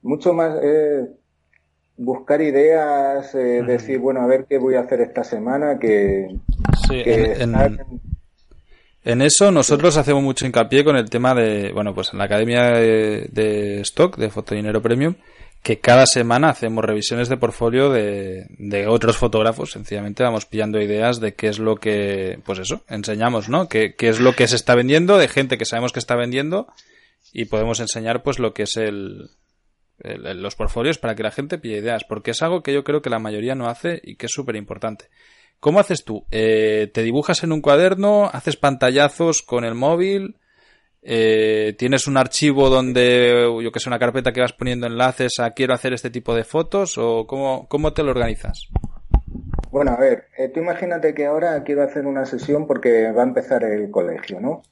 Mucho 0.03 0.33
más 0.33 0.59
eh, 0.63 1.09
buscar 1.96 2.40
ideas, 2.42 3.35
eh, 3.35 3.61
uh 3.61 3.64
-huh. 3.64 3.66
decir, 3.66 3.98
bueno, 3.98 4.20
a 4.20 4.26
ver 4.26 4.46
qué 4.48 4.59
voy 4.59 4.74
a 4.74 4.80
hacer 4.80 5.00
esta 5.00 5.24
semana, 5.24 5.78
que... 5.78 6.28
Sí, 6.88 7.02
que 7.02 7.35
en, 7.35 7.54
en, 7.54 7.80
en 9.04 9.22
eso 9.22 9.50
nosotros 9.50 9.96
hacemos 9.96 10.22
mucho 10.22 10.46
hincapié 10.46 10.83
con 10.83 10.96
el 10.96 11.11
tema 11.11 11.35
de, 11.35 11.72
bueno, 11.72 11.94
pues 11.94 12.12
en 12.12 12.18
la 12.18 12.24
Academia 12.24 12.70
de, 12.70 13.28
de 13.30 13.80
Stock, 13.83 14.16
de 14.16 14.30
Fotodinero 14.30 14.80
Premium, 14.80 15.14
que 15.62 15.78
cada 15.78 16.07
semana 16.07 16.50
hacemos 16.50 16.85
revisiones 16.85 17.28
de 17.28 17.37
portfolio 17.37 17.90
de, 17.90 18.46
de, 18.59 18.87
otros 18.87 19.16
fotógrafos. 19.16 19.72
Sencillamente 19.72 20.22
vamos 20.22 20.46
pillando 20.46 20.80
ideas 20.80 21.20
de 21.20 21.35
qué 21.35 21.48
es 21.48 21.59
lo 21.59 21.76
que, 21.76 22.38
pues 22.44 22.59
eso, 22.59 22.83
enseñamos, 22.88 23.48
¿no? 23.48 23.68
Qué, 23.68 23.94
qué 23.94 24.09
es 24.09 24.20
lo 24.20 24.35
que 24.35 24.48
se 24.48 24.57
está 24.57 24.74
vendiendo, 24.74 25.16
de 25.16 25.28
gente 25.28 25.57
que 25.57 25.64
sabemos 25.64 25.92
que 25.92 26.00
está 26.00 26.16
vendiendo, 26.16 26.66
y 27.33 27.46
podemos 27.46 27.80
enseñar 27.80 28.22
pues 28.22 28.38
lo 28.38 28.52
que 28.52 28.64
es 28.64 28.76
el, 28.76 29.30
el 29.30 29.30
los 29.98 30.57
portfolios 30.57 30.98
para 30.98 31.14
que 31.14 31.22
la 31.22 31.30
gente 31.30 31.59
pille 31.59 31.78
ideas, 31.78 32.04
porque 32.04 32.33
es 32.33 32.42
algo 32.42 32.62
que 32.62 32.72
yo 32.72 32.85
creo 32.85 33.00
que 33.00 33.11
la 33.11 33.18
mayoría 33.18 33.54
no 33.54 33.68
hace 33.68 34.00
y 34.02 34.16
que 34.16 34.26
es 34.26 34.33
súper 34.33 34.57
importante. 34.57 35.07
¿Cómo 35.61 35.80
haces 35.80 36.04
tú? 36.04 36.26
Eh, 36.30 36.90
¿Te 36.92 37.02
dibujas 37.02 37.42
en 37.42 37.52
un 37.52 37.62
cuaderno? 37.62 38.28
¿Haces 38.30 38.57
pantallazos 38.57 39.42
con 39.42 39.64
el 39.64 39.74
móvil? 39.74 40.37
Eh, 41.00 41.74
¿Tienes 41.78 42.07
un 42.07 42.16
archivo 42.16 42.68
donde, 42.68 43.48
yo 43.62 43.72
que 43.72 43.80
sé, 43.80 43.88
una 43.88 43.98
carpeta 43.98 44.33
que 44.33 44.40
vas 44.40 44.52
poniendo 44.52 44.87
enlaces 44.87 45.38
a 45.38 45.52
quiero 45.52 45.74
hacer 45.74 45.94
este 45.94 46.11
tipo 46.11 46.35
de 46.35 46.44
fotos? 46.44 46.98
¿O 46.98 47.26
cómo, 47.26 47.66
cómo 47.68 47.94
te 47.94 48.02
lo 48.02 48.11
organizas? 48.11 48.68
Bueno, 49.70 49.92
a 49.92 49.96
ver, 49.96 50.26
eh, 50.37 50.48
tú 50.48 50.61
imagínate 50.61 51.14
que 51.14 51.26
ahora 51.26 51.62
quiero 51.64 51.83
hacer 51.83 52.07
una 52.07 52.26
sesión 52.26 52.66
porque 52.66 53.11
va 53.12 53.22
a 53.22 53.26
empezar 53.26 53.64
el 53.64 53.90
colegio, 53.90 54.40
¿no? 54.40 54.62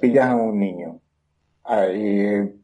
Pillas 0.00 0.28
a 0.28 0.36
un 0.36 0.58
niño. 0.58 1.00
Ahí, 1.64 2.61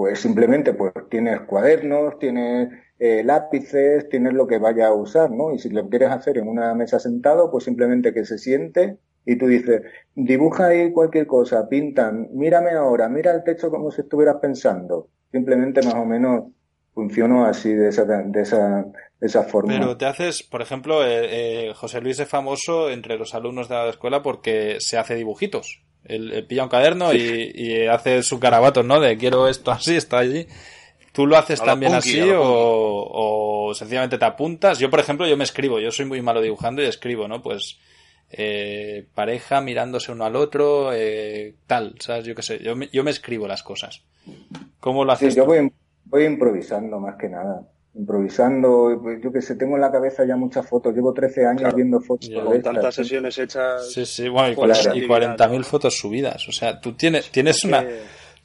pues 0.00 0.18
simplemente 0.18 0.72
pues 0.72 0.94
tienes 1.10 1.42
cuadernos, 1.42 2.18
tienes 2.18 2.70
eh, 2.98 3.22
lápices, 3.22 4.08
tienes 4.08 4.32
lo 4.32 4.46
que 4.46 4.56
vaya 4.56 4.86
a 4.86 4.94
usar, 4.94 5.30
¿no? 5.30 5.52
Y 5.52 5.58
si 5.58 5.68
lo 5.68 5.90
quieres 5.90 6.08
hacer 6.08 6.38
en 6.38 6.48
una 6.48 6.74
mesa 6.74 6.98
sentado, 6.98 7.50
pues 7.50 7.64
simplemente 7.64 8.14
que 8.14 8.24
se 8.24 8.38
siente 8.38 8.96
y 9.26 9.36
tú 9.36 9.46
dices, 9.46 9.82
dibuja 10.14 10.68
ahí 10.68 10.90
cualquier 10.90 11.26
cosa, 11.26 11.68
pintan, 11.68 12.28
mírame 12.32 12.70
ahora, 12.70 13.10
mira 13.10 13.32
el 13.32 13.44
techo 13.44 13.70
como 13.70 13.90
si 13.90 14.00
estuvieras 14.00 14.36
pensando. 14.36 15.10
Simplemente 15.32 15.82
más 15.82 15.96
o 15.96 16.06
menos 16.06 16.44
funcionó 16.94 17.44
así 17.44 17.72
de 17.72 17.88
esa, 17.88 18.04
de 18.04 18.42
esa, 18.42 18.84
de 19.20 19.26
esa 19.26 19.42
forma. 19.44 19.72
Pero 19.72 19.96
te 19.96 20.06
haces, 20.06 20.42
por 20.42 20.62
ejemplo, 20.62 21.04
eh, 21.04 21.68
eh, 21.68 21.72
José 21.74 22.00
Luis 22.00 22.18
es 22.18 22.28
famoso 22.28 22.90
entre 22.90 23.18
los 23.18 23.34
alumnos 23.34 23.68
de 23.68 23.74
la 23.74 23.90
escuela 23.90 24.22
porque 24.22 24.76
se 24.80 24.98
hace 24.98 25.14
dibujitos. 25.14 25.82
Él, 26.04 26.46
pilla 26.48 26.64
un 26.64 26.70
caderno 26.70 27.12
y, 27.12 27.52
y, 27.54 27.86
hace 27.86 28.22
su 28.22 28.40
carabato, 28.40 28.82
¿no? 28.82 29.00
De 29.00 29.18
quiero 29.18 29.48
esto 29.48 29.70
así, 29.70 29.96
está 29.96 30.18
allí. 30.18 30.46
¿Tú 31.12 31.26
lo 31.26 31.36
haces 31.36 31.60
también 31.60 31.94
así 31.94 32.20
o, 32.20 32.40
o, 32.42 33.74
sencillamente 33.74 34.16
te 34.16 34.24
apuntas? 34.24 34.78
Yo, 34.78 34.90
por 34.90 35.00
ejemplo, 35.00 35.26
yo 35.26 35.36
me 35.36 35.44
escribo. 35.44 35.80
Yo 35.80 35.90
soy 35.90 36.06
muy 36.06 36.22
malo 36.22 36.40
dibujando 36.40 36.82
y 36.82 36.86
escribo, 36.86 37.26
¿no? 37.26 37.42
Pues 37.42 37.78
eh, 38.30 39.06
pareja 39.14 39.60
mirándose 39.60 40.12
uno 40.12 40.24
al 40.24 40.36
otro, 40.36 40.92
eh, 40.92 41.54
tal, 41.66 41.96
¿sabes? 41.98 42.24
Yo 42.24 42.34
qué 42.34 42.42
sé. 42.42 42.60
Yo 42.62 42.76
me, 42.76 42.88
yo 42.92 43.02
me 43.02 43.10
escribo 43.10 43.48
las 43.48 43.64
cosas. 43.64 44.02
¿Cómo 44.78 45.04
lo 45.04 45.12
haces? 45.12 45.34
Sí, 45.34 45.38
yo 45.38 45.46
voy, 45.46 45.72
voy 46.10 46.24
improvisando 46.24 46.98
más 46.98 47.16
que 47.16 47.28
nada 47.28 47.66
improvisando, 47.94 48.98
pues, 49.02 49.20
yo 49.22 49.32
que 49.32 49.42
sé, 49.42 49.56
tengo 49.56 49.74
en 49.74 49.80
la 49.80 49.90
cabeza 49.90 50.24
ya 50.24 50.36
muchas 50.36 50.66
fotos, 50.66 50.94
llevo 50.94 51.12
13 51.12 51.46
años 51.46 51.74
viendo 51.74 52.00
fotos. 52.00 52.30
con 52.30 52.62
tantas 52.62 52.94
sesiones 52.94 53.36
hechas. 53.38 53.92
Sí, 53.92 54.06
sí, 54.06 54.28
bueno, 54.28 54.50
y, 54.50 54.54
40.000 54.54 55.64
fotos 55.64 55.96
subidas, 55.96 56.48
o 56.48 56.52
sea, 56.52 56.80
tú 56.80 56.92
tienes, 56.92 57.30
tienes 57.30 57.64
una... 57.64 57.84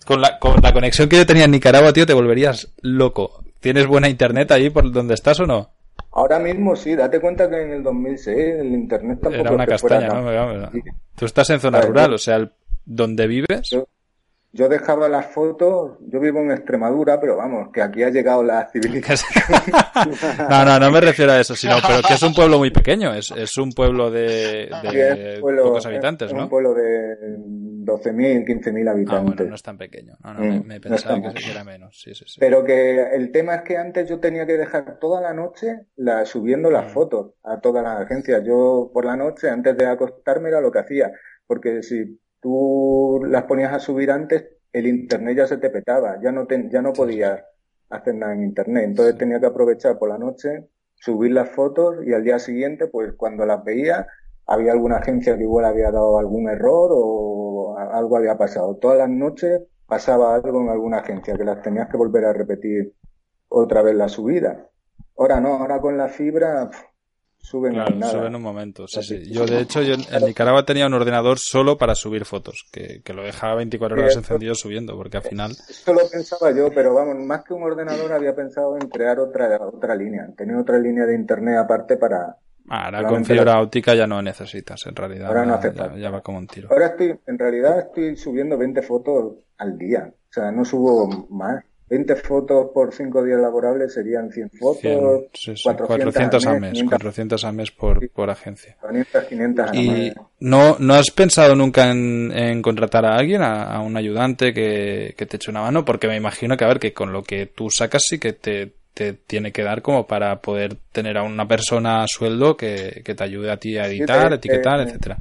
Con 0.06 0.22
la, 0.22 0.38
con 0.38 0.62
la 0.62 0.72
conexión 0.72 1.10
que 1.10 1.18
yo 1.18 1.26
tenía 1.26 1.46
en 1.46 1.52
Nicaragua, 1.52 1.92
tío, 1.92 2.06
te 2.06 2.14
volverías 2.14 2.72
loco. 2.82 3.44
¿Tienes 3.60 3.88
buena 3.88 4.08
internet 4.08 4.52
ahí 4.52 4.70
por 4.70 4.92
donde 4.92 5.16
estás 5.16 5.40
o 5.40 5.48
no? 5.48 5.72
Ahora 6.12 6.38
mismo 6.38 6.76
sí, 6.76 6.96
date 6.96 7.20
cuenta 7.20 7.50
que 7.50 7.64
en 7.64 7.72
el 7.72 7.82
2006 7.82 8.38
el 8.60 8.68
internet 8.68 9.20
tampoco 9.20 9.42
era 9.42 9.52
una 9.52 9.66
castaña, 9.66 10.10
¿no? 10.10 10.70
Tú 11.16 11.26
estás 11.26 11.50
en 11.50 11.60
zona 11.60 11.82
rural, 11.82 12.14
o 12.14 12.18
sea, 12.20 12.52
donde 12.86 13.26
vives 13.26 13.70
yo 13.72 13.88
dejaba 14.70 15.10
las 15.10 15.26
fotos, 15.28 15.98
yo 16.08 16.20
vivo 16.22 16.40
en 16.40 16.52
Extremadura, 16.52 17.20
pero 17.20 17.36
vamos, 17.36 17.70
que 17.74 17.82
aquí 17.82 18.04
ha 18.04 18.10
llegado 18.10 18.42
la 18.42 18.70
civilización. 18.72 19.44
no, 20.50 20.64
no, 20.64 20.80
no 20.80 20.92
me 20.92 21.02
refiero 21.02 21.34
a 21.34 21.42
eso, 21.42 21.56
sino 21.58 21.76
pero 21.86 22.02
que 22.08 22.14
es 22.14 22.24
un 22.24 22.34
pueblo 22.34 22.58
muy 22.58 22.72
pequeño, 22.72 23.14
es, 23.14 23.32
es 23.32 23.58
un 23.58 23.74
pueblo 23.74 24.10
de, 24.10 24.70
de 24.92 25.40
pocos 25.42 25.86
habitantes, 25.86 26.32
¿no? 26.32 26.38
Es 26.38 26.44
un 26.44 26.50
pueblo 26.50 26.74
de 26.74 27.18
12.000, 27.86 28.46
15.000 28.46 28.90
habitantes. 28.90 29.14
Ah, 29.14 29.22
bueno, 29.22 29.50
no 29.50 29.56
es 29.56 29.64
tan 29.64 29.78
pequeño. 29.78 30.18
No, 30.24 30.34
no, 30.34 30.64
me, 30.64 30.80
mm, 30.80 30.82
pensaba 30.82 31.34
que 31.34 31.52
era 31.52 31.64
menos. 31.64 32.00
Sí, 32.00 32.16
sí, 32.16 32.26
sí. 32.26 32.40
Pero 32.40 32.64
que 32.64 33.14
el 33.14 33.32
tema 33.32 33.56
es 33.56 33.62
que 33.64 33.78
antes 33.78 34.10
yo 34.10 34.20
tenía 34.20 34.46
que 34.46 34.58
dejar 34.58 35.00
toda 35.00 35.22
la 35.22 35.34
noche 35.34 35.88
la, 35.96 36.26
subiendo 36.26 36.72
las 36.72 36.86
mm. 36.86 36.94
fotos 36.94 37.34
a 37.44 37.60
todas 37.60 37.84
las 37.84 38.02
agencias. 38.02 38.44
Yo 38.46 38.90
por 38.94 39.06
la 39.06 39.16
noche, 39.16 39.50
antes 39.50 39.78
de 39.78 39.86
acostarme, 39.86 40.50
era 40.50 40.62
lo 40.62 40.72
que 40.72 40.80
hacía. 40.80 41.12
Porque 41.46 41.84
si 41.84 42.20
tú 42.46 43.22
las 43.28 43.46
ponías 43.46 43.74
a 43.74 43.80
subir 43.80 44.12
antes, 44.12 44.46
el 44.72 44.86
internet 44.86 45.36
ya 45.36 45.48
se 45.48 45.58
te 45.58 45.72
petaba, 45.72 46.22
ya 46.22 46.32
no, 46.32 46.46
ya 46.48 46.80
no 46.84 46.94
podías 46.94 47.44
hacer 47.90 48.14
nada 48.14 48.34
en 48.34 48.44
internet. 48.44 48.84
Entonces 48.86 49.18
tenía 49.18 49.40
que 49.40 49.48
aprovechar 49.48 49.98
por 49.98 50.10
la 50.10 50.20
noche, 50.20 50.70
subir 50.94 51.32
las 51.32 51.50
fotos 51.50 52.06
y 52.06 52.14
al 52.14 52.24
día 52.24 52.38
siguiente, 52.38 52.86
pues 52.86 53.14
cuando 53.18 53.48
las 53.48 53.64
veía, 53.64 54.06
había 54.46 54.74
alguna 54.74 54.98
agencia 54.98 55.36
que 55.36 55.42
igual 55.42 55.66
había 55.66 55.90
dado 55.90 56.20
algún 56.20 56.48
error 56.48 56.92
o 56.94 57.80
algo 57.80 58.18
había 58.18 58.38
pasado. 58.38 58.76
Todas 58.76 59.00
las 59.00 59.10
noches 59.10 59.64
pasaba 59.88 60.36
algo 60.36 60.62
en 60.62 60.70
alguna 60.70 61.00
agencia 61.00 61.36
que 61.36 61.46
las 61.46 61.64
tenías 61.64 61.90
que 61.90 61.98
volver 61.98 62.26
a 62.26 62.34
repetir 62.34 62.94
otra 63.50 63.82
vez 63.82 63.96
la 63.96 64.08
subida. 64.08 64.70
Ahora 65.18 65.42
no, 65.42 65.56
ahora 65.56 65.82
con 65.82 65.98
la 65.98 66.10
fibra 66.10 66.70
suben 67.46 67.74
claro, 67.74 68.26
en 68.26 68.36
un 68.36 68.42
momento. 68.42 68.86
Yo, 68.88 69.46
de 69.46 69.62
hecho, 69.62 69.82
yo 69.84 69.94
en 69.94 70.26
Nicaragua 70.26 70.66
tenía 70.66 70.88
un 70.88 70.94
ordenador 70.94 71.38
solo 71.38 71.78
para 71.78 71.94
subir 71.94 72.26
fotos, 72.26 72.66
que, 72.72 73.02
lo 73.14 73.24
dejaba 73.24 73.56
24 73.56 73.98
horas 73.98 74.16
encendido 74.16 74.56
subiendo, 74.56 74.98
porque 74.98 75.18
al 75.18 75.24
final... 75.24 75.52
Eso 75.52 75.94
lo 75.94 76.02
pensaba 76.10 76.52
yo, 76.52 76.70
pero 76.74 76.94
vamos, 76.94 77.24
más 77.24 77.44
que 77.44 77.54
un 77.54 77.64
ordenador 77.64 78.12
había 78.12 78.36
pensado 78.36 78.76
en 78.76 78.90
crear 78.90 79.20
otra, 79.20 79.60
otra 79.62 79.96
línea, 79.96 80.28
tener 80.36 80.56
otra 80.58 80.80
línea 80.80 81.06
de 81.06 81.16
internet 81.16 81.60
aparte 81.60 81.98
para... 81.98 82.36
Ah, 82.68 82.86
ahora 82.86 83.08
con 83.08 83.24
fibra 83.24 83.62
óptica 83.62 83.94
ya 83.94 84.08
no 84.08 84.24
necesitas, 84.24 84.88
en 84.88 84.96
realidad. 84.96 85.28
Ahora 85.28 85.46
no 85.46 85.54
hace 85.54 85.72
ya, 85.72 85.96
ya, 85.96 86.10
va 86.10 86.22
como 86.22 86.40
un 86.40 86.48
tiro. 86.48 86.68
Ahora 86.72 86.88
estoy, 86.88 87.16
en 87.28 87.38
realidad 87.38 87.80
estoy 87.80 88.16
subiendo 88.16 88.58
20 88.58 88.82
fotos 88.82 89.36
al 89.60 89.78
día, 89.78 90.12
o 90.12 90.34
sea, 90.34 90.52
no 90.52 90.66
subo 90.66 91.28
más. 91.30 91.64
20 91.90 92.16
fotos 92.16 92.68
por 92.74 92.94
5 92.94 93.24
días 93.24 93.40
laborables 93.40 93.94
serían 93.94 94.32
100 94.32 94.50
fotos. 94.52 95.26
400, 95.86 96.46
al 96.48 96.60
mes, 96.60 96.84
400 96.84 97.46
al 97.46 97.54
mes 97.54 97.72
por, 97.72 98.10
por 98.10 98.30
agencia. 98.30 98.76
500, 98.82 99.24
500 99.26 99.76
¿Y 99.76 100.14
no, 100.40 100.78
no 100.80 100.94
has 100.96 101.12
pensado 101.12 101.56
nunca 101.56 101.92
en, 101.92 102.62
contratar 102.62 103.06
a 103.06 103.16
alguien, 103.16 103.44
a, 103.44 103.80
un 103.82 103.96
ayudante 103.98 104.54
que, 104.54 105.14
que, 105.16 105.26
te 105.26 105.38
eche 105.38 105.52
una 105.52 105.62
mano? 105.62 105.86
Porque 105.86 106.08
me 106.08 106.18
imagino 106.18 106.58
que, 106.58 106.66
a 106.66 106.70
ver, 106.70 106.80
que 106.80 106.94
con 106.94 107.14
lo 107.14 107.22
que 107.22 107.46
tú 107.46 107.70
sacas 107.70 108.04
sí 108.08 108.18
que 108.18 108.34
te, 108.34 108.74
te 108.96 109.14
tiene 109.14 109.52
que 109.52 109.62
dar 109.62 109.84
como 109.84 110.08
para 110.08 110.42
poder 110.42 110.78
tener 110.92 111.18
a 111.18 111.24
una 111.24 111.48
persona 111.48 112.02
a 112.02 112.08
sueldo 112.08 112.58
que, 112.58 113.04
que 113.06 113.14
te 113.14 113.24
ayude 113.24 113.52
a 113.52 113.58
ti 113.58 113.78
a 113.78 113.86
editar, 113.86 114.34
etiquetar, 114.34 114.80
etcétera. 114.82 115.20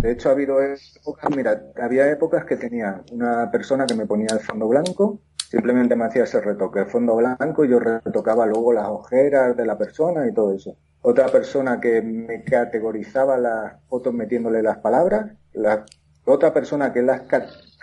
De 0.00 0.12
hecho, 0.12 0.28
ha 0.28 0.32
habido 0.32 0.62
épocas, 0.62 1.36
mira, 1.36 1.60
había 1.82 2.10
épocas 2.10 2.44
que 2.44 2.56
tenía 2.56 3.02
una 3.10 3.50
persona 3.50 3.84
que 3.84 3.96
me 3.96 4.06
ponía 4.06 4.28
el 4.30 4.38
fondo 4.38 4.68
blanco, 4.68 5.20
Simplemente 5.50 5.96
me 5.96 6.04
hacía 6.04 6.24
ese 6.24 6.42
retoque, 6.42 6.80
el 6.80 6.86
fondo 6.86 7.16
blanco, 7.16 7.64
y 7.64 7.70
yo 7.70 7.78
retocaba 7.78 8.44
luego 8.44 8.70
las 8.74 8.86
ojeras 8.88 9.56
de 9.56 9.64
la 9.64 9.78
persona 9.78 10.26
y 10.28 10.34
todo 10.34 10.52
eso. 10.52 10.76
Otra 11.00 11.28
persona 11.28 11.80
que 11.80 12.02
me 12.02 12.44
categorizaba 12.44 13.38
las 13.38 13.82
fotos 13.88 14.12
metiéndole 14.12 14.62
las 14.62 14.76
palabras, 14.78 15.32
la, 15.54 15.86
otra 16.26 16.52
persona 16.52 16.92
que 16.92 17.00
las, 17.00 17.22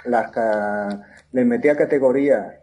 las 0.06 0.32
le 1.32 1.44
metía 1.44 1.76
categorías 1.76 2.54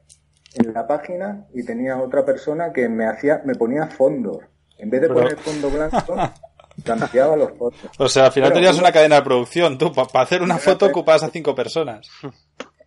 en 0.54 0.72
la 0.72 0.86
página 0.86 1.46
y 1.52 1.64
tenía 1.64 1.98
otra 1.98 2.24
persona 2.24 2.72
que 2.72 2.88
me 2.88 3.06
hacía, 3.06 3.42
me 3.44 3.56
ponía 3.56 3.88
fondos. 3.88 4.38
En 4.78 4.88
vez 4.88 5.00
de 5.00 5.08
poner 5.08 5.36
fondo 5.36 5.68
blanco, 5.68 6.14
cambiaba 6.84 7.36
los 7.36 7.50
fotos. 7.58 7.90
O 7.98 8.08
sea, 8.08 8.26
al 8.26 8.32
final 8.32 8.52
tenías 8.52 8.78
una 8.78 8.92
cadena 8.92 9.16
de 9.16 9.22
producción, 9.22 9.78
tú, 9.78 9.92
para 9.92 10.06
hacer 10.22 10.42
una 10.42 10.58
foto 10.58 10.86
ocupas 10.86 11.24
a 11.24 11.28
cinco 11.30 11.56
personas. 11.56 12.08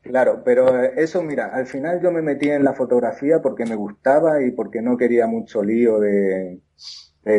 Claro, 0.05 0.43
pero 0.45 0.83
eso, 0.83 1.23
mira, 1.23 1.47
al 1.47 1.65
final 1.65 1.99
yo 1.99 2.11
me 2.11 2.21
metí 2.21 2.47
en 2.47 2.63
la 2.63 2.73
fotografía 2.73 3.41
porque 3.41 3.65
me 3.65 3.73
gustaba 3.73 4.39
y 4.43 4.51
porque 4.51 4.79
no 4.79 4.97
quería 4.97 5.25
mucho 5.25 5.63
lío 5.63 5.99
de, 5.99 6.61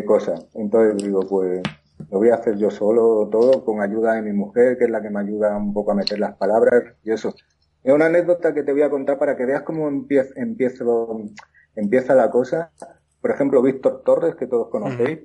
cosas. 0.04 0.48
Entonces 0.54 1.00
digo, 1.00 1.20
pues 1.28 1.62
lo 2.10 2.18
voy 2.18 2.30
a 2.30 2.34
hacer 2.34 2.56
yo 2.56 2.72
solo 2.72 3.28
todo 3.30 3.64
con 3.64 3.80
ayuda 3.80 4.14
de 4.14 4.22
mi 4.22 4.32
mujer, 4.32 4.76
que 4.78 4.84
es 4.84 4.90
la 4.90 5.00
que 5.00 5.10
me 5.10 5.20
ayuda 5.20 5.56
un 5.56 5.72
poco 5.72 5.92
a 5.92 5.94
meter 5.94 6.18
las 6.18 6.34
palabras 6.34 6.82
y 7.04 7.12
eso. 7.12 7.34
Es 7.84 7.94
una 7.94 8.06
anécdota 8.06 8.52
que 8.52 8.64
te 8.64 8.72
voy 8.72 8.82
a 8.82 8.90
contar 8.90 9.16
para 9.16 9.36
que 9.36 9.46
veas 9.46 9.62
cómo 9.62 9.86
empieza, 9.86 10.34
empieza 10.36 12.14
la 12.16 12.30
cosa. 12.30 12.72
Por 13.20 13.30
ejemplo, 13.30 13.62
Víctor 13.62 14.02
Torres, 14.04 14.34
que 14.34 14.48
todos 14.48 14.70
conocéis, 14.70 15.20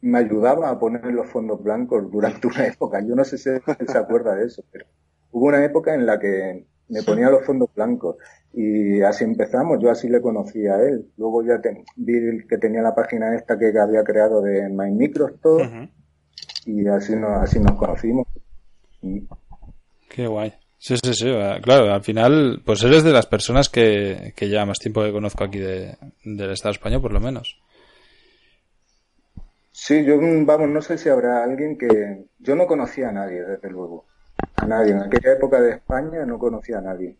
me 0.00 0.18
ayudaba 0.18 0.70
a 0.70 0.78
poner 0.78 1.06
los 1.06 1.26
fondos 1.26 1.60
blancos 1.60 2.08
durante 2.08 2.46
una 2.46 2.66
época. 2.68 3.00
Yo 3.00 3.16
no 3.16 3.24
sé 3.24 3.36
si 3.36 3.50
se 3.50 3.98
acuerda 3.98 4.36
de 4.36 4.46
eso, 4.46 4.62
pero 4.70 4.86
hubo 5.32 5.46
una 5.46 5.64
época 5.64 5.92
en 5.92 6.06
la 6.06 6.20
que 6.20 6.68
me 6.88 7.02
ponía 7.02 7.30
los 7.30 7.44
fondos 7.44 7.70
blancos 7.74 8.16
y 8.52 9.02
así 9.02 9.24
empezamos, 9.24 9.78
yo 9.82 9.90
así 9.90 10.08
le 10.08 10.20
conocí 10.20 10.66
a 10.66 10.76
él. 10.76 11.10
Luego 11.16 11.44
ya 11.44 11.60
vi 11.96 12.46
que 12.46 12.58
tenía 12.58 12.82
la 12.82 12.94
página 12.94 13.34
esta 13.34 13.58
que 13.58 13.72
había 13.78 14.04
creado 14.04 14.40
de 14.40 14.68
My 14.68 14.92
Microstore 14.92 15.90
y 16.66 16.86
así 16.86 17.16
nos, 17.16 17.42
así 17.42 17.58
nos 17.58 17.76
conocimos. 17.76 18.26
Qué 20.08 20.26
guay. 20.26 20.54
Sí, 20.78 20.96
sí, 21.02 21.14
sí, 21.14 21.32
claro, 21.62 21.92
al 21.92 22.02
final, 22.02 22.62
pues 22.64 22.84
eres 22.84 23.02
de 23.02 23.12
las 23.12 23.26
personas 23.26 23.70
que, 23.70 24.34
que 24.36 24.50
ya 24.50 24.66
más 24.66 24.78
tiempo 24.78 25.02
que 25.02 25.12
conozco 25.12 25.42
aquí 25.42 25.58
de, 25.58 25.96
del 26.24 26.50
Estado 26.50 26.72
español, 26.72 27.00
por 27.00 27.12
lo 27.12 27.20
menos. 27.20 27.58
Sí, 29.72 30.04
yo, 30.04 30.18
vamos, 30.20 30.68
no 30.68 30.82
sé 30.82 30.98
si 30.98 31.08
habrá 31.08 31.42
alguien 31.42 31.78
que... 31.78 32.26
Yo 32.38 32.54
no 32.54 32.66
conocía 32.66 33.08
a 33.08 33.12
nadie, 33.12 33.42
desde 33.42 33.70
luego 33.70 34.04
a 34.56 34.66
nadie. 34.66 34.92
En 34.92 35.02
aquella 35.02 35.32
época 35.32 35.60
de 35.60 35.72
España 35.72 36.24
no 36.26 36.38
conocía 36.38 36.78
a 36.78 36.82
nadie. 36.82 37.16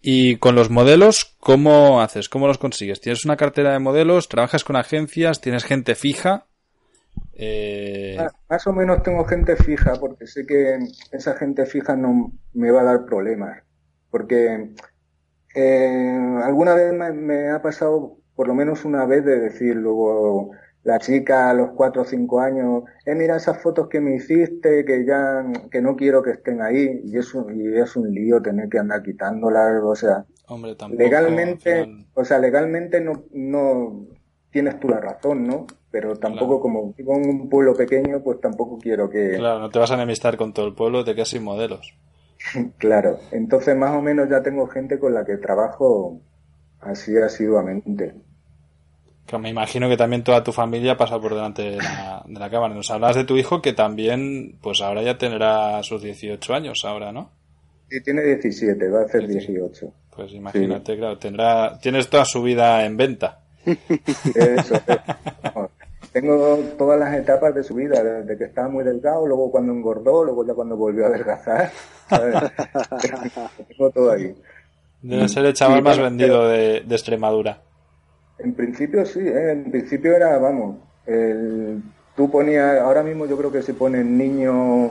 Y 0.00 0.36
con 0.36 0.54
los 0.54 0.70
modelos, 0.70 1.36
¿cómo 1.40 2.00
haces? 2.00 2.28
¿Cómo 2.28 2.46
los 2.46 2.58
consigues? 2.58 3.00
¿Tienes 3.00 3.24
una 3.24 3.36
cartera 3.36 3.72
de 3.72 3.80
modelos? 3.80 4.28
¿Trabajas 4.28 4.64
con 4.64 4.76
agencias? 4.76 5.40
¿Tienes 5.40 5.64
gente 5.64 5.94
fija? 5.94 6.46
Eh... 7.34 8.16
Más 8.48 8.66
o 8.66 8.72
menos 8.72 9.02
tengo 9.02 9.24
gente 9.24 9.56
fija 9.56 9.94
porque 9.98 10.26
sé 10.26 10.46
que 10.46 10.78
esa 11.12 11.34
gente 11.34 11.66
fija 11.66 11.96
no 11.96 12.32
me 12.54 12.70
va 12.70 12.82
a 12.82 12.84
dar 12.84 13.04
problemas. 13.06 13.62
Porque 14.10 14.70
eh, 15.54 16.38
alguna 16.44 16.74
vez 16.74 16.92
me, 16.92 17.50
ha 17.50 17.60
pasado 17.60 18.18
por 18.34 18.46
lo 18.46 18.54
menos 18.54 18.84
una 18.84 19.04
vez 19.04 19.24
de 19.24 19.40
decir 19.40 19.74
luego 19.76 20.52
la 20.88 20.98
chica 20.98 21.50
a 21.50 21.54
los 21.54 21.70
cuatro 21.76 22.02
o 22.02 22.04
cinco 22.04 22.40
años, 22.40 22.84
eh, 23.04 23.14
mira 23.14 23.36
esas 23.36 23.60
fotos 23.62 23.88
que 23.88 24.00
me 24.00 24.16
hiciste, 24.16 24.84
que 24.86 25.04
ya, 25.04 25.44
que 25.70 25.82
no 25.82 25.96
quiero 25.96 26.22
que 26.22 26.30
estén 26.30 26.62
ahí, 26.62 27.00
y 27.04 27.16
es 27.18 27.34
un, 27.34 27.44
y 27.60 27.78
es 27.78 27.94
un 27.96 28.10
lío 28.12 28.40
tener 28.40 28.68
que 28.70 28.78
andar 28.78 29.02
quitándolas, 29.02 29.82
o 29.82 29.94
sea, 29.94 30.24
Hombre, 30.46 30.74
tampoco, 30.76 31.02
legalmente, 31.02 31.84
final- 31.84 32.06
o 32.14 32.24
sea, 32.24 32.38
legalmente 32.38 33.00
no, 33.02 33.24
no 33.32 34.06
tienes 34.50 34.80
tú 34.80 34.88
la 34.88 34.98
razón, 35.00 35.46
¿no? 35.46 35.66
Pero 35.90 36.16
tampoco 36.16 36.60
Claro. 36.60 36.60
como 36.62 36.92
vivo 36.94 37.16
en 37.16 37.28
un 37.28 37.48
pueblo 37.50 37.74
pequeño, 37.74 38.22
pues 38.22 38.40
tampoco 38.40 38.78
quiero 38.78 39.10
que, 39.10 39.36
Claro, 39.36 39.58
no 39.60 39.68
te 39.70 39.78
vas 39.78 39.90
a 39.90 39.94
enemistar 39.94 40.36
con 40.38 40.52
todo 40.54 40.66
el 40.66 40.74
pueblo, 40.74 41.04
te 41.04 41.14
quedas 41.14 41.28
sin 41.28 41.44
modelos. 41.44 41.94
claro. 42.78 43.18
Entonces 43.30 43.76
más 43.76 43.90
o 43.94 44.00
menos 44.00 44.28
ya 44.30 44.42
tengo 44.42 44.66
gente 44.68 44.98
con 44.98 45.12
la 45.12 45.24
que 45.26 45.36
trabajo 45.36 46.20
así 46.80 47.16
asiduamente. 47.18 48.14
Que 49.28 49.36
me 49.36 49.50
imagino 49.50 49.90
que 49.90 49.98
también 49.98 50.24
toda 50.24 50.42
tu 50.42 50.52
familia 50.52 50.96
pasa 50.96 51.20
por 51.20 51.34
delante 51.34 51.60
de 51.60 51.76
la, 51.76 52.24
de 52.26 52.40
la 52.40 52.48
cámara. 52.48 52.74
Nos 52.74 52.90
hablas 52.90 53.14
de 53.14 53.24
tu 53.24 53.36
hijo 53.36 53.60
que 53.60 53.74
también, 53.74 54.56
pues 54.62 54.80
ahora 54.80 55.02
ya 55.02 55.18
tendrá 55.18 55.82
sus 55.82 56.02
18 56.02 56.54
años 56.54 56.82
ahora, 56.84 57.12
¿no? 57.12 57.30
Sí, 57.90 58.02
tiene 58.02 58.22
17, 58.22 58.88
va 58.88 59.00
a 59.00 59.04
hacer 59.04 59.28
18. 59.28 59.92
Pues 60.16 60.32
imagínate, 60.32 60.96
claro, 60.96 61.18
tendrá, 61.18 61.78
tienes 61.78 62.08
toda 62.08 62.24
su 62.24 62.42
vida 62.42 62.86
en 62.86 62.96
venta. 62.96 63.40
Eso, 64.34 64.80
Tengo 66.12 66.56
todas 66.78 66.98
las 66.98 67.14
etapas 67.14 67.54
de 67.54 67.62
su 67.62 67.74
vida, 67.74 68.02
desde 68.02 68.38
que 68.38 68.44
estaba 68.44 68.68
muy 68.68 68.82
delgado, 68.82 69.26
luego 69.26 69.50
cuando 69.50 69.74
engordó, 69.74 70.24
luego 70.24 70.46
ya 70.46 70.54
cuando 70.54 70.74
volvió 70.74 71.04
a 71.04 71.08
adelgazar. 71.08 71.70
Tengo 73.68 73.90
todo 73.90 74.10
ahí. 74.10 74.34
Debe 75.02 75.28
ser 75.28 75.44
el 75.44 75.52
chaval 75.52 75.78
Sí, 75.78 75.82
más 75.82 75.98
vendido 75.98 76.48
de, 76.48 76.80
de 76.80 76.94
Extremadura. 76.94 77.67
En 78.38 78.54
principio 78.54 79.04
sí, 79.04 79.20
¿eh? 79.20 79.52
en 79.52 79.70
principio 79.70 80.14
era, 80.14 80.38
vamos, 80.38 80.76
el, 81.06 81.82
tú 82.16 82.30
ponías, 82.30 82.80
ahora 82.80 83.02
mismo 83.02 83.26
yo 83.26 83.36
creo 83.36 83.50
que 83.50 83.62
si 83.62 83.72
pones 83.72 84.04
niño, 84.04 84.90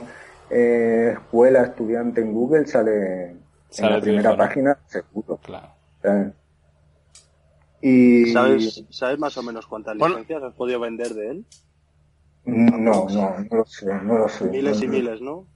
eh, 0.50 1.12
escuela, 1.14 1.62
estudiante 1.62 2.20
en 2.20 2.32
Google, 2.32 2.66
sale, 2.66 3.36
Sale 3.70 3.88
en 3.88 3.94
la 3.94 4.00
primera 4.00 4.36
página, 4.36 4.78
seguro. 4.86 5.38
Claro. 5.42 5.68
¿sabes? 6.02 6.32
Y 7.80 8.26
¿Sabes, 8.32 8.84
¿Sabes 8.90 9.18
más 9.18 9.36
o 9.38 9.42
menos 9.42 9.66
cuántas 9.66 9.96
Bueno. 9.96 10.16
licencias 10.16 10.42
has 10.42 10.54
podido 10.54 10.80
vender 10.80 11.14
de 11.14 11.30
él? 11.30 11.44
no, 12.44 12.78
no, 12.78 13.06
no 13.50 13.56
lo 13.56 13.64
sé, 13.66 13.86
no 14.02 14.18
lo 14.18 14.28
sé. 14.28 14.44
Miles 14.46 14.82
y 14.82 14.86
No, 14.86 14.92
miles, 14.92 15.20
¿no? 15.20 15.46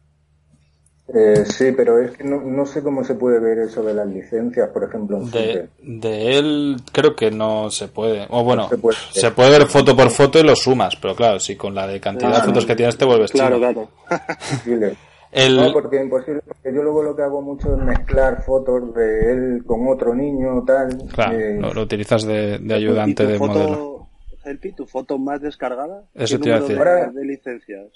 Eh, 1.08 1.44
sí, 1.44 1.72
pero 1.72 1.98
es 1.98 2.12
que 2.12 2.24
no, 2.24 2.40
no 2.40 2.64
sé 2.64 2.82
cómo 2.82 3.04
se 3.04 3.14
puede 3.16 3.38
ver 3.40 3.58
eso 3.58 3.82
de 3.82 3.92
las 3.92 4.06
licencias, 4.06 4.70
por 4.70 4.84
ejemplo, 4.84 5.18
en 5.18 5.30
De, 5.30 5.68
de 5.82 6.38
él 6.38 6.76
creo 6.92 7.14
que 7.16 7.30
no 7.30 7.70
se 7.70 7.88
puede. 7.88 8.26
O 8.30 8.44
bueno, 8.44 8.62
No 8.62 8.68
se 8.68 8.78
puede. 8.78 8.96
se 9.10 9.30
puede 9.32 9.50
ver 9.50 9.66
foto 9.66 9.96
por 9.96 10.10
foto 10.10 10.38
y 10.38 10.42
lo 10.42 10.54
sumas, 10.56 10.96
pero 10.96 11.14
claro, 11.14 11.38
si 11.40 11.56
con 11.56 11.74
la 11.74 11.86
de 11.86 12.00
cantidad 12.00 12.36
de 12.40 12.46
fotos 12.46 12.64
que 12.64 12.76
tienes 12.76 12.96
te 12.96 13.04
vuelves 13.04 13.30
Claro, 13.32 13.56
chino. 13.56 13.88
claro. 14.08 14.96
El, 15.32 15.56
No, 15.56 15.72
porque 15.72 15.96
es 15.96 16.02
imposible, 16.02 16.42
porque 16.46 16.74
yo 16.74 16.82
luego 16.82 17.02
lo 17.02 17.16
que 17.16 17.22
hago 17.22 17.40
mucho 17.40 17.74
es 17.74 17.82
mezclar 17.82 18.42
fotos 18.44 18.94
de 18.94 19.32
él 19.32 19.64
con 19.66 19.88
otro 19.88 20.14
niño, 20.14 20.62
tal. 20.66 21.08
claro, 21.14 21.38
eh, 21.38 21.56
lo, 21.58 21.72
lo 21.72 21.82
utilizas 21.82 22.24
de, 22.24 22.58
de 22.58 22.74
ayudante 22.74 23.22
¿Y 23.22 23.26
tu 23.26 23.32
de 23.32 23.38
foto, 23.38 23.52
modelo. 23.54 24.06
Helpi, 24.44 24.72
tu 24.72 24.86
foto 24.86 25.18
más 25.18 25.40
descargada? 25.40 26.04
Eso 26.14 26.36
¿Qué 26.36 26.42
te 26.42 26.48
iba 26.50 26.58
a 26.58 26.60
decir. 26.60 26.78
de 27.14 27.24
licencias? 27.24 27.86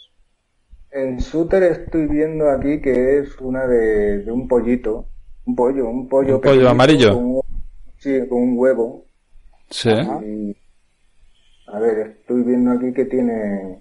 En 0.91 1.19
Shooter 1.19 1.63
estoy 1.65 2.07
viendo 2.07 2.51
aquí 2.51 2.81
que 2.81 3.19
es 3.19 3.39
una 3.41 3.67
de, 3.67 4.19
de 4.25 4.33
un 4.33 4.49
pollito, 4.49 5.07
un 5.45 5.55
pollo, 5.55 5.89
un 5.89 6.09
pollo. 6.09 6.37
¿Un 6.37 6.41
pollo 6.41 6.69
amarillo? 6.71 7.13
con 7.15 7.25
un- 7.25 7.43
sí, 7.99 8.27
con 8.29 8.39
un 8.43 8.59
huevo. 8.59 9.05
Sí. 9.71 9.91
Y, 9.91 10.57
a 11.67 11.79
ver, 11.81 11.99
estoy 12.21 12.43
viendo 12.43 12.71
aquí 12.71 12.93
que 12.93 13.05
tiene, 13.05 13.79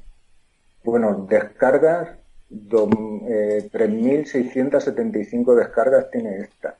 bueno, 0.84 1.26
descargas, 1.30 2.10
do- 2.50 2.90
eh, 3.30 3.70
3.675 3.72 5.56
descargas 5.56 6.10
tiene 6.12 6.38
esta. 6.40 6.76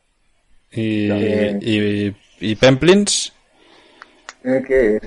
Y, 0.72 1.08
También. 1.08 1.60
y, 1.62 2.16
y 2.42 2.56
Pemplins, 2.56 3.32
Eh, 4.44 4.64
¿Qué 4.68 4.96
es? 4.98 5.02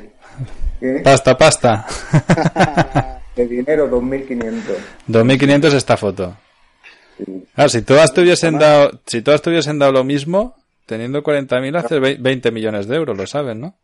¿Qué? 0.81 1.01
pasta, 1.05 1.37
pasta. 1.37 1.87
De 3.39 3.47
dinero, 3.47 3.89
2.500. 3.89 4.63
2500 5.07 5.75
esta 5.75 5.97
foto. 5.97 6.37
Claro, 7.55 7.69
si 7.69 7.83
todas 7.83 8.13
te 8.13 8.21
hubiesen 8.21 8.59
dado, 8.59 9.01
si 9.07 9.23
todas 9.23 9.43
te 9.43 9.51
hubiesen 9.51 9.79
dado 9.79 9.93
lo 9.93 10.05
mismo, 10.05 10.57
teniendo 10.87 11.23
40.000 11.23 11.77
haces 11.77 11.99
vei- 12.01 12.21
20 12.21 12.51
millones 12.51 12.89
de 12.89 12.97
euros, 12.97 13.17
lo 13.17 13.27
saben, 13.27 13.61
¿no? 13.61 13.77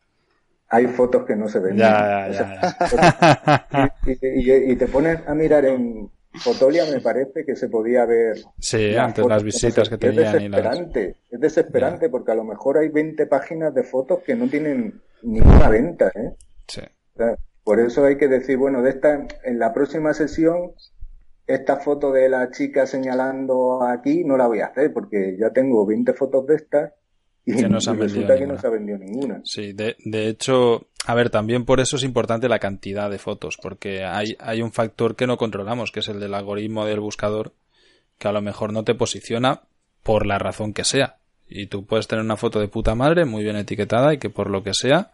Hay 0.71 0.87
fotos 0.89 1.25
que 1.25 1.37
no 1.37 1.49
se 1.49 1.61
ven. 1.61 1.77
Ya, 1.77 2.29
ya, 2.33 2.77
ya. 2.91 3.95
Y, 4.07 4.51
y- 4.51 4.73
y 4.73 4.77
te 4.77 4.87
pones 4.89 5.21
a 5.27 5.35
mirar 5.35 5.65
en 5.67 6.11
Fotolia, 6.33 6.85
me 6.93 7.01
parece 7.01 7.45
que 7.45 7.55
se 7.55 7.69
podía 7.69 8.05
ver. 8.07 8.39
Sí, 8.59 8.97
antes 8.97 9.25
las 9.25 9.43
visitas 9.45 9.89
que 9.89 9.95
Es 9.95 10.01
tenían 10.01 10.19
y 10.43 10.49
las... 10.49 10.63
desesperante, 10.63 11.17
es 11.31 11.41
desesperante 11.41 12.09
porque 12.09 12.33
a 12.33 12.35
lo 12.35 12.43
mejor 12.45 12.79
hay 12.79 12.89
20 12.89 13.27
páginas 13.27 13.73
de 13.75 13.85
fotos 13.85 14.19
que 14.27 14.35
no 14.35 14.49
tienen 14.49 15.01
ninguna 15.23 15.69
venta, 15.69 16.09
¿eh? 16.09 16.31
Sí. 16.67 16.81
O 17.15 17.19
sea, 17.19 17.37
por 17.65 17.81
eso 17.81 18.05
hay 18.05 18.17
que 18.17 18.29
decir, 18.29 18.57
bueno, 18.59 18.83
de 18.83 18.91
esta, 18.91 19.27
en 19.45 19.59
la 19.59 19.73
próxima 19.73 20.15
sesión, 20.15 20.73
esta 21.47 21.77
foto 21.77 22.12
de 22.12 22.29
la 22.29 22.51
chica 22.51 22.87
señalando 22.87 23.83
aquí 23.83 24.25
no 24.25 24.37
la 24.37 24.47
voy 24.47 24.61
a 24.61 24.67
hacer 24.67 24.93
porque 24.93 25.37
ya 25.39 25.51
tengo 25.51 25.85
20 25.85 26.15
fotos 26.15 26.47
de 26.47 26.55
estas 26.55 26.93
y, 27.47 27.57
Que 27.57 27.69
no 27.69 27.81
se 27.81 27.91
han 27.91 27.99
resulta 27.99 28.35
que 28.35 28.41
ninguna. 28.41 28.55
no 28.55 28.61
se 28.61 28.67
ha 28.67 28.71
vendido 28.71 28.99
ninguna. 28.99 29.41
Sí, 29.45 29.73
de, 29.75 29.97
de 30.05 30.29
hecho, 30.29 30.87
a 31.07 31.15
ver, 31.15 31.29
también 31.29 31.67
por 31.67 31.81
eso 31.81 31.97
es 31.97 32.03
importante 32.03 32.49
la 32.49 32.59
cantidad 32.59 33.11
de 33.11 33.19
fotos, 33.19 33.59
porque 33.61 34.05
hay, 34.05 34.37
hay 34.39 34.62
un 34.62 34.73
factor 34.73 35.15
que 35.15 35.27
no 35.27 35.37
controlamos, 35.37 35.93
que 35.93 36.01
es 36.01 36.09
el 36.09 36.21
del 36.21 36.33
algoritmo 36.33 36.87
del 36.87 37.01
buscador, 37.01 37.53
que 38.19 38.29
a 38.29 38.33
lo 38.33 38.41
mejor 38.41 38.73
no 38.73 38.85
te 38.85 38.95
posiciona 38.95 39.61
por 40.03 40.25
la 40.27 40.39
razón 40.39 40.73
que 40.73 40.85
sea. 40.85 41.17
Y 41.47 41.67
tú 41.67 41.85
puedes 41.85 42.09
tener 42.09 42.25
una 42.25 42.39
foto 42.39 42.61
de 42.61 42.69
puta 42.69 42.95
madre, 42.95 43.27
muy 43.27 43.43
bien 43.43 43.57
etiquetada, 43.57 44.15
y 44.15 44.19
que 44.19 44.31
por 44.31 44.49
lo 44.49 44.62
que 44.62 44.73
sea, 44.73 45.11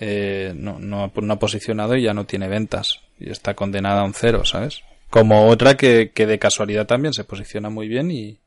eh, 0.00 0.52
no, 0.56 0.78
no, 0.80 1.04
ha 1.04 1.38
posicionado 1.38 1.94
y 1.96 2.02
ya 2.04 2.14
no 2.14 2.26
tiene 2.26 2.48
ventas. 2.48 3.00
Y 3.18 3.30
está 3.30 3.54
condenada 3.54 4.00
a 4.00 4.04
un 4.04 4.14
cero, 4.14 4.44
¿sabes? 4.44 4.82
Como 5.10 5.46
otra 5.48 5.76
que, 5.76 6.12
que 6.14 6.26
de 6.26 6.38
casualidad 6.38 6.86
también 6.86 7.12
se 7.14 7.24
posiciona 7.24 7.70
muy 7.70 7.88
bien 7.88 8.10
y, 8.10 8.38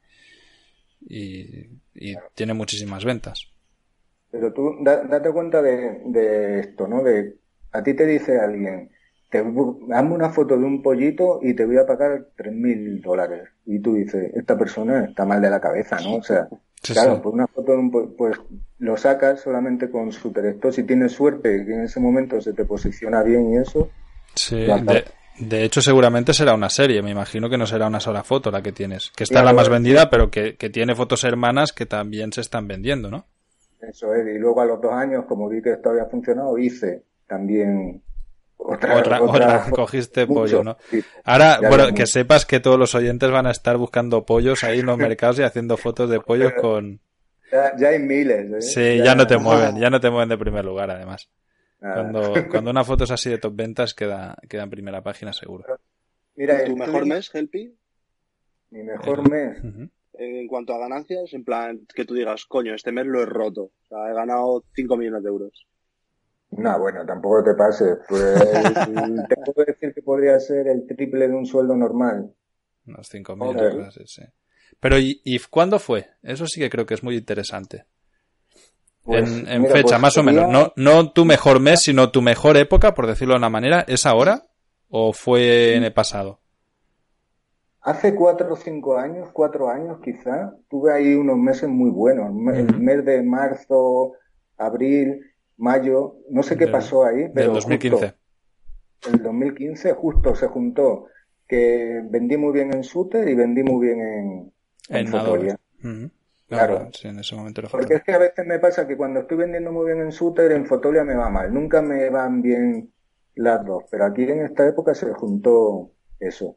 y, 1.07 1.69
y 1.95 2.15
tiene 2.35 2.53
muchísimas 2.53 3.05
ventas. 3.05 3.47
Pero 4.31 4.51
tú 4.53 4.77
da- 4.81 5.03
date 5.03 5.31
cuenta 5.31 5.61
de, 5.61 6.01
de 6.05 6.59
esto, 6.59 6.87
¿no? 6.87 7.03
De 7.03 7.37
a 7.71 7.83
ti 7.83 7.93
te 7.93 8.05
dice 8.05 8.39
alguien, 8.39 8.91
te, 9.33 9.39
hazme 9.93 10.13
una 10.13 10.29
foto 10.29 10.55
de 10.57 10.63
un 10.63 10.81
pollito 10.81 11.39
y 11.41 11.53
te 11.55 11.65
voy 11.65 11.77
a 11.77 11.85
pagar 11.85 12.27
tres 12.37 12.53
mil 12.53 13.01
dólares. 13.01 13.49
Y 13.65 13.79
tú 13.79 13.95
dices, 13.95 14.31
esta 14.35 14.57
persona 14.57 15.05
está 15.05 15.25
mal 15.25 15.41
de 15.41 15.49
la 15.49 15.59
cabeza, 15.59 15.97
¿no? 16.01 16.15
O 16.17 16.23
sea, 16.23 16.47
Sí, 16.81 16.91
claro, 16.93 17.15
sí. 17.15 17.21
pues 17.23 17.33
una 17.33 17.47
foto 17.47 17.71
de 17.71 17.77
un 17.77 17.91
po- 17.91 18.13
pues 18.17 18.37
lo 18.79 18.97
sacas 18.97 19.39
solamente 19.39 19.89
con 19.89 20.11
Super 20.11 20.45
Esto. 20.47 20.69
Si 20.71 20.83
tienes 20.83 21.13
suerte 21.13 21.65
que 21.65 21.73
en 21.73 21.83
ese 21.83 21.99
momento 22.01 22.41
se 22.41 22.51
te 22.53 22.65
posiciona 22.65 23.23
bien 23.23 23.53
y 23.53 23.57
eso, 23.57 23.89
Sí, 24.35 24.65
de, 25.39 25.63
hecho 25.63 25.81
seguramente 25.81 26.33
será 26.33 26.53
una 26.55 26.69
serie, 26.69 27.01
me 27.01 27.11
imagino 27.11 27.49
que 27.49 27.57
no 27.57 27.65
será 27.65 27.87
una 27.87 27.99
sola 27.99 28.23
foto 28.23 28.51
la 28.51 28.61
que 28.61 28.71
tienes, 28.71 29.11
que 29.15 29.23
está 29.23 29.35
Claro, 29.41 29.47
la 29.47 29.53
más 29.53 29.69
vendida, 29.69 30.09
pero 30.09 30.29
que, 30.29 30.55
que 30.57 30.69
tiene 30.69 30.93
fotos 30.95 31.23
hermanas 31.23 31.71
que 31.71 31.85
también 31.85 32.31
se 32.33 32.41
están 32.41 32.67
vendiendo, 32.67 33.09
¿no? 33.09 33.25
eso 33.81 34.13
es. 34.13 34.25
Y 34.27 34.37
luego 34.39 34.61
a 34.61 34.65
los 34.65 34.81
dos 34.81 34.93
años, 34.93 35.25
como 35.25 35.47
vi 35.49 35.61
que 35.61 35.71
esto 35.73 35.89
había 35.89 36.05
funcionado, 36.05 36.57
hice 36.57 37.03
también 37.27 38.01
otra, 38.65 38.97
Otra, 38.97 39.21
otra, 39.21 39.65
cogiste 39.69 40.25
mucho, 40.25 40.39
pollo, 40.39 40.63
¿no? 40.63 40.77
sí. 40.89 41.03
Ahora, 41.23 41.59
bueno, 41.67 41.93
que 41.93 42.05
sepas 42.05 42.45
que 42.45 42.59
todos 42.59 42.79
los 42.79 42.95
oyentes 42.95 43.29
van 43.29 43.45
a 43.45 43.51
estar 43.51 43.77
buscando 43.77 44.25
pollos 44.25 44.63
ahí 44.63 44.79
en 44.79 44.85
los 44.85 44.97
mercados 45.09 45.39
y 45.39 45.43
haciendo 45.43 45.77
fotos 45.77 46.09
de 46.09 46.19
pollos 46.19 46.53
con... 46.59 46.99
Ya, 47.51 47.75
ya 47.77 47.89
hay 47.89 47.99
miles, 47.99 48.51
¿eh? 48.51 48.61
Sí, 48.61 49.03
ya 49.03 49.15
no 49.15 49.27
te 49.27 49.37
mueven, 49.37 49.77
ya 49.77 49.89
no 49.89 49.99
te 49.99 50.09
mueven 50.09 50.29
de 50.29 50.37
primer 50.37 50.65
lugar, 50.65 50.89
además. 50.89 51.29
Nada. 51.79 51.95
Cuando, 51.95 52.33
cuando 52.49 52.71
una 52.71 52.83
foto 52.83 53.03
es 53.03 53.11
así 53.11 53.29
de 53.29 53.37
top 53.37 53.55
ventas, 53.55 53.93
queda, 53.93 54.37
queda 54.49 54.63
en 54.63 54.69
primera 54.69 55.03
página 55.03 55.33
seguro. 55.33 55.65
Mira, 56.35 56.63
¿Tu 56.63 56.75
mejor 56.75 57.05
mes, 57.05 57.29
Helpi? 57.33 57.75
Mi 58.71 58.83
mejor 58.83 59.29
mes. 59.29 59.57
En 60.13 60.47
cuanto 60.47 60.73
a 60.73 60.79
ganancias, 60.79 61.33
en 61.33 61.43
plan, 61.43 61.85
que 61.93 62.05
tú 62.05 62.13
digas, 62.13 62.45
coño, 62.45 62.73
este 62.73 62.91
mes 62.91 63.05
lo 63.05 63.21
he 63.21 63.25
roto. 63.25 63.63
O 63.63 63.87
sea, 63.87 64.09
he 64.09 64.13
ganado 64.13 64.63
5 64.73 64.97
millones 64.97 65.23
de 65.23 65.29
euros. 65.29 65.67
No, 66.57 66.79
bueno, 66.79 67.05
tampoco 67.05 67.43
te 67.43 67.53
pases. 67.55 67.97
Pues, 68.07 68.33
te 69.29 69.35
puedo 69.45 69.65
decir 69.65 69.93
que 69.93 70.01
podría 70.01 70.39
ser 70.39 70.67
el 70.67 70.85
triple 70.87 71.27
de 71.27 71.33
un 71.33 71.45
sueldo 71.45 71.75
normal. 71.75 72.33
Unos 72.85 73.13
5.000 73.13 73.37
Joder. 73.37 73.73
euros, 73.73 73.93
sí, 73.93 74.03
sí. 74.05 74.23
Pero, 74.79 74.97
¿y, 74.97 75.21
¿y 75.23 75.39
cuándo 75.39 75.79
fue? 75.79 76.09
Eso 76.21 76.45
sí 76.47 76.59
que 76.59 76.69
creo 76.69 76.85
que 76.85 76.93
es 76.95 77.03
muy 77.03 77.15
interesante. 77.15 77.85
Pues, 79.03 79.29
en 79.29 79.47
en 79.47 79.61
mira, 79.61 79.73
fecha, 79.73 79.89
pues 79.89 80.01
más 80.01 80.17
o 80.17 80.23
menos. 80.23 80.49
No, 80.49 80.73
no 80.75 81.11
tu 81.11 81.25
mejor 81.25 81.59
mes, 81.59 81.81
sino 81.81 82.11
tu 82.11 82.21
mejor 82.21 82.57
época, 82.57 82.93
por 82.93 83.07
decirlo 83.07 83.33
de 83.33 83.39
una 83.39 83.49
manera. 83.49 83.83
¿Es 83.87 84.05
ahora? 84.05 84.47
¿O 84.89 85.11
fue 85.13 85.75
en 85.75 85.83
el 85.83 85.93
pasado? 85.93 86.39
Hace 87.81 88.15
cuatro 88.15 88.53
o 88.53 88.55
cinco 88.55 88.97
años, 88.97 89.29
cuatro 89.33 89.69
años 89.69 89.99
quizá, 90.01 90.53
tuve 90.69 90.93
ahí 90.93 91.15
unos 91.15 91.37
meses 91.37 91.67
muy 91.67 91.89
buenos. 91.89 92.29
El 92.55 92.79
mes 92.79 93.03
de 93.03 93.21
marzo, 93.23 94.13
abril, 94.57 95.19
mayo, 95.63 96.17
no 96.29 96.43
sé 96.43 96.57
qué 96.57 96.67
pasó 96.67 97.05
ahí, 97.05 97.29
pero 97.33 97.47
Del 97.47 97.53
2015. 97.55 98.13
en 99.07 99.13
el 99.15 99.23
2015 99.23 99.93
justo 99.93 100.35
se 100.35 100.47
juntó 100.47 101.07
que 101.47 102.01
vendí 102.09 102.37
muy 102.37 102.53
bien 102.53 102.73
en 102.73 102.81
Shooter 102.81 103.27
y 103.27 103.35
vendí 103.35 103.63
muy 103.63 103.85
bien 103.87 103.99
en, 104.01 104.53
en, 104.89 104.97
En 104.97 105.07
Fotolia. 105.07 105.59
Claro. 105.81 106.09
Claro, 106.77 106.89
Sí, 106.93 107.07
en 107.07 107.19
ese 107.19 107.35
momento 107.35 107.61
era 107.61 107.69
Porque 107.69 107.95
es 107.95 108.03
que 108.03 108.11
a 108.11 108.17
veces 108.19 108.45
me 108.45 108.59
pasa 108.59 108.85
que 108.87 108.95
cuando 108.97 109.21
estoy 109.21 109.37
vendiendo 109.37 109.71
muy 109.71 109.85
bien 109.87 110.01
en 110.01 110.09
Shooter, 110.09 110.51
en 110.51 110.65
Fotolia 110.67 111.03
me 111.03 111.15
va 111.15 111.29
mal. 111.29 111.51
Nunca 111.53 111.81
me 111.81 112.09
van 112.09 112.41
bien 112.41 112.91
las 113.35 113.65
dos. 113.65 113.83
Pero 113.89 114.05
aquí 114.05 114.23
en 114.23 114.45
esta 114.45 114.67
época 114.67 114.93
se 114.93 115.11
juntó 115.13 115.91
eso. 116.19 116.55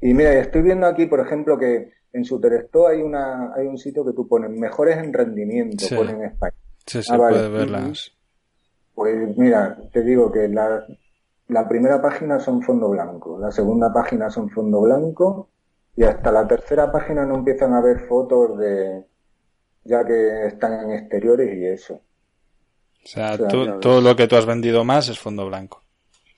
Y 0.00 0.12
mira, 0.12 0.32
estoy 0.34 0.62
viendo 0.62 0.86
aquí, 0.86 1.06
por 1.06 1.20
ejemplo, 1.20 1.56
que 1.58 1.92
en 2.12 2.22
Shooter 2.22 2.52
Store 2.64 2.94
hay 2.96 3.02
una, 3.02 3.54
hay 3.54 3.66
un 3.66 3.78
sitio 3.78 4.04
que 4.04 4.12
tú 4.12 4.28
pones 4.28 4.50
mejores 4.50 4.98
en 4.98 5.12
rendimiento, 5.12 5.84
Sí. 5.86 5.94
ponen 5.94 6.16
en 6.16 6.24
España. 6.26 6.54
Sí, 6.86 7.02
sí, 7.02 7.08
Ah, 7.12 7.16
vale. 7.16 7.36
puedes 7.36 7.52
verlas. 7.52 8.12
Pues 8.94 9.36
mira, 9.36 9.78
te 9.92 10.02
digo 10.02 10.30
que 10.30 10.48
la, 10.48 10.84
la 11.48 11.68
primera 11.68 12.00
página 12.02 12.38
son 12.40 12.62
fondo 12.62 12.90
blanco, 12.90 13.38
la 13.38 13.50
segunda 13.50 13.92
página 13.92 14.30
son 14.30 14.50
fondo 14.50 14.80
blanco 14.82 15.48
y 15.96 16.04
hasta 16.04 16.30
la 16.32 16.46
tercera 16.46 16.90
página 16.92 17.24
no 17.26 17.36
empiezan 17.36 17.72
a 17.74 17.80
ver 17.80 18.06
fotos 18.08 18.58
de 18.58 19.04
ya 19.84 20.04
que 20.04 20.46
están 20.46 20.72
en 20.90 20.90
exteriores 20.98 21.56
y 21.56 21.66
eso. 21.66 21.94
O 23.04 23.08
sea, 23.08 23.32
O 23.34 23.36
sea, 23.36 23.48
tú- 23.48 23.80
todo 23.80 24.00
lo 24.00 24.14
que 24.14 24.28
tú 24.28 24.36
has 24.36 24.46
vendido 24.46 24.84
más 24.84 25.08
es 25.08 25.18
fondo 25.18 25.46
blanco. 25.46 25.82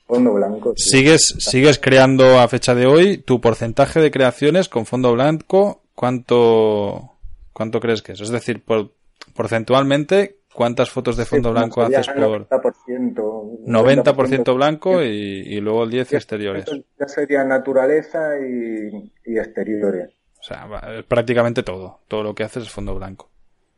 Fondo 0.06 0.32
blanco. 0.34 0.72
sí. 0.76 0.90
¿Sigues, 0.90 1.34
sigues 1.38 1.78
creando 1.78 2.38
a 2.38 2.48
fecha 2.48 2.74
de 2.74 2.86
hoy 2.86 3.18
tu 3.18 3.40
porcentaje 3.40 4.00
de 4.00 4.10
creaciones 4.10 4.68
con 4.68 4.86
fondo 4.86 5.12
blanco? 5.12 5.82
¿Cuánto, 5.94 7.12
cuánto 7.52 7.80
crees 7.80 8.02
que 8.02 8.12
es? 8.12 8.20
Es 8.20 8.30
decir, 8.30 8.62
por, 8.64 8.92
porcentualmente, 9.34 10.38
¿cuántas 10.54 10.90
fotos 10.90 11.16
de 11.16 11.24
fondo 11.24 11.52
blanco 11.52 11.82
haces 11.82 12.08
por 12.08 12.48
90%, 12.48 13.66
90% 13.66 14.54
blanco 14.54 15.02
y, 15.02 15.08
y 15.08 15.60
luego 15.60 15.84
el 15.84 15.90
10 15.90 16.12
exteriores? 16.14 16.64
Ya 16.98 17.08
sería 17.08 17.44
naturaleza 17.44 18.38
y, 18.38 19.12
y 19.26 19.38
exteriores. 19.38 20.10
O 20.40 20.42
sea, 20.42 20.68
prácticamente 21.08 21.62
todo. 21.62 22.00
Todo 22.06 22.22
lo 22.22 22.34
que 22.34 22.44
haces 22.44 22.64
es 22.64 22.70
fondo 22.70 22.94
blanco. 22.94 23.30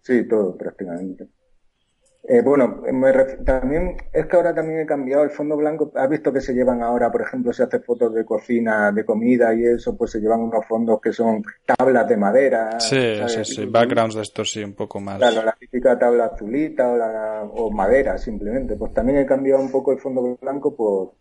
Sí, 0.03 0.27
todo 0.29 0.57
prácticamente. 0.57 1.29
Eh, 2.29 2.43
bueno, 2.43 2.83
me 2.93 3.13
ref- 3.13 3.45
también 3.45 3.97
es 4.13 4.27
que 4.27 4.37
ahora 4.37 4.53
también 4.53 4.81
he 4.81 4.87
cambiado 4.87 5.23
el 5.23 5.31
fondo 5.31 5.57
blanco. 5.57 5.93
¿Has 5.95 6.11
visto 6.11 6.33
que 6.33 6.41
se 6.41 6.55
llevan 6.55 6.83
ahora, 6.83 7.11
por 7.13 7.23
ejemplo, 7.23 7.53
si 7.53 7.63
haces 7.63 7.85
fotos 7.85 8.13
de 8.15 8.25
cocina, 8.25 8.91
de 8.91 9.05
comida 9.05 9.55
y 9.55 9.65
eso, 9.65 9.97
pues 9.97 10.11
se 10.11 10.19
llevan 10.21 10.41
unos 10.41 10.67
fondos 10.67 11.01
que 11.01 11.13
son 11.13 11.45
tablas 11.65 12.09
de 12.09 12.17
madera? 12.17 12.81
Sí, 12.81 12.97
¿sabes? 13.19 13.33
sí, 13.49 13.55
sí. 13.55 13.67
Backgrounds 13.67 14.17
de 14.17 14.23
estos 14.23 14.51
sí, 14.51 14.65
un 14.65 14.75
poco 14.75 14.99
más. 14.99 15.19
Claro, 15.19 15.43
la 15.45 15.53
típica 15.53 15.97
tabla 15.99 16.27
azulita 16.27 16.89
o, 16.89 16.97
la, 16.97 17.43
o 17.45 17.71
madera 17.71 18.19
simplemente. 18.19 18.75
Pues 18.77 18.93
también 18.93 19.19
he 19.19 19.27
cambiado 19.27 19.63
un 19.63 19.71
poco 19.71 19.93
el 19.93 19.99
fondo 20.01 20.37
blanco 20.41 20.75
por, 20.75 21.13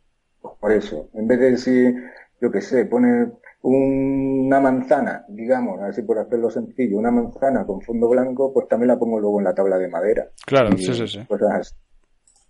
por 0.60 0.72
eso. 0.72 1.10
En 1.14 1.28
vez 1.28 1.40
de 1.40 1.52
decir, 1.52 1.96
yo 2.42 2.52
qué 2.52 2.62
sé, 2.62 2.86
poner 2.86 3.32
una 3.68 4.60
manzana, 4.60 5.26
digamos, 5.28 5.82
así 5.82 6.04
por 6.04 6.20
hacerlo 6.20 6.50
sencillo, 6.52 6.98
una 6.98 7.10
manzana 7.12 7.66
con 7.66 7.82
fondo 7.82 8.08
blanco, 8.10 8.54
pues 8.54 8.68
también 8.68 8.90
la 8.90 9.00
pongo 9.00 9.20
luego 9.20 9.40
en 9.40 9.46
la 9.46 9.56
tabla 9.56 9.78
de 9.78 9.88
madera. 9.88 10.30
Claro, 10.46 10.70
Y 10.76 10.84
sí, 10.84 10.94
sí, 10.94 11.08
sí. 11.08 11.20
así. 11.50 11.74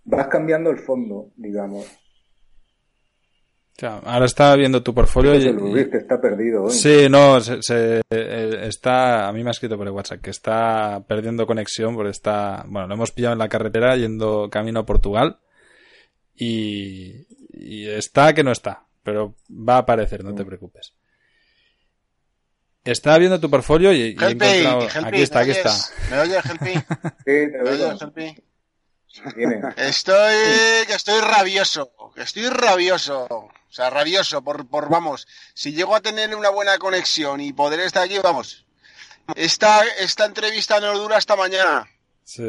Vas 0.04 0.28
cambiando 0.28 0.70
el 0.70 0.78
fondo, 0.78 1.30
digamos. 1.36 1.84
O 1.86 3.78
sea, 3.78 3.98
ahora 4.04 4.24
estaba 4.26 4.56
viendo 4.56 4.82
tu 4.82 4.94
portfolio 4.94 5.32
José 5.32 5.48
y, 5.48 5.52
Luis, 5.52 5.88
que 5.88 5.98
está 5.98 6.18
perdido 6.20 6.64
hoy. 6.64 6.70
Sí, 6.70 7.08
no, 7.10 7.40
se, 7.40 7.60
se- 7.62 8.00
eh, 8.10 8.60
está, 8.62 9.28
a 9.28 9.32
mí 9.32 9.42
me 9.42 9.50
ha 9.50 9.52
escrito 9.52 9.76
por 9.76 9.86
el 9.86 9.92
WhatsApp 9.92 10.20
que 10.22 10.30
está 10.30 11.04
perdiendo 11.06 11.46
conexión 11.46 11.94
porque 11.94 12.10
está, 12.10 12.64
bueno, 12.68 12.88
lo 12.88 12.94
hemos 12.94 13.12
pillado 13.12 13.34
en 13.34 13.38
la 13.38 13.48
carretera 13.50 13.94
yendo 13.96 14.48
camino 14.50 14.80
a 14.80 14.86
Portugal 14.86 15.38
y, 16.34 17.26
y 17.52 17.86
está 17.88 18.32
que 18.32 18.44
no 18.44 18.50
está, 18.52 18.86
pero 19.02 19.34
va 19.50 19.74
a 19.76 19.78
aparecer, 19.78 20.24
no 20.24 20.34
te 20.34 20.42
Mm. 20.42 20.46
preocupes. 20.46 20.94
Estaba 22.86 23.18
viendo 23.18 23.38
tu 23.40 23.50
portfolio 23.50 23.92
y, 23.92 23.96
y 23.96 24.00
he 24.02 24.10
encontrado, 24.10 24.80
aquí 25.06 25.22
está, 25.22 25.38
¿me 25.38 25.42
aquí 25.44 25.50
está. 25.52 25.74
¿Me 26.10 26.18
oyes, 26.20 26.44
Helpi? 26.44 26.72
Sí, 27.24 27.24
te 27.24 27.48
¿Me 27.62 27.70
oigo. 27.70 27.88
oyes, 27.88 28.02
Helpi? 28.02 28.42
Viene. 29.34 29.60
Estoy, 29.76 30.34
que 30.86 30.92
estoy 30.94 31.20
rabioso, 31.20 31.90
que 32.14 32.22
estoy 32.22 32.48
rabioso, 32.48 33.24
o 33.30 33.50
sea, 33.70 33.88
rabioso 33.90 34.42
por, 34.42 34.68
por, 34.68 34.90
vamos, 34.90 35.26
si 35.54 35.72
llego 35.72 35.96
a 35.96 36.00
tener 36.00 36.34
una 36.36 36.50
buena 36.50 36.76
conexión 36.78 37.40
y 37.40 37.52
poder 37.52 37.80
estar 37.80 38.02
aquí, 38.04 38.18
vamos. 38.18 38.66
Esta, 39.34 39.82
esta 39.98 40.26
entrevista 40.26 40.78
nos 40.80 40.98
dura 40.98 41.16
hasta 41.16 41.34
mañana, 41.36 41.88
Sí. 42.24 42.42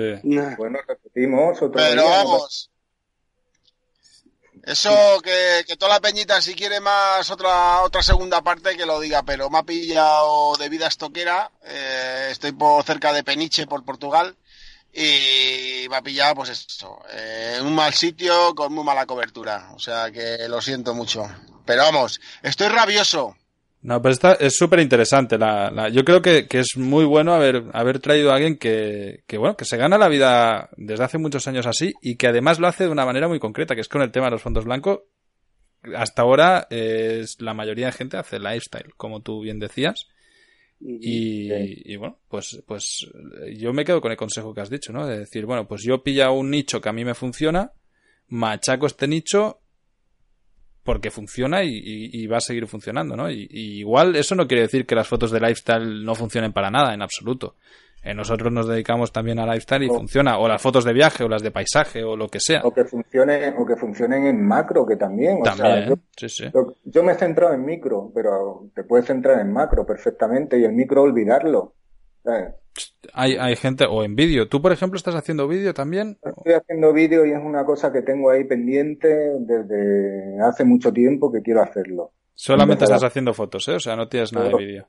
Bueno, 0.57 0.79
repetimos 0.87 1.57
otro 1.57 1.71
pero 1.71 1.91
día, 1.91 1.95
¿no? 2.01 2.09
vamos. 2.09 2.71
Eso 4.67 5.21
que, 5.23 5.63
que 5.65 5.77
toda 5.77 5.93
la 5.93 6.01
peñita 6.01 6.41
si 6.41 6.53
quiere 6.53 6.81
más 6.81 7.31
otra 7.31 7.83
otra 7.83 8.03
segunda 8.03 8.41
parte 8.41 8.75
que 8.75 8.85
lo 8.85 8.99
diga, 8.99 9.23
pero 9.23 9.49
me 9.49 9.59
ha 9.59 9.63
pillado 9.63 10.57
de 10.57 10.67
vida 10.67 10.87
estoquera, 10.87 11.49
eh, 11.63 12.27
estoy 12.31 12.51
por 12.51 12.83
cerca 12.83 13.13
de 13.13 13.23
Peniche, 13.23 13.65
por 13.65 13.85
Portugal, 13.85 14.35
y 14.91 15.87
me 15.89 15.95
ha 15.95 16.01
pillado 16.01 16.35
pues 16.35 16.49
esto, 16.49 16.99
eh, 17.11 17.55
en 17.59 17.65
un 17.65 17.75
mal 17.75 17.93
sitio 17.93 18.53
con 18.55 18.73
muy 18.73 18.83
mala 18.83 19.05
cobertura, 19.05 19.69
o 19.73 19.79
sea 19.79 20.11
que 20.11 20.49
lo 20.49 20.61
siento 20.61 20.93
mucho. 20.93 21.25
Pero 21.65 21.83
vamos, 21.83 22.19
estoy 22.43 22.67
rabioso. 22.67 23.37
No, 23.87 24.01
pero 24.01 24.11
esta 24.11 24.33
es 24.33 24.57
súper 24.57 24.81
interesante. 24.81 25.37
La, 25.37 25.71
la- 25.71 25.87
yo 25.87 26.03
creo 26.03 26.21
que, 26.21 26.45
que 26.45 26.59
es 26.59 26.75
muy 26.75 27.05
bueno 27.05 27.33
haber, 27.33 27.63
haber 27.71 27.99
traído 27.99 28.31
a 28.31 28.35
alguien 28.35 28.57
que, 28.57 29.23
que, 29.27 29.37
bueno, 29.37 29.55
que 29.55 29.63
se 29.63 29.77
gana 29.77 29.97
la 29.97 30.09
vida 30.09 30.69
desde 30.75 31.05
hace 31.05 31.17
muchos 31.17 31.47
años 31.47 31.65
así 31.65 31.93
y 32.01 32.17
que 32.17 32.27
además 32.27 32.59
lo 32.59 32.67
hace 32.67 32.83
de 32.83 32.89
una 32.89 33.05
manera 33.05 33.29
muy 33.29 33.39
concreta, 33.39 33.75
que 33.75 33.81
es 33.81 33.87
con 33.87 34.01
el 34.01 34.11
tema 34.11 34.25
de 34.25 34.31
los 34.31 34.41
fondos 34.41 34.65
blancos. 34.65 35.03
Hasta 35.95 36.23
ahora 36.23 36.67
eh, 36.69 37.19
es, 37.21 37.39
la 37.39 37.53
mayoría 37.53 37.85
de 37.85 37.91
gente 37.93 38.17
hace 38.17 38.39
lifestyle, 38.39 38.93
como 38.97 39.21
tú 39.21 39.39
bien 39.39 39.57
decías. 39.57 40.07
Y, 40.81 41.47
Sí. 41.47 41.81
y 41.85 41.95
bueno, 41.95 42.19
pues, 42.27 42.61
pues 42.67 43.07
yo 43.55 43.71
me 43.71 43.85
quedo 43.85 44.01
con 44.01 44.11
el 44.11 44.17
consejo 44.17 44.53
que 44.53 44.59
has 44.59 44.69
dicho, 44.69 44.91
¿no? 44.91 45.07
De 45.07 45.19
decir, 45.19 45.45
bueno, 45.45 45.65
pues 45.65 45.81
yo 45.83 46.03
pilla 46.03 46.29
un 46.31 46.51
nicho 46.51 46.81
que 46.81 46.89
a 46.89 46.93
mí 46.93 47.05
me 47.05 47.15
funciona, 47.15 47.71
machaco 48.27 48.85
este 48.85 49.07
nicho 49.07 49.61
porque 50.87 51.11
funciona 51.11 51.63
y, 51.63 51.67
y- 51.69 52.09
y 52.23 52.25
va 52.27 52.37
a 52.37 52.41
seguir 52.41 52.65
funcionando, 52.65 53.15
¿no? 53.15 53.29
Y, 53.29 53.45
y 53.51 53.79
igual 53.79 54.15
eso 54.15 54.33
no 54.33 54.47
quiere 54.47 54.63
decir 54.63 54.85
que 54.87 54.95
las 54.95 55.07
fotos 55.07 55.29
de 55.29 55.39
lifestyle 55.39 56.03
no 56.03 56.15
funcionen 56.15 56.51
para 56.53 56.71
nada, 56.71 56.93
en 56.95 57.01
absoluto. 57.03 57.55
Eh, 58.03 58.13
nosotros 58.13 58.53
nos 58.53 58.67
dedicamos 58.67 59.11
también 59.11 59.37
a 59.39 59.45
lifestyle 59.45 59.83
y 59.83 59.87
funciona, 59.89 60.37
o 60.39 60.47
las 60.47 60.61
fotos 60.61 60.85
de 60.85 60.93
viaje, 60.93 61.23
o 61.25 61.27
las 61.27 61.43
de 61.43 61.51
paisaje, 61.51 62.03
o 62.05 62.15
lo 62.15 62.27
que 62.29 62.39
sea. 62.39 62.61
O 62.63 62.73
que 62.73 62.85
funcione, 62.85 63.49
o 63.57 63.65
que 63.65 63.75
funcionen 63.75 64.25
en 64.27 64.41
macro, 64.47 64.85
que 64.85 64.95
también. 64.95 65.39
O 65.41 65.43
También, 65.43 65.73
sea, 65.75 65.87
yo, 65.89 65.95
sí, 66.15 66.29
sí. 66.29 66.43
yo, 66.53 66.73
yo 66.85 67.03
me 67.03 67.11
he 67.11 67.15
centrado 67.15 67.53
en 67.53 67.65
micro, 67.65 68.09
pero 68.15 68.67
te 68.73 68.83
puedes 68.85 69.07
centrar 69.07 69.41
en 69.41 69.51
macro 69.51 69.85
perfectamente 69.85 70.57
y 70.57 70.63
el 70.63 70.71
micro 70.73 71.01
olvidarlo. 71.01 71.73
Hay, 73.13 73.35
hay 73.37 73.55
gente, 73.55 73.85
o 73.89 74.03
en 74.03 74.15
vídeo. 74.15 74.47
¿Tú, 74.47 74.61
por 74.61 74.71
ejemplo, 74.71 74.97
estás 74.97 75.15
haciendo 75.15 75.47
vídeo 75.47 75.73
también? 75.73 76.17
Estoy 76.23 76.53
haciendo 76.53 76.93
vídeo 76.93 77.25
y 77.25 77.31
es 77.31 77.39
una 77.43 77.65
cosa 77.65 77.91
que 77.91 78.01
tengo 78.03 78.29
ahí 78.29 78.43
pendiente 78.43 79.07
desde 79.39 80.39
hace 80.41 80.63
mucho 80.63 80.93
tiempo 80.93 81.31
que 81.31 81.41
quiero 81.41 81.61
hacerlo. 81.63 82.11
Solamente 82.35 82.83
Empezar 82.83 82.93
a- 82.93 82.97
estás 82.97 83.11
haciendo 83.11 83.33
fotos, 83.33 83.67
¿eh? 83.69 83.75
O 83.75 83.79
sea, 83.79 83.95
no 83.95 84.07
tienes 84.07 84.31
nada 84.33 84.49
de 84.49 84.55
vídeo. 84.57 84.87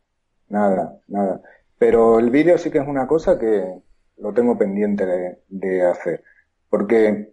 Nada, 0.51 0.99
nada. 1.09 1.41
Pero 1.78 2.18
el 2.18 2.30
vídeo 2.30 2.59
sí 2.59 2.70
que 2.70 2.78
es 2.78 2.86
una 2.86 3.07
cosa 3.07 3.39
que 3.39 3.62
lo 4.18 4.32
tengo 4.34 4.59
pendiente 4.59 5.07
de, 5.07 5.39
de 5.49 5.82
hacer. 5.86 6.22
Porque, 6.68 7.32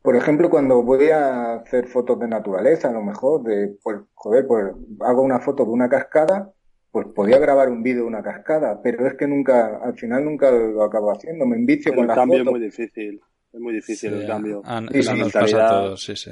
por 0.00 0.16
ejemplo, 0.16 0.50
cuando 0.50 0.82
voy 0.82 1.10
a 1.10 1.54
hacer 1.56 1.86
fotos 1.86 2.18
de 2.18 2.26
naturaleza, 2.26 2.88
a 2.88 2.92
lo 2.92 3.02
mejor, 3.02 3.42
de, 3.44 3.76
pues, 3.82 3.98
joder, 4.14 4.46
pues 4.48 4.72
hago 5.00 5.22
una 5.22 5.38
foto 5.38 5.64
de 5.64 5.70
una 5.70 5.88
cascada, 5.88 6.50
pues 6.92 7.06
podía 7.14 7.38
grabar 7.38 7.68
un 7.70 7.82
vídeo 7.82 8.02
de 8.02 8.08
una 8.08 8.22
cascada, 8.22 8.80
pero 8.82 9.06
es 9.08 9.14
que 9.14 9.26
nunca, 9.26 9.78
al 9.82 9.94
final 9.98 10.24
nunca 10.24 10.50
lo 10.52 10.84
acabo 10.84 11.10
haciendo. 11.10 11.44
Me 11.46 11.56
envicio 11.56 11.90
Pero 11.90 11.96
con 11.96 12.02
el 12.04 12.08
las 12.08 12.16
cambio 12.18 12.38
es 12.42 12.44
muy 12.44 12.60
difícil. 12.60 13.20
Es 13.52 13.60
muy 13.60 13.74
difícil 13.74 14.10
Sí, 14.10 14.16
el 14.20 14.26
cambio. 14.26 14.62
Sí, 14.64 14.98
eso 14.98 15.12
la 15.12 15.18
nos 15.18 15.32
pasa 15.32 15.38
a 15.38 15.42
mentalidad. 15.42 15.68
todos, 15.82 16.04
sí, 16.04 16.16
sí. 16.16 16.30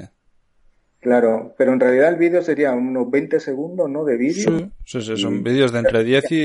Claro, 0.99 1.55
pero 1.57 1.73
en 1.73 1.79
realidad 1.79 2.09
el 2.09 2.15
vídeo 2.17 2.41
sería 2.43 2.71
unos 2.73 3.09
20 3.09 3.39
segundos, 3.39 3.89
¿no? 3.89 4.05
De 4.05 4.17
vídeo. 4.17 4.59
Sí, 4.59 4.71
sí, 4.85 5.01
sí, 5.01 5.17
son 5.17 5.39
Mm. 5.39 5.43
vídeos 5.43 5.71
de 5.71 5.79
entre 5.79 6.03
10 6.03 6.31
y, 6.31 6.35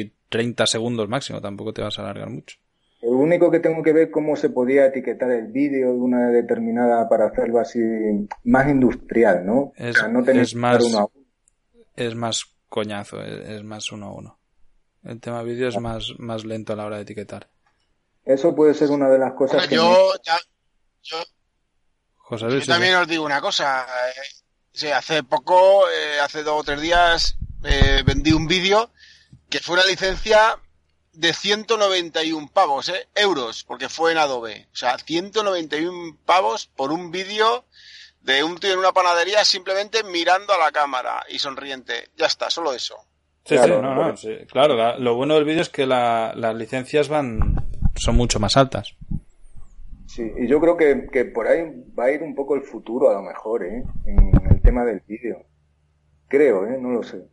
y 0.00 0.12
30 0.28 0.66
segundos 0.66 1.08
máximo, 1.08 1.40
tampoco 1.40 1.72
te 1.72 1.82
vas 1.82 1.98
a 1.98 2.02
alargar 2.02 2.28
mucho. 2.30 2.56
Lo 3.02 3.10
único 3.10 3.50
que 3.50 3.60
tengo 3.60 3.82
que 3.82 3.92
ver 3.92 4.10
cómo 4.10 4.34
se 4.36 4.50
podía 4.50 4.86
etiquetar 4.86 5.30
el 5.30 5.48
vídeo 5.48 5.92
de 5.92 5.98
una 6.00 6.30
determinada 6.30 7.08
para 7.08 7.26
hacerlo 7.26 7.60
así 7.60 7.78
más 8.44 8.68
industrial, 8.68 9.44
¿no? 9.46 9.72
Es- 9.76 9.96
o 9.96 10.00
sea, 10.00 10.08
no 10.08 10.22
tener 10.24 10.42
es 10.42 10.52
que 10.52 10.58
más- 10.58 10.76
estar 10.84 10.88
uno 10.88 10.98
a 10.98 11.04
uno. 11.14 11.26
Es 11.94 12.14
más 12.16 12.51
coñazo, 12.72 13.22
es, 13.22 13.48
es 13.50 13.62
más 13.64 13.92
uno 13.92 14.06
a 14.06 14.12
uno. 14.12 14.40
El 15.04 15.20
tema 15.20 15.42
vídeo 15.42 15.68
es 15.68 15.78
más, 15.78 16.12
más 16.18 16.44
lento 16.44 16.72
a 16.72 16.76
la 16.76 16.86
hora 16.86 16.96
de 16.96 17.02
etiquetar. 17.02 17.50
Eso 18.24 18.54
puede 18.54 18.72
ser 18.72 18.90
una 18.90 19.08
de 19.10 19.18
las 19.18 19.32
cosas 19.34 19.66
que 19.66 19.74
yo, 19.74 20.12
ya- 20.24 20.40
yo, 21.02 21.18
José 22.16 22.44
yo 22.46 22.50
Luis, 22.50 22.64
sí, 22.64 22.70
también 22.70 22.94
os 22.96 23.06
digo 23.08 23.24
una 23.24 23.40
cosa. 23.40 23.84
eh, 24.08 24.20
sí, 24.72 24.88
hace 24.88 25.22
poco, 25.22 25.88
eh, 25.90 26.20
hace 26.20 26.42
dos 26.42 26.60
o 26.60 26.64
tres 26.64 26.80
días, 26.80 27.36
eh, 27.64 28.02
vendí 28.06 28.32
un 28.32 28.46
vídeo 28.46 28.90
que 29.50 29.60
fue 29.60 29.74
una 29.74 29.84
licencia 29.84 30.58
de 31.12 31.34
191 31.34 32.48
pavos, 32.52 32.88
¿eh? 32.88 33.08
Euros, 33.14 33.64
porque 33.64 33.88
fue 33.90 34.12
en 34.12 34.18
Adobe. 34.18 34.68
O 34.72 34.76
sea, 34.76 34.96
191 34.98 36.16
pavos 36.24 36.68
por 36.68 36.90
un 36.90 37.10
vídeo 37.10 37.66
de 38.22 38.44
un 38.44 38.58
tío 38.58 38.72
en 38.72 38.78
una 38.78 38.92
panadería 38.92 39.44
simplemente 39.44 40.02
mirando 40.04 40.52
a 40.52 40.58
la 40.58 40.72
cámara 40.72 41.24
y 41.28 41.38
sonriente. 41.38 42.10
Ya 42.16 42.26
está, 42.26 42.50
solo 42.50 42.72
eso. 42.72 42.96
Sí, 43.44 43.56
claro, 43.56 43.76
sí, 43.76 43.82
no, 43.82 43.94
no, 43.94 44.16
sí. 44.16 44.36
claro 44.48 44.98
lo 44.98 45.16
bueno 45.16 45.34
del 45.34 45.44
vídeo 45.44 45.62
es 45.62 45.68
que 45.68 45.84
la, 45.84 46.32
las 46.36 46.54
licencias 46.54 47.08
van 47.08 47.56
son 47.96 48.16
mucho 48.16 48.38
más 48.38 48.56
altas. 48.56 48.96
Sí, 50.06 50.30
y 50.36 50.46
yo 50.46 50.60
creo 50.60 50.76
que, 50.76 51.08
que, 51.10 51.24
por 51.24 51.48
ahí 51.48 51.62
va 51.98 52.04
a 52.04 52.12
ir 52.12 52.22
un 52.22 52.34
poco 52.34 52.54
el 52.54 52.62
futuro 52.62 53.10
a 53.10 53.14
lo 53.14 53.22
mejor, 53.22 53.64
¿eh? 53.64 53.82
En 54.04 54.32
el 54.50 54.60
tema 54.60 54.84
del 54.84 55.00
vídeo. 55.06 55.46
Creo, 56.28 56.66
¿eh? 56.66 56.78
No 56.78 56.90
lo 56.90 57.02
sé. 57.02 57.24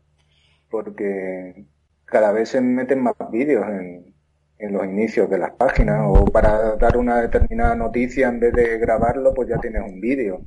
Porque 0.70 1.66
cada 2.06 2.32
vez 2.32 2.50
se 2.50 2.62
meten 2.62 3.04
más 3.04 3.16
vídeos 3.32 3.66
en, 3.68 4.16
en 4.60 4.74
los 4.74 4.84
inicios 4.84 5.30
de 5.30 5.38
las 5.38 5.52
páginas 5.52 6.02
o 6.06 6.26
para 6.26 6.76
dar 6.76 6.98
una 6.98 7.22
determinada 7.22 7.76
noticia 7.76 8.28
en 8.28 8.42
vez 8.42 8.54
de 8.54 8.78
grabarlo 8.78 9.34
pues 9.34 9.48
ya 9.48 9.58
tienes 9.58 9.82
un 9.82 10.02
vídeo. 10.02 10.42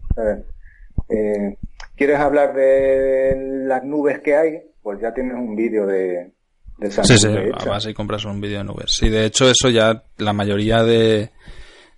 Eh, 1.09 1.57
¿Quieres 1.97 2.19
hablar 2.19 2.55
de 2.55 3.65
las 3.67 3.83
nubes 3.85 4.21
que 4.21 4.37
hay? 4.37 4.63
Pues 4.83 5.01
ya 5.01 5.15
tienes 5.15 5.35
un 5.35 5.57
vídeo 5.57 5.87
de, 5.87 6.31
de 6.77 6.89
esa 6.89 7.05
Sí, 7.05 7.17
sí, 7.17 7.27
además 7.27 7.83
si 7.83 7.95
compras 7.95 8.25
un 8.27 8.41
vídeo 8.41 8.59
de 8.59 8.65
nubes. 8.65 8.93
Sí, 8.93 9.09
de 9.09 9.25
hecho 9.25 9.49
eso 9.49 9.71
ya 9.71 10.05
la 10.19 10.35
mayoría 10.35 10.83
de, 10.83 11.31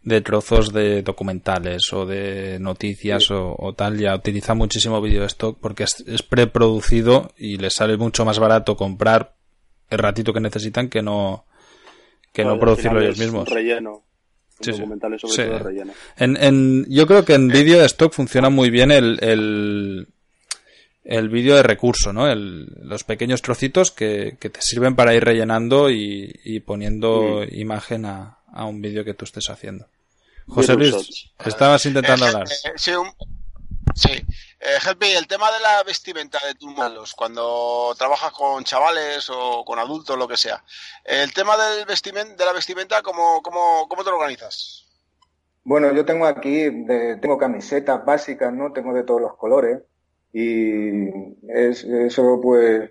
de 0.04 0.20
trozos 0.20 0.72
de 0.72 1.02
documentales 1.02 1.92
o 1.92 2.06
de 2.06 2.58
noticias 2.60 3.24
sí. 3.24 3.34
o, 3.34 3.56
o, 3.58 3.72
tal 3.72 3.98
ya 3.98 4.14
utiliza 4.14 4.54
muchísimo 4.54 5.00
vídeo 5.00 5.22
de 5.22 5.26
stock 5.26 5.58
porque 5.60 5.82
es, 5.82 6.04
es 6.06 6.22
preproducido 6.22 7.32
y 7.36 7.56
les 7.56 7.74
sale 7.74 7.96
mucho 7.96 8.24
más 8.24 8.38
barato 8.38 8.76
comprar 8.76 9.34
el 9.90 9.98
ratito 9.98 10.32
que 10.32 10.40
necesitan 10.40 10.88
que 10.88 11.02
no 11.02 11.44
que 12.34 12.44
no 12.44 12.58
producirlo 12.58 13.00
ellos 13.00 13.18
mismos. 13.18 13.48
Relleno. 13.48 14.02
Sí, 14.60 14.72
documentales 14.72 15.20
sobre 15.20 15.34
sí. 15.34 15.42
todo 15.42 15.58
relleno. 15.60 15.92
En, 16.16 16.36
en, 16.36 16.86
yo 16.88 17.06
creo 17.06 17.24
que 17.24 17.34
en 17.34 17.48
vídeo 17.48 17.78
de 17.78 17.86
stock 17.86 18.12
funciona 18.12 18.50
muy 18.50 18.70
bien 18.70 18.90
el, 18.90 19.18
el, 19.22 20.08
el 21.04 21.28
vídeo 21.28 21.56
de 21.56 21.62
recurso, 21.62 22.12
¿no? 22.12 22.28
El, 22.28 22.66
los 22.82 23.04
pequeños 23.04 23.40
trocitos 23.40 23.90
que, 23.90 24.36
que, 24.40 24.50
te 24.50 24.62
sirven 24.62 24.96
para 24.96 25.14
ir 25.14 25.24
rellenando 25.24 25.90
y, 25.90 26.32
y 26.44 26.60
poniendo 26.60 27.44
sí. 27.44 27.60
imagen 27.60 28.04
a, 28.04 28.38
a, 28.52 28.64
un 28.64 28.80
vídeo 28.80 29.04
que 29.04 29.14
tú 29.14 29.24
estés 29.24 29.48
haciendo. 29.48 29.86
José 30.46 30.74
Luis, 30.74 31.32
estabas 31.44 31.86
intentando 31.86 32.26
eh, 32.26 32.28
hablar. 32.28 32.46
Eh, 32.48 32.72
sí, 32.76 32.92
un, 32.92 33.08
sí. 33.94 34.10
Eh, 34.60 34.78
Helpi, 34.86 35.06
el 35.06 35.26
tema 35.26 35.50
de 35.52 35.60
la 35.60 35.82
vestimenta 35.82 36.38
de 36.46 36.54
tus 36.54 36.74
malos, 36.74 37.14
cuando 37.14 37.94
trabajas 37.98 38.32
con 38.32 38.64
chavales 38.64 39.28
o 39.30 39.64
con 39.64 39.78
adultos, 39.78 40.16
lo 40.16 40.26
que 40.26 40.36
sea. 40.36 40.64
El 41.04 41.34
tema 41.34 41.56
del 41.56 41.84
vestimenta, 41.84 42.34
de 42.34 42.44
la 42.44 42.52
vestimenta, 42.52 43.02
¿cómo, 43.02 43.42
cómo, 43.42 43.86
cómo 43.88 44.02
te 44.02 44.10
organizas? 44.10 44.86
Bueno, 45.64 45.92
yo 45.92 46.04
tengo 46.04 46.26
aquí, 46.26 46.70
de, 46.70 47.16
tengo 47.16 47.36
camisetas 47.36 48.04
básicas, 48.04 48.52
¿no? 48.52 48.72
Tengo 48.72 48.94
de 48.94 49.02
todos 49.02 49.20
los 49.20 49.36
colores 49.36 49.82
y 50.32 51.08
es, 51.48 51.84
eso 51.84 52.40
pues 52.42 52.90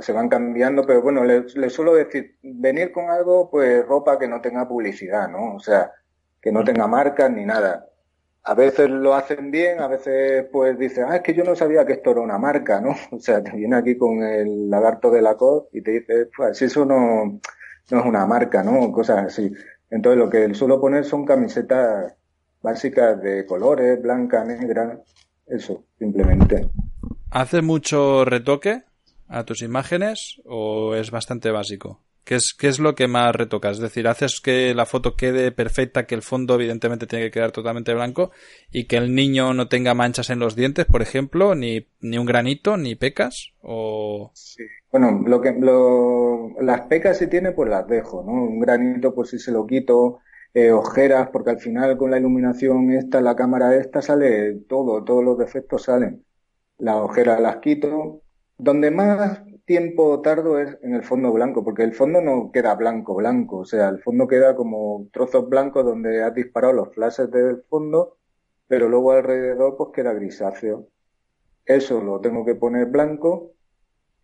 se 0.00 0.12
van 0.12 0.28
cambiando, 0.28 0.86
pero 0.86 1.02
bueno, 1.02 1.24
les, 1.24 1.54
les 1.54 1.72
suelo 1.72 1.94
decir, 1.94 2.38
venir 2.42 2.92
con 2.92 3.10
algo, 3.10 3.50
pues 3.50 3.84
ropa 3.86 4.18
que 4.18 4.28
no 4.28 4.40
tenga 4.40 4.68
publicidad, 4.68 5.28
¿no? 5.28 5.54
O 5.54 5.60
sea, 5.60 5.92
que 6.40 6.52
no 6.52 6.64
tenga 6.64 6.86
marcas 6.86 7.30
ni 7.30 7.44
nada 7.44 7.89
a 8.42 8.54
veces 8.54 8.88
lo 8.88 9.14
hacen 9.14 9.50
bien, 9.50 9.80
a 9.80 9.88
veces 9.88 10.46
pues 10.50 10.78
dicen, 10.78 11.04
ah, 11.08 11.16
es 11.16 11.22
que 11.22 11.34
yo 11.34 11.44
no 11.44 11.54
sabía 11.54 11.84
que 11.84 11.94
esto 11.94 12.10
era 12.10 12.20
una 12.20 12.38
marca, 12.38 12.80
¿no? 12.80 12.94
O 13.10 13.20
sea, 13.20 13.42
te 13.42 13.52
viene 13.52 13.76
aquí 13.76 13.96
con 13.96 14.22
el 14.22 14.70
lagarto 14.70 15.10
de 15.10 15.22
la 15.22 15.36
COD 15.36 15.64
y 15.72 15.82
te 15.82 15.90
dice, 15.92 16.28
pues 16.36 16.60
eso 16.62 16.84
no, 16.84 17.40
no 17.90 18.00
es 18.00 18.06
una 18.06 18.26
marca, 18.26 18.62
¿no? 18.62 18.90
Cosas 18.92 19.26
así. 19.26 19.52
Entonces 19.90 20.18
lo 20.18 20.30
que 20.30 20.54
suelo 20.54 20.80
poner 20.80 21.04
son 21.04 21.24
camisetas 21.24 22.14
básicas 22.62 23.20
de 23.20 23.44
colores, 23.46 24.00
blanca, 24.00 24.44
negra, 24.44 25.00
eso, 25.46 25.84
simplemente. 25.98 26.68
¿Hace 27.30 27.62
mucho 27.62 28.24
retoque 28.24 28.82
a 29.28 29.44
tus 29.44 29.62
imágenes 29.62 30.40
o 30.44 30.94
es 30.94 31.10
bastante 31.10 31.50
básico? 31.50 32.00
¿Qué 32.24 32.36
es, 32.36 32.54
¿Qué 32.58 32.68
es 32.68 32.78
lo 32.78 32.94
que 32.94 33.08
más 33.08 33.34
retocas? 33.34 33.76
Es 33.76 33.82
decir, 33.82 34.06
haces 34.06 34.40
que 34.40 34.74
la 34.74 34.86
foto 34.86 35.16
quede 35.16 35.52
perfecta, 35.52 36.06
que 36.06 36.14
el 36.14 36.22
fondo 36.22 36.54
evidentemente 36.54 37.06
tiene 37.06 37.24
que 37.24 37.30
quedar 37.30 37.52
totalmente 37.52 37.94
blanco 37.94 38.30
y 38.70 38.86
que 38.86 38.96
el 38.96 39.14
niño 39.14 39.54
no 39.54 39.68
tenga 39.68 39.94
manchas 39.94 40.30
en 40.30 40.38
los 40.38 40.54
dientes, 40.54 40.86
por 40.86 41.02
ejemplo, 41.02 41.54
ni, 41.54 41.86
ni 42.00 42.18
un 42.18 42.26
granito, 42.26 42.76
ni 42.76 42.94
pecas, 42.94 43.52
o... 43.62 44.30
Sí. 44.34 44.64
Bueno, 44.92 45.22
lo 45.26 45.40
que, 45.40 45.52
lo, 45.52 46.60
las 46.60 46.82
pecas 46.82 47.18
si 47.18 47.28
tiene, 47.28 47.52
pues 47.52 47.70
las 47.70 47.86
dejo, 47.86 48.22
¿no? 48.24 48.32
Un 48.32 48.60
granito, 48.60 49.14
pues 49.14 49.30
si 49.30 49.38
se 49.38 49.52
lo 49.52 49.66
quito, 49.66 50.18
eh, 50.52 50.72
ojeras, 50.72 51.28
porque 51.32 51.50
al 51.50 51.60
final 51.60 51.96
con 51.96 52.10
la 52.10 52.18
iluminación 52.18 52.90
esta, 52.90 53.20
la 53.20 53.36
cámara 53.36 53.76
esta, 53.76 54.02
sale 54.02 54.54
todo, 54.68 55.04
todos 55.04 55.24
los 55.24 55.38
defectos 55.38 55.84
salen. 55.84 56.24
Las 56.78 56.96
ojeras 56.96 57.40
las 57.40 57.58
quito. 57.58 58.22
Donde 58.58 58.90
más 58.90 59.42
tiempo 59.70 60.20
tardo 60.20 60.58
es 60.58 60.76
en 60.82 60.94
el 60.94 61.04
fondo 61.04 61.32
blanco, 61.32 61.62
porque 61.62 61.84
el 61.84 61.94
fondo 61.94 62.20
no 62.20 62.50
queda 62.50 62.74
blanco, 62.74 63.14
blanco, 63.14 63.58
o 63.58 63.64
sea, 63.64 63.88
el 63.88 64.00
fondo 64.00 64.26
queda 64.26 64.56
como 64.56 65.06
trozos 65.12 65.48
blancos 65.48 65.84
donde 65.84 66.24
has 66.24 66.34
disparado 66.34 66.72
los 66.72 66.92
flashes 66.92 67.30
del 67.30 67.62
fondo, 67.68 68.16
pero 68.66 68.88
luego 68.88 69.12
alrededor 69.12 69.76
pues 69.76 69.90
queda 69.94 70.12
grisáceo. 70.12 70.88
Eso 71.64 72.02
lo 72.02 72.20
tengo 72.20 72.44
que 72.44 72.56
poner 72.56 72.86
blanco 72.86 73.52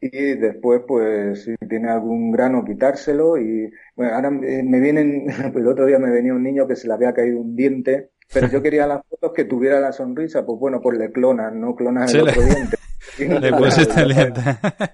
y 0.00 0.34
después 0.34 0.82
pues 0.84 1.44
si 1.44 1.54
tiene 1.68 1.90
algún 1.90 2.32
grano 2.32 2.64
quitárselo 2.64 3.38
y 3.38 3.70
bueno, 3.94 4.16
ahora 4.16 4.32
me 4.32 4.80
vienen, 4.80 5.28
el 5.54 5.68
otro 5.68 5.86
día 5.86 6.00
me 6.00 6.10
venía 6.10 6.34
un 6.34 6.42
niño 6.42 6.66
que 6.66 6.74
se 6.74 6.88
le 6.88 6.94
había 6.94 7.14
caído 7.14 7.40
un 7.40 7.54
diente, 7.54 8.10
pero 8.34 8.48
yo 8.48 8.62
quería 8.62 8.88
las 8.88 9.06
fotos 9.08 9.30
que 9.32 9.44
tuviera 9.44 9.78
la 9.78 9.92
sonrisa, 9.92 10.44
pues 10.44 10.58
bueno, 10.58 10.80
pues 10.80 10.98
le 10.98 11.12
clonas, 11.12 11.54
no 11.54 11.76
clonas 11.76 12.12
el 12.12 12.22
otro 12.22 12.42
diente. 12.42 12.76
Le 13.18 13.52
puse 13.52 13.82
este 13.82 14.06
lente. 14.06 14.40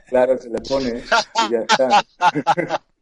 Claro, 0.08 0.38
se 0.38 0.48
le 0.48 0.60
pone 0.60 1.02
y 1.48 1.52
ya 1.52 1.60
está. 1.60 2.82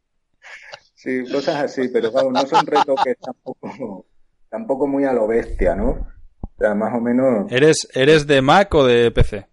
Sí, 0.93 1.23
cosas 1.31 1.63
así, 1.63 1.87
pero 1.87 2.11
vamos, 2.11 2.31
no 2.31 2.45
son 2.45 2.63
retoques 2.63 3.17
tampoco, 3.17 4.05
tampoco 4.49 4.85
muy 4.85 5.03
a 5.03 5.11
lo 5.11 5.25
bestia, 5.25 5.75
¿no? 5.75 5.89
O 6.43 6.55
sea, 6.59 6.75
más 6.75 6.93
o 6.93 7.01
menos. 7.01 7.51
¿Eres, 7.51 7.87
eres 7.95 8.27
de 8.27 8.39
Mac 8.43 8.71
o 8.75 8.85
de 8.85 9.09
PC? 9.09 9.47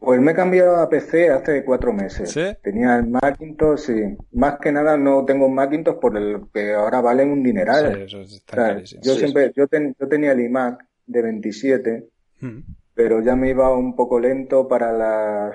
Pues 0.00 0.20
me 0.20 0.32
he 0.32 0.34
cambiado 0.34 0.74
a 0.74 0.88
PC 0.88 1.30
hace 1.30 1.64
cuatro 1.64 1.92
meses. 1.92 2.32
¿Sí? 2.32 2.42
Tenía 2.60 2.96
el 2.96 3.06
Macintosh, 3.06 3.78
sí. 3.78 4.16
Más 4.32 4.58
que 4.58 4.72
nada 4.72 4.96
no 4.96 5.24
tengo 5.24 5.46
un 5.46 5.54
Macintosh 5.54 6.00
por 6.00 6.16
el 6.16 6.40
que 6.52 6.74
ahora 6.74 7.02
valen 7.02 7.30
un 7.30 7.42
dineral. 7.44 7.94
Sí, 7.94 8.02
eso 8.02 8.20
está 8.22 8.78
o 8.78 8.84
sea, 8.84 9.00
yo 9.00 9.12
Sí, 9.12 9.18
siempre, 9.20 9.52
yo, 9.54 9.68
ten, 9.68 9.94
yo 9.96 10.08
tenía 10.08 10.32
el 10.32 10.40
iMac 10.40 10.84
de 11.06 11.22
27 11.22 12.08
Mm. 12.40 12.60
Pero 12.98 13.22
ya 13.22 13.36
me 13.36 13.50
iba 13.50 13.72
un 13.72 13.94
poco 13.94 14.18
lento 14.18 14.66
para 14.66 14.92
las 14.92 15.54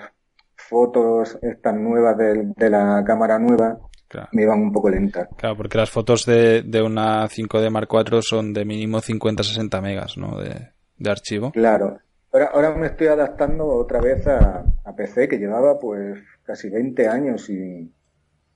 fotos 0.56 1.38
estas 1.42 1.76
nuevas 1.76 2.18
de, 2.18 2.54
de 2.56 2.70
la 2.70 3.04
cámara 3.06 3.38
nueva, 3.38 3.78
Claro. 4.08 4.30
me 4.32 4.44
iban 4.44 4.62
un 4.62 4.72
poco 4.72 4.90
lentas. 4.90 5.28
Claro, 5.36 5.58
porque 5.58 5.78
las 5.78 5.90
fotos 5.90 6.26
de, 6.26 6.62
de 6.62 6.82
una 6.82 7.28
5D 7.28 7.70
Mark 7.70 7.90
IV 7.92 8.22
son 8.22 8.54
de 8.54 8.64
mínimo 8.64 9.00
50-60 9.02 9.82
megas, 9.82 10.18
¿no? 10.18 10.38
De, 10.40 10.70
de 10.98 11.10
archivo. 11.12 11.52
Claro. 11.52 11.98
Ahora, 12.32 12.52
ahora 12.54 12.76
me 12.76 12.88
estoy 12.88 13.08
adaptando 13.08 13.66
otra 13.68 14.00
vez 14.00 14.26
a, 14.26 14.64
a 14.86 14.96
PC, 14.96 15.28
que 15.28 15.38
llevaba 15.38 15.78
pues 15.80 16.18
casi 16.44 16.70
20 16.70 17.08
años 17.10 17.44
sin, 17.44 17.94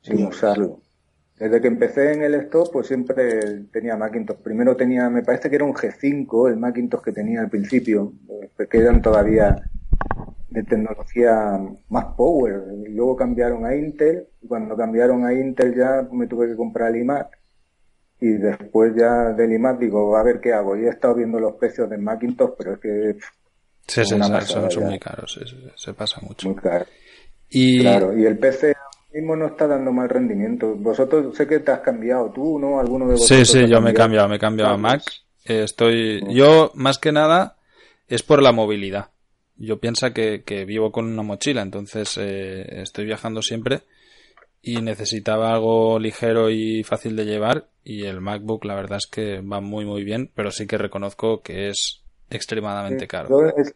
sin 0.02 0.26
usarlo. 0.28 0.80
Desde 1.40 1.62
que 1.62 1.68
empecé 1.68 2.14
en 2.14 2.24
el 2.24 2.34
stock, 2.36 2.72
pues 2.72 2.88
siempre 2.88 3.62
tenía 3.72 3.96
Macintosh. 3.96 4.38
Primero 4.38 4.76
tenía, 4.76 5.10
me 5.10 5.22
parece 5.22 5.50
que 5.50 5.56
era 5.58 5.66
un 5.66 5.74
G5, 5.74 6.50
el 6.50 6.58
Macintosh 6.58 7.02
que 7.02 7.12
tenía 7.12 7.42
al 7.42 7.50
principio, 7.50 8.14
eh, 8.30 8.68
que 8.68 8.78
eran 8.80 9.02
todavía 9.02 9.56
de 10.50 10.64
tecnología 10.64 11.60
más 11.90 12.06
power. 12.16 12.64
Y 12.88 12.94
luego 12.94 13.16
cambiaron 13.16 13.66
a 13.66 13.76
Intel, 13.76 14.28
y 14.42 14.48
cuando 14.48 14.76
cambiaron 14.76 15.26
a 15.26 15.34
Intel 15.34 15.76
ya 15.76 16.08
me 16.12 16.26
tuve 16.28 16.48
que 16.48 16.56
comprar 16.56 16.90
el 16.90 17.02
iMac. 17.02 17.38
Y 18.20 18.32
después 18.32 18.94
ya 18.96 19.34
del 19.34 19.52
iMac 19.54 19.78
digo, 19.78 20.18
a 20.18 20.24
ver 20.24 20.40
qué 20.40 20.54
hago. 20.54 20.76
Y 20.76 20.86
he 20.86 20.90
estado 20.90 21.14
viendo 21.14 21.40
los 21.40 21.54
precios 21.54 21.88
del 21.88 22.02
Macintosh, 22.02 22.52
pero 22.58 22.74
es 22.74 22.80
que 22.80 23.14
pff, 23.14 23.38
Sí, 23.88 24.04
sí, 24.04 24.20
son, 24.70 24.86
muy 24.86 25.00
caros, 25.00 25.34
sí, 25.34 25.40
sí, 25.50 25.72
se 25.76 25.94
pasa 25.94 26.20
mucho. 26.22 26.50
muy 26.50 26.58
caro. 26.58 26.86
Y 27.50 27.80
Claro, 27.80 28.18
y 28.18 28.26
el 28.26 28.38
PC 28.38 28.74
mismo 29.14 29.36
no 29.36 29.48
está 29.48 29.68
dando 29.68 29.92
mal 29.92 30.10
rendimiento. 30.10 30.76
Vosotros, 30.76 31.36
sé 31.36 31.48
que 31.48 31.60
te 31.60 31.72
has 31.72 31.80
cambiado 31.80 32.32
tú, 32.32 32.60
¿no? 32.60 32.80
Alguno 32.80 33.08
de 33.08 33.18
sí, 33.18 33.22
vosotros. 33.36 33.48
sí, 33.50 33.60
ha 33.60 33.68
yo 33.68 33.82
me 33.82 33.92
he 33.92 33.94
cambiado? 33.94 34.28
me 34.30 34.36
he 34.36 34.40
cambiado 34.40 34.74
a 34.74 34.78
Mac. 34.78 35.02
Eh, 35.46 35.64
Estoy, 35.64 36.22
yo 36.34 36.72
más 36.76 36.98
que 36.98 37.12
nada 37.12 37.58
es 38.08 38.24
por 38.24 38.42
la 38.42 38.52
movilidad. 38.52 39.10
Yo 39.58 39.80
pienso 39.80 40.12
que, 40.14 40.44
que 40.44 40.66
vivo 40.66 40.92
con 40.92 41.06
una 41.06 41.24
mochila, 41.24 41.62
entonces 41.62 42.18
eh, 42.20 42.82
estoy 42.82 43.06
viajando 43.06 43.42
siempre 43.42 43.82
y 44.62 44.82
necesitaba 44.82 45.54
algo 45.54 45.98
ligero 46.00 46.50
y 46.50 46.84
fácil 46.84 47.16
de 47.16 47.26
llevar 47.26 47.68
y 47.84 48.04
el 48.04 48.22
MacBook 48.22 48.66
la 48.66 48.76
verdad 48.76 48.98
es 48.98 49.08
que 49.08 49.40
va 49.42 49.62
muy 49.62 49.86
muy 49.86 50.04
bien, 50.04 50.30
pero 50.36 50.52
sí 50.52 50.68
que 50.68 50.78
reconozco 50.78 51.42
que 51.42 51.70
es 51.70 52.02
extremadamente 52.30 53.06
sí. 53.06 53.08
caro. 53.08 53.30
Yo 53.30 53.48
es- 53.58 53.74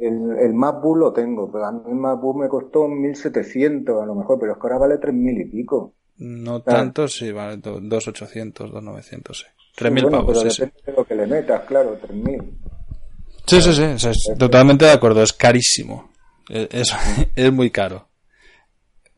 el, 0.00 0.38
el 0.38 0.54
MacBook 0.54 0.96
lo 0.96 1.12
tengo, 1.12 1.50
pero 1.50 1.66
a 1.66 1.72
mí 1.72 1.80
el 1.86 1.94
MacBook 1.94 2.38
me 2.38 2.48
costó 2.48 2.86
1.700 2.86 4.02
a 4.02 4.06
lo 4.06 4.14
mejor, 4.14 4.38
pero 4.38 4.52
es 4.52 4.58
que 4.58 4.62
ahora 4.66 4.78
vale 4.78 4.94
3.000 4.96 5.40
y 5.42 5.44
pico. 5.50 5.94
No 6.18 6.62
tanto, 6.62 7.08
sí, 7.08 7.32
vale, 7.32 7.58
2.800, 7.58 8.52
2.900, 8.52 9.34
sí. 9.34 9.44
3.000 9.76 9.92
bueno, 9.92 10.10
pavos, 10.10 10.38
pero 10.38 10.50
sí, 10.50 10.62
depende 10.62 10.82
de 10.86 10.92
lo 10.92 11.04
que 11.04 11.14
le 11.14 11.26
metas, 11.26 11.62
claro, 11.64 11.98
3.000. 12.00 12.50
Sí, 13.46 13.60
sí, 13.60 13.72
sí, 13.74 13.82
o 13.82 13.98
sea, 13.98 14.10
es 14.10 14.32
totalmente 14.38 14.84
de 14.84 14.92
acuerdo, 14.92 15.22
es 15.22 15.32
carísimo. 15.32 16.10
Es, 16.48 16.68
es, 16.72 16.92
es 17.36 17.52
muy 17.52 17.70
caro. 17.70 18.08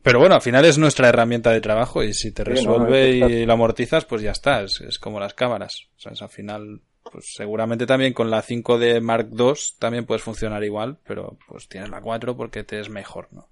Pero 0.01 0.19
bueno, 0.19 0.35
al 0.35 0.41
final 0.41 0.65
es 0.65 0.77
nuestra 0.77 1.07
herramienta 1.07 1.51
de 1.51 1.61
trabajo 1.61 2.03
y 2.03 2.13
si 2.13 2.31
te 2.31 2.43
Sí, 2.43 2.65
no, 2.65 2.77
resuelve 2.77 3.09
y 3.11 3.45
lo 3.45 3.53
amortizas, 3.53 4.03
pues 4.03 4.21
ya 4.21 4.31
está, 4.31 4.61
es, 4.61 4.81
es 4.81 4.99
como 4.99 5.19
las 5.19 5.33
cámaras. 5.33 5.87
O 5.95 5.99
sea, 5.99 6.11
es 6.11 6.21
al 6.21 6.29
final, 6.29 6.81
pues 7.11 7.25
seguramente 7.35 7.85
también 7.85 8.13
con 8.13 8.29
la 8.29 8.43
5D 8.43 9.01
Mark 9.01 9.29
II 9.37 9.53
también 9.79 10.05
puedes 10.05 10.23
funcionar 10.23 10.63
igual, 10.63 10.97
pero 11.05 11.37
pues 11.47 11.67
tienes 11.67 11.89
la 11.89 12.01
4 12.01 12.35
porque 12.35 12.63
te 12.63 12.79
es 12.79 12.89
mejor, 12.89 13.27
¿no? 13.31 13.47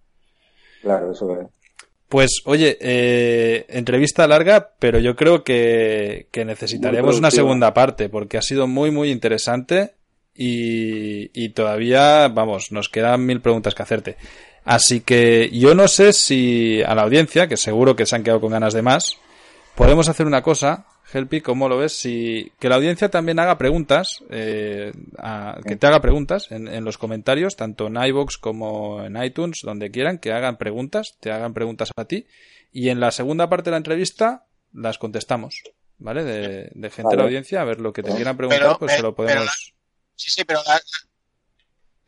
Claro, 0.81 1.11
eso 1.11 1.39
es. 1.39 1.47
Pues 2.09 2.41
oye, 2.43 2.77
eh, 2.81 3.65
entrevista 3.69 4.27
larga, 4.27 4.71
pero 4.79 4.99
yo 4.99 5.15
creo 5.15 5.45
que, 5.45 6.27
que 6.31 6.43
necesitaremos 6.43 7.17
una 7.17 7.31
segunda 7.31 7.73
parte 7.73 8.09
porque 8.09 8.37
ha 8.37 8.41
sido 8.41 8.67
muy, 8.67 8.91
muy 8.91 9.11
interesante 9.11 9.93
y, 10.35 11.31
y 11.33 11.49
todavía, 11.49 12.27
vamos, 12.27 12.71
nos 12.71 12.89
quedan 12.89 13.25
mil 13.25 13.39
preguntas 13.39 13.73
que 13.73 13.83
hacerte. 13.83 14.17
Así 14.65 15.01
que 15.01 15.49
yo 15.51 15.73
no 15.73 15.87
sé 15.87 16.13
si 16.13 16.83
a 16.83 16.93
la 16.95 17.03
audiencia, 17.03 17.47
que 17.47 17.57
seguro 17.57 17.95
que 17.95 18.05
se 18.05 18.15
han 18.15 18.23
quedado 18.23 18.41
con 18.41 18.51
ganas 18.51 18.73
de 18.73 18.81
más, 18.81 19.17
podemos 19.75 20.09
hacer 20.09 20.25
una 20.25 20.41
cosa, 20.43 20.85
Helpi, 21.13 21.41
¿cómo 21.41 21.67
lo 21.67 21.77
ves? 21.77 21.93
Si 21.93 22.51
que 22.59 22.69
la 22.69 22.75
audiencia 22.75 23.09
también 23.09 23.39
haga 23.39 23.57
preguntas, 23.57 24.23
eh, 24.29 24.93
a- 25.17 25.59
que 25.65 25.75
te 25.75 25.87
haga 25.87 26.01
preguntas 26.01 26.51
en, 26.51 26.67
en 26.67 26.83
los 26.85 26.97
comentarios, 26.97 27.55
tanto 27.55 27.87
en 27.87 27.97
iVoox 28.01 28.37
como 28.37 29.03
en 29.03 29.21
iTunes, 29.21 29.59
donde 29.63 29.91
quieran, 29.91 30.19
que 30.19 30.31
hagan 30.31 30.57
preguntas, 30.57 31.17
te 31.19 31.31
hagan 31.31 31.53
preguntas 31.53 31.91
a 31.95 32.05
ti, 32.05 32.25
y 32.71 32.89
en 32.89 32.99
la 32.99 33.11
segunda 33.11 33.49
parte 33.49 33.65
de 33.65 33.71
la 33.71 33.77
entrevista 33.77 34.45
las 34.73 34.97
contestamos, 34.97 35.61
¿vale? 35.97 36.23
De, 36.23 36.71
de 36.73 36.89
gente 36.89 37.09
de 37.09 37.17
la 37.17 37.23
audiencia, 37.23 37.61
a 37.61 37.65
ver 37.65 37.81
lo 37.81 37.91
que 37.93 38.03
te 38.03 38.11
quieran 38.13 38.37
preguntar, 38.37 38.61
Pero, 38.63 38.79
pues 38.79 38.91
se 38.93 38.99
eh, 38.99 39.01
lo 39.03 39.15
pero 39.15 39.27
podemos. 39.39 39.73
Sí, 40.15 40.31
sí, 40.31 40.43
pero 40.45 40.61
la- 40.65 40.81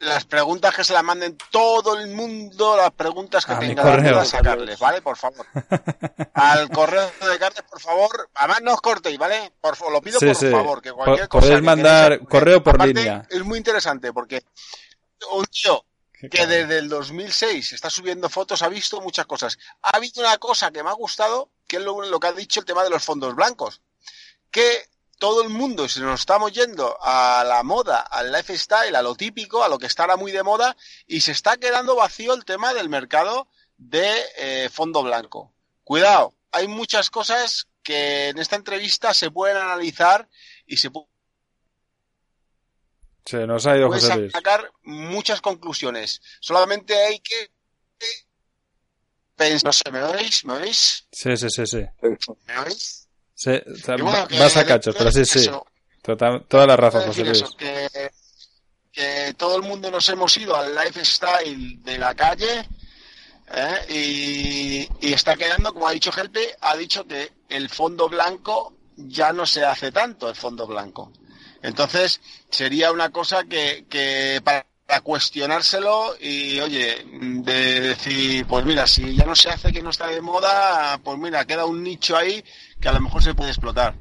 las 0.04 0.26
preguntas 0.26 0.76
que 0.76 0.84
se 0.84 0.94
las 0.94 1.04
manden 1.04 1.38
todo 1.52 1.98
el 1.98 2.08
mundo, 2.10 2.78
las 2.78 2.92
preguntas 2.92 3.46
que 3.46 3.56
tengan 3.56 4.04
dudas, 4.04 4.28
sacarles, 4.30 4.78
¿vale? 4.80 5.02
Por 5.02 5.18
favor. 5.18 5.46
Al 6.34 6.70
correo 6.70 7.10
de 7.30 7.40
cartas, 7.40 7.66
por 7.70 7.80
favor. 7.80 8.30
Además, 8.36 8.62
no 8.62 8.74
os 8.74 8.82
cortéis, 8.82 9.18
¿vale? 9.18 9.52
Por 9.62 9.76
favor, 9.76 9.94
lo 9.94 10.02
pido 10.02 10.20
Sí, 10.20 10.28
por 10.28 10.36
sí. 10.36 10.52
favor. 10.52 10.82
Que 10.82 10.92
cualquier 10.92 11.28
Po- 11.28 11.38
cosa 11.40 11.48
podéis 11.48 11.64
mandar 11.64 12.20
correo 12.28 12.64
por 12.64 12.76
Aparte, 12.76 12.94
línea. 12.94 13.26
Es 13.30 13.44
muy 13.44 13.58
interesante 13.58 14.12
porque 14.14 14.44
un 15.32 15.46
tío 15.46 15.86
que 16.32 16.48
desde 16.48 16.78
el 16.78 16.88
2006 16.90 17.74
está 17.74 17.90
subiendo 17.90 18.30
fotos, 18.30 18.62
ha 18.62 18.70
visto 18.70 19.02
muchas 19.02 19.26
cosas. 19.26 19.58
Ha 19.82 19.98
habido 19.98 20.22
una 20.22 20.38
cosa 20.38 20.72
que 20.72 20.82
me 20.84 20.90
ha 20.90 20.94
gustado, 20.94 21.50
que 21.68 21.78
es 21.78 21.84
lo, 21.84 22.02
lo 22.02 22.20
que 22.20 22.28
ha 22.28 22.32
dicho 22.34 22.60
el 22.62 22.66
tema 22.66 22.84
de 22.84 22.90
los 22.90 23.04
fondos 23.04 23.36
blancos. 23.36 23.82
Que 24.50 24.86
todo 25.24 25.42
el 25.42 25.48
mundo, 25.48 25.88
si 25.88 26.02
nos 26.02 26.20
estamos 26.20 26.52
yendo 26.52 26.98
a 27.02 27.46
la 27.48 27.64
moda, 27.64 28.02
al 28.02 28.30
lifestyle, 28.30 28.94
a 28.94 29.02
lo 29.02 29.16
típico, 29.16 29.64
a 29.64 29.70
lo 29.70 29.78
que 29.80 29.86
está 29.86 30.04
ahora 30.04 30.18
muy 30.18 30.34
de 30.34 30.44
moda, 30.44 30.76
y 31.08 31.22
se 31.22 31.32
está 31.32 31.56
quedando 31.56 31.96
vacío 31.96 32.34
el 32.34 32.44
tema 32.44 32.74
del 32.74 32.90
mercado 32.90 33.48
de 33.78 34.12
eh, 34.36 34.70
fondo 34.70 35.02
blanco. 35.02 35.54
Cuidado, 35.86 36.36
hay 36.52 36.68
muchas 36.68 37.10
cosas 37.10 37.70
que 37.84 38.28
en 38.28 38.38
esta 38.38 38.58
entrevista 38.58 39.14
se 39.14 39.32
pueden 39.32 39.56
analizar 39.56 40.28
y 40.66 40.76
se 40.76 40.92
pu- 40.92 41.08
Se 43.26 43.48
nos 43.48 43.66
ha 43.66 43.78
ido 43.78 43.88
pueden 43.88 44.04
José 44.04 44.20
Luis. 44.20 44.32
sacar 44.34 44.74
muchas 44.82 45.40
conclusiones. 45.40 46.22
Solamente 46.42 47.02
hay 47.02 47.20
que 47.22 47.50
pensar. 49.38 49.68
No 49.68 49.72
sé, 49.72 49.90
¿me 49.90 50.04
oís? 50.04 50.44
¿Me 50.44 50.54
oís? 50.56 51.08
Sí, 51.14 51.38
sí, 51.38 51.48
sí, 51.50 51.66
sí. 51.66 51.86
¿Me 52.46 52.60
oís? 52.60 53.03
Sí, 53.36 53.52
o 53.52 53.76
sea, 53.78 53.96
bueno, 53.98 54.28
vas 54.40 54.58
a 54.58 54.66
cachos, 54.66 54.96
pero 54.98 55.12
sí, 55.12 55.26
sí. 55.26 55.50
Total- 56.02 56.46
toda 56.48 56.68
la 56.68 56.76
razón, 56.78 57.04
José 57.06 57.24
Luis. 57.24 57.38
eso, 57.42 57.56
que, 57.58 58.12
que 58.92 59.34
todo 59.38 59.56
el 59.58 59.64
mundo 59.64 59.90
nos 59.90 60.08
hemos 60.10 60.36
ido 60.38 60.56
al 60.56 60.76
lifestyle 60.76 61.82
de 61.84 61.98
la 61.98 62.14
calle 62.14 62.68
¿eh? 63.54 64.88
y, 65.00 65.08
y 65.08 65.14
está 65.14 65.36
quedando, 65.36 65.74
como 65.74 65.88
ha 65.88 65.92
dicho 65.92 66.12
Gelpe, 66.12 66.56
ha 66.62 66.76
dicho 66.76 67.06
que 67.08 67.32
el 67.50 67.70
fondo 67.70 68.10
blanco 68.10 68.76
ya 68.96 69.34
no 69.34 69.46
se 69.46 69.64
hace 69.66 69.92
tanto, 69.92 70.30
el 70.30 70.36
fondo 70.36 70.68
blanco. 70.68 71.12
Entonces, 71.62 72.20
sería 72.50 72.92
una 72.92 73.10
cosa 73.10 73.46
que, 73.46 73.86
que 73.90 74.42
para 74.44 74.66
para 74.94 75.02
cuestionárselo 75.02 76.16
y, 76.22 76.60
oye, 76.60 77.04
de 77.20 77.80
decir, 77.82 78.46
pues 78.46 78.64
mira, 78.64 78.86
si 78.86 79.16
ya 79.16 79.26
no 79.26 79.36
se 79.36 79.50
hace 79.50 79.72
que 79.72 79.82
no 79.82 79.90
está 79.90 80.08
de 80.08 80.22
moda, 80.22 81.00
pues 81.04 81.18
mira, 81.18 81.46
queda 81.46 81.66
un 81.66 81.82
nicho 81.82 82.16
ahí 82.16 82.44
que 82.80 82.90
a 82.90 82.94
lo 82.94 83.02
mejor 83.02 83.24
se 83.24 83.34
puede 83.34 83.50
explotar. 83.50 83.96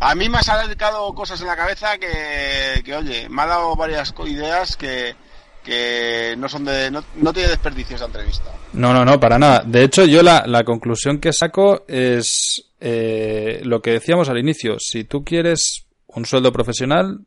A 0.00 0.14
mí 0.14 0.28
me 0.30 0.38
ha 0.38 0.42
sacado 0.42 1.12
cosas 1.14 1.40
en 1.42 1.48
la 1.48 1.56
cabeza 1.56 1.98
que, 1.98 2.82
que 2.82 2.96
oye, 2.96 3.28
me 3.28 3.42
ha 3.42 3.46
dado 3.46 3.76
varias 3.76 4.14
ideas 4.26 4.74
que, 4.76 5.14
que 5.62 6.34
no 6.38 6.48
son 6.48 6.64
de, 6.64 6.90
no, 6.90 7.04
no 7.16 7.32
tiene 7.34 7.50
desperdicio 7.50 7.96
esa 7.96 8.06
entrevista. 8.06 8.50
No, 8.72 8.94
no, 8.94 9.04
no, 9.04 9.20
para 9.20 9.38
nada. 9.38 9.62
De 9.66 9.84
hecho, 9.84 10.06
yo 10.06 10.22
la, 10.22 10.44
la 10.46 10.64
conclusión 10.64 11.18
que 11.18 11.34
saco 11.34 11.84
es 11.88 12.72
eh, 12.80 13.60
lo 13.64 13.82
que 13.82 13.90
decíamos 13.90 14.30
al 14.30 14.38
inicio. 14.38 14.78
Si 14.78 15.04
tú 15.04 15.24
quieres 15.24 15.86
un 16.06 16.24
sueldo 16.24 16.52
profesional, 16.52 17.26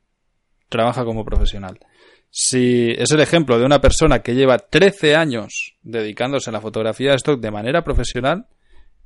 trabaja 0.70 1.06
como 1.06 1.24
profesional. 1.24 1.78
Si 2.34 2.92
es 2.98 3.12
el 3.12 3.20
ejemplo 3.20 3.60
de 3.60 3.66
una 3.66 3.82
persona 3.82 4.22
que 4.22 4.34
lleva 4.34 4.58
13 4.58 5.16
años 5.16 5.76
dedicándose 5.84 6.50
a 6.50 6.54
la 6.54 6.62
fotografía 6.62 7.10
de 7.10 7.18
stock 7.18 7.42
de 7.42 7.52
manera 7.52 7.84
profesional 7.84 8.48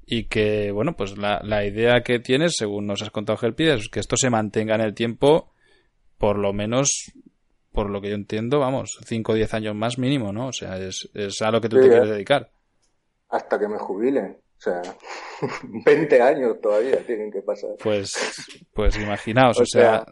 y 0.06 0.26
que, 0.26 0.72
bueno, 0.72 0.96
pues 0.96 1.18
la, 1.18 1.42
la 1.44 1.66
idea 1.66 2.02
que 2.04 2.20
tienes, 2.20 2.54
según 2.56 2.86
nos 2.86 3.02
has 3.02 3.10
contado 3.10 3.38
Gelpi, 3.38 3.68
es 3.68 3.90
que 3.90 4.00
esto 4.00 4.16
se 4.16 4.30
mantenga 4.30 4.76
en 4.76 4.82
el 4.82 4.94
tiempo 4.94 5.52
por 6.20 6.38
lo 6.38 6.54
menos, 6.54 7.12
por 7.72 7.90
lo 7.90 8.00
que 8.00 8.10
yo 8.10 8.16
entiendo, 8.16 8.60
vamos, 8.60 9.00
5 9.06 9.32
o 9.32 9.36
10 9.36 9.54
años 9.56 9.76
más 9.76 9.98
mínimo, 9.98 10.32
¿no? 10.32 10.48
O 10.48 10.54
sea, 10.54 10.78
es, 10.78 11.10
es 11.16 11.42
a 11.42 11.50
lo 11.50 11.60
que 11.60 11.70
tú 11.70 11.78
Sí, 11.78 11.82
te 11.82 11.88
¿eh? 11.88 11.90
quieres 11.90 12.10
dedicar. 12.10 12.52
Hasta 13.30 13.60
que 13.60 13.68
me 13.68 13.80
jubile. 13.80 14.38
O 14.58 14.62
sea, 14.62 14.82
20 15.64 16.22
años 16.22 16.62
todavía 16.62 17.04
tienen 17.06 17.32
que 17.32 17.42
pasar. 17.42 17.72
Pues, 17.84 18.14
pues 18.72 18.98
imaginaos, 18.98 19.60
o, 19.60 19.64
O 19.64 19.66
sea... 19.66 20.06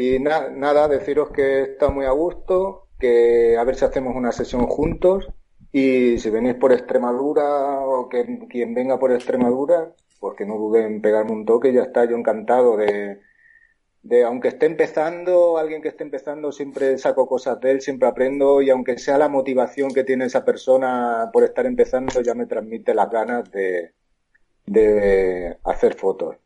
Y 0.00 0.20
na- 0.20 0.48
nada, 0.48 0.86
deciros 0.86 1.30
que 1.30 1.62
está 1.62 1.90
muy 1.90 2.06
a 2.06 2.12
gusto, 2.12 2.86
que 3.00 3.56
a 3.58 3.64
ver 3.64 3.74
si 3.74 3.84
hacemos 3.84 4.14
una 4.14 4.30
sesión 4.30 4.68
juntos 4.68 5.28
y 5.72 6.18
si 6.18 6.30
venís 6.30 6.54
por 6.54 6.72
Extremadura 6.72 7.80
o 7.80 8.08
que 8.08 8.46
quien 8.48 8.74
venga 8.74 9.00
por 9.00 9.10
Extremadura, 9.10 9.92
pues 10.20 10.36
que 10.36 10.46
no 10.46 10.56
duden 10.56 10.84
en 10.84 11.02
pegarme 11.02 11.32
un 11.32 11.44
toque, 11.44 11.72
ya 11.72 11.82
está 11.82 12.04
yo 12.04 12.16
encantado 12.16 12.76
de, 12.76 13.18
de 14.02 14.22
aunque 14.22 14.46
esté 14.46 14.66
empezando, 14.66 15.58
alguien 15.58 15.82
que 15.82 15.88
esté 15.88 16.04
empezando, 16.04 16.52
siempre 16.52 16.96
saco 16.96 17.26
cosas 17.26 17.58
de 17.60 17.72
él, 17.72 17.80
siempre 17.80 18.06
aprendo 18.06 18.62
y 18.62 18.70
aunque 18.70 18.98
sea 18.98 19.18
la 19.18 19.28
motivación 19.28 19.92
que 19.92 20.04
tiene 20.04 20.26
esa 20.26 20.44
persona 20.44 21.28
por 21.32 21.42
estar 21.42 21.66
empezando, 21.66 22.20
ya 22.20 22.34
me 22.34 22.46
transmite 22.46 22.94
las 22.94 23.10
ganas 23.10 23.50
de, 23.50 23.94
de 24.64 25.58
hacer 25.64 25.94
fotos. 25.94 26.36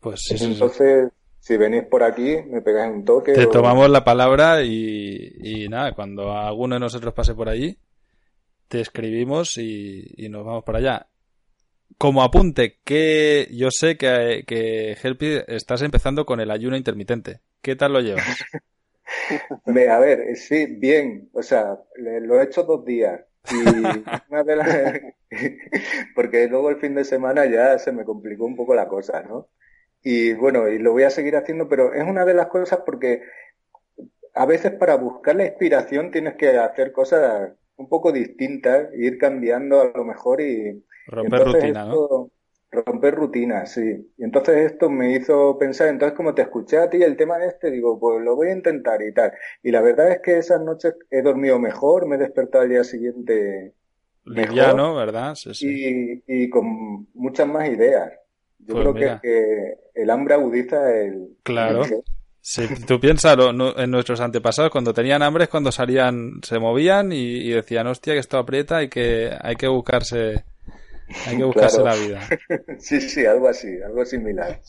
Pues 0.00 0.20
sí. 0.20 0.36
Entonces, 0.44 1.12
si 1.46 1.56
venís 1.62 1.84
por 1.92 2.02
aquí, 2.08 2.28
me 2.52 2.60
pegáis 2.66 2.92
un 2.96 3.04
toque. 3.10 3.32
Te 3.32 3.46
o- 3.46 3.48
tomamos 3.48 3.90
la 3.90 4.02
palabra 4.04 4.62
y, 4.64 5.30
y 5.42 5.68
nada, 5.68 5.92
cuando 5.92 6.32
alguno 6.32 6.76
de 6.76 6.80
nosotros 6.80 7.12
pase 7.14 7.34
por 7.34 7.48
allí, 7.50 7.78
te 8.68 8.80
escribimos 8.80 9.58
y, 9.58 10.04
y 10.16 10.28
nos 10.30 10.44
vamos 10.46 10.64
para 10.64 10.78
allá. 10.78 11.08
Como 11.98 12.22
apunte, 12.24 12.80
que 12.84 13.48
yo 13.52 13.70
sé 13.72 13.96
que, 13.98 14.44
que 14.46 14.96
Helpi 15.02 15.40
estás 15.48 15.82
empezando 15.82 16.26
con 16.26 16.40
el 16.40 16.50
ayuno 16.50 16.76
intermitente. 16.76 17.42
¿Qué 17.62 17.76
tal 17.76 17.92
lo 17.94 18.00
llevas? 18.00 18.48
Me- 19.66 19.88
a 19.88 19.98
ver, 19.98 20.36
sí, 20.36 20.66
bien. 20.66 21.28
O 21.32 21.42
sea, 21.42 21.78
lo 21.96 22.40
he 22.40 22.44
hecho 22.44 22.62
dos 22.64 22.84
días. 22.84 23.20
Y 23.48 24.10
una 24.28 24.42
de 24.44 24.56
las... 24.56 25.00
Porque 26.14 26.48
luego 26.48 26.70
el 26.70 26.76
fin 26.80 26.94
de 26.94 27.04
semana 27.04 27.46
ya 27.46 27.78
se 27.78 27.92
me 27.92 28.04
complicó 28.04 28.44
un 28.46 28.56
poco 28.56 28.74
la 28.74 28.88
cosa, 28.88 29.22
¿no? 29.22 29.48
Y 30.06 30.34
bueno, 30.34 30.68
y 30.68 30.78
lo 30.78 30.92
voy 30.92 31.02
a 31.04 31.10
seguir 31.10 31.36
haciendo, 31.36 31.68
pero 31.68 31.92
es 31.92 32.04
una 32.04 32.24
de 32.24 32.34
las 32.34 32.46
cosas 32.48 32.80
porque 32.86 33.22
a 34.34 34.46
veces 34.46 34.72
para 34.72 34.96
buscar 34.96 35.36
la 35.36 35.46
inspiración 35.46 36.10
tienes 36.10 36.36
que 36.36 36.58
hacer 36.58 36.92
cosas 36.92 37.52
un 37.76 37.88
poco 37.88 38.12
distintas, 38.12 38.88
ir 38.94 39.18
cambiando 39.18 39.80
a 39.80 39.92
lo 39.96 40.04
mejor 40.04 40.40
y 40.40 40.84
Romper 41.14 41.42
rutina, 41.42 41.84
¿no? 41.84 42.00
esto- 42.00 42.30
Romper 42.70 43.14
rutina, 43.14 43.64
sí. 43.66 44.12
Y 44.18 44.24
entonces 44.24 44.72
esto 44.72 44.90
me 44.90 45.12
hizo 45.14 45.56
pensar, 45.58 45.88
entonces 45.88 46.16
como 46.16 46.34
te 46.34 46.42
escuché 46.42 46.78
a 46.78 46.90
ti 46.90 47.02
el 47.02 47.16
tema 47.16 47.38
de 47.38 47.48
este, 47.48 47.70
digo, 47.70 47.98
pues 47.98 48.22
lo 48.22 48.34
voy 48.36 48.48
a 48.48 48.52
intentar 48.52 49.00
y 49.02 49.12
tal. 49.14 49.32
Y 49.62 49.70
la 49.70 49.80
verdad 49.80 50.10
es 50.10 50.20
que 50.20 50.36
esas 50.38 50.60
noches 50.60 50.94
he 51.10 51.22
dormido 51.22 51.58
mejor, 51.60 52.06
me 52.06 52.16
he 52.16 52.18
despertado 52.18 52.64
al 52.64 52.70
día 52.70 52.84
siguiente 52.84 53.72
Liviano, 54.26 54.94
¿verdad? 54.94 55.34
Sí, 55.36 55.54
sí. 55.54 55.66
y, 55.68 56.24
y 56.26 56.50
con 56.50 57.08
muchas 57.14 57.48
más 57.48 57.68
ideas. 57.68 58.12
Yo 58.58 58.74
Pues 58.74 58.80
creo 58.82 58.94
mira. 58.94 59.20
que, 59.22 59.28
que 59.94 60.02
el 60.02 60.10
hambre 60.10 60.34
agudiza 60.34 60.76
el... 60.92 61.36
Claro. 61.42 61.84
Sí, 62.40 62.62
tú 62.86 63.00
piensas 63.00 63.36
en 63.76 63.90
nuestros 63.90 64.20
antepasados 64.20 64.70
cuando 64.70 64.94
tenían 64.94 65.22
hambre 65.22 65.44
es 65.44 65.50
cuando 65.50 65.72
salían, 65.72 66.40
se 66.42 66.60
movían 66.60 67.10
y, 67.10 67.16
y 67.38 67.50
decían, 67.50 67.88
hostia, 67.88 68.12
que 68.14 68.20
esto 68.20 68.38
aprieta 68.38 68.82
y 68.84 68.88
que 68.88 69.36
hay 69.40 69.56
que 69.56 69.66
buscarse 69.66 70.44
Hay 71.26 71.36
que 71.36 71.44
buscarse 71.44 71.82
la 71.82 71.94
vida. 71.96 72.28
sí, 72.78 73.00
sí, 73.00 73.26
algo 73.26 73.48
así, 73.48 73.68
algo 73.84 74.04
similar. 74.04 74.60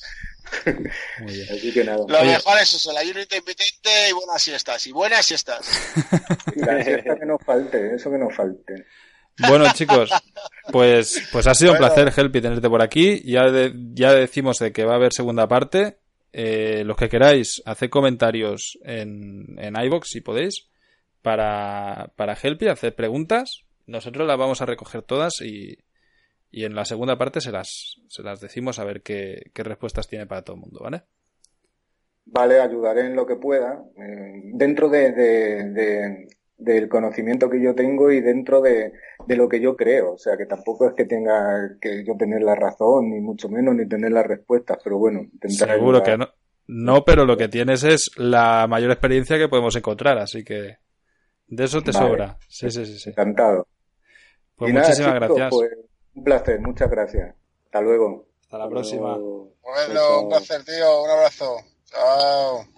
Muy 0.66 1.34
bien. 1.34 1.48
Así 1.52 1.74
que 1.74 1.84
nada. 1.84 1.98
Lo 2.08 2.24
mejor 2.24 2.58
es 2.62 2.74
eso, 2.74 2.90
el 2.92 2.98
ayuno 2.98 3.20
intermitente 3.22 3.90
y 4.10 4.14
buenas 4.14 4.42
siestas. 4.42 4.88
Y 4.88 4.92
buenas 4.92 5.26
siestas. 5.26 5.70
La 6.56 6.84
siesta 6.84 7.16
que 7.16 7.26
nos 7.26 7.44
falte, 7.44 7.96
eso 7.96 8.10
que 8.10 8.18
nos 8.18 8.34
falte. 8.36 8.86
Bueno, 9.48 9.66
chicos, 9.74 10.10
pues, 10.72 11.28
pues 11.32 11.48
ha 11.48 11.54
sido 11.54 11.74
un 11.74 11.78
placer, 11.78 12.12
Helpi, 12.16 12.42
tenerte 12.42 12.70
por 12.70 12.82
aquí. 12.82 13.22
Ya, 13.24 13.46
ya 13.94 14.14
decimos 14.14 14.58
de 14.60 14.72
que 14.72 14.86
va 14.86 14.94
a 14.94 14.96
haber 14.96 15.14
segunda 15.14 15.48
parte. 15.48 15.98
Eh, 16.34 16.84
los 16.84 16.98
que 16.98 17.10
queráis, 17.10 17.62
haced 17.66 17.90
comentarios 17.90 18.78
en, 18.84 19.58
en 19.58 19.76
iVoox 19.76 20.08
si 20.08 20.22
podéis 20.22 20.68
para, 21.22 22.12
para 22.16 22.34
Helpi, 22.34 22.68
hacer 22.68 22.96
preguntas. 22.96 23.64
Nosotros 23.86 24.28
las 24.28 24.38
vamos 24.38 24.62
a 24.62 24.66
recoger 24.66 25.02
todas 25.02 25.42
y, 25.42 25.78
y 26.52 26.66
en 26.66 26.76
la 26.76 26.86
segunda 26.86 27.18
parte 27.18 27.42
se 27.42 27.52
las, 27.52 27.96
se 28.08 28.24
las 28.24 28.40
decimos 28.40 28.80
a 28.80 28.84
ver 28.84 29.02
qué, 29.02 29.52
qué 29.54 29.64
respuestas 29.64 30.08
tiene 30.08 30.26
para 30.26 30.44
todo 30.44 30.56
el 30.56 30.62
mundo, 30.62 30.80
¿vale? 30.82 31.04
Vale, 32.26 32.60
ayudaré 32.60 33.06
en 33.06 33.16
lo 33.16 33.26
que 33.26 33.38
pueda, 33.38 33.82
eh, 33.98 34.42
dentro 34.54 34.90
de, 34.90 35.14
de, 35.14 36.28
del 36.58 36.90
conocimiento 36.90 37.50
que 37.50 37.62
yo 37.62 37.76
tengo 37.76 38.12
y 38.12 38.22
dentro 38.22 38.62
de, 38.62 38.94
lo 39.28 39.48
que 39.48 39.60
yo 39.60 39.76
creo. 39.76 40.14
O 40.14 40.18
sea, 40.18 40.38
que 40.38 40.46
tampoco 40.46 40.88
es 40.88 40.94
que 40.96 41.06
tenga 41.06 41.78
que 41.80 42.04
yo 42.04 42.16
tener 42.18 42.42
la 42.42 42.56
razón, 42.56 43.10
ni 43.10 43.20
mucho 43.20 43.50
menos, 43.50 43.76
ni 43.76 43.88
tener 43.88 44.12
las 44.12 44.26
respuestas, 44.26 44.78
pero 44.84 44.98
bueno, 44.98 45.22
Seguro 45.48 46.04
que 46.04 46.18
no. 46.18 46.28
No, 46.70 47.06
pero 47.06 47.26
lo 47.26 47.38
que 47.38 47.48
tienes 47.48 47.84
es 47.84 48.12
la 48.18 48.68
mayor 48.68 48.92
experiencia 48.92 49.38
que 49.38 49.48
podemos 49.48 49.76
encontrar, 49.78 50.18
así 50.18 50.44
que 50.44 50.78
de 51.48 51.64
eso 51.64 51.82
te 51.82 51.94
sobra. 51.94 52.38
Sí, 52.50 52.70
sí, 52.70 52.86
sí, 52.86 53.00
sí. 53.00 53.10
Encantado. 53.12 53.68
Pues 54.58 54.74
muchísimas 54.74 55.14
gracias. 55.16 55.50
Pues, 55.50 55.72
un 56.16 56.24
placer, 56.24 56.60
muchas 56.60 56.90
gracias. 56.90 57.36
Hasta 57.66 57.82
luego. 57.82 58.26
Hasta 58.42 58.58
la 58.58 58.70
próxima. 58.70 59.18
Bueno, 59.18 60.22
un 60.24 60.30
placer, 60.30 60.64
tío. 60.66 61.04
Un 61.04 61.10
abrazo. 61.10 61.58
Chao. 61.86 62.77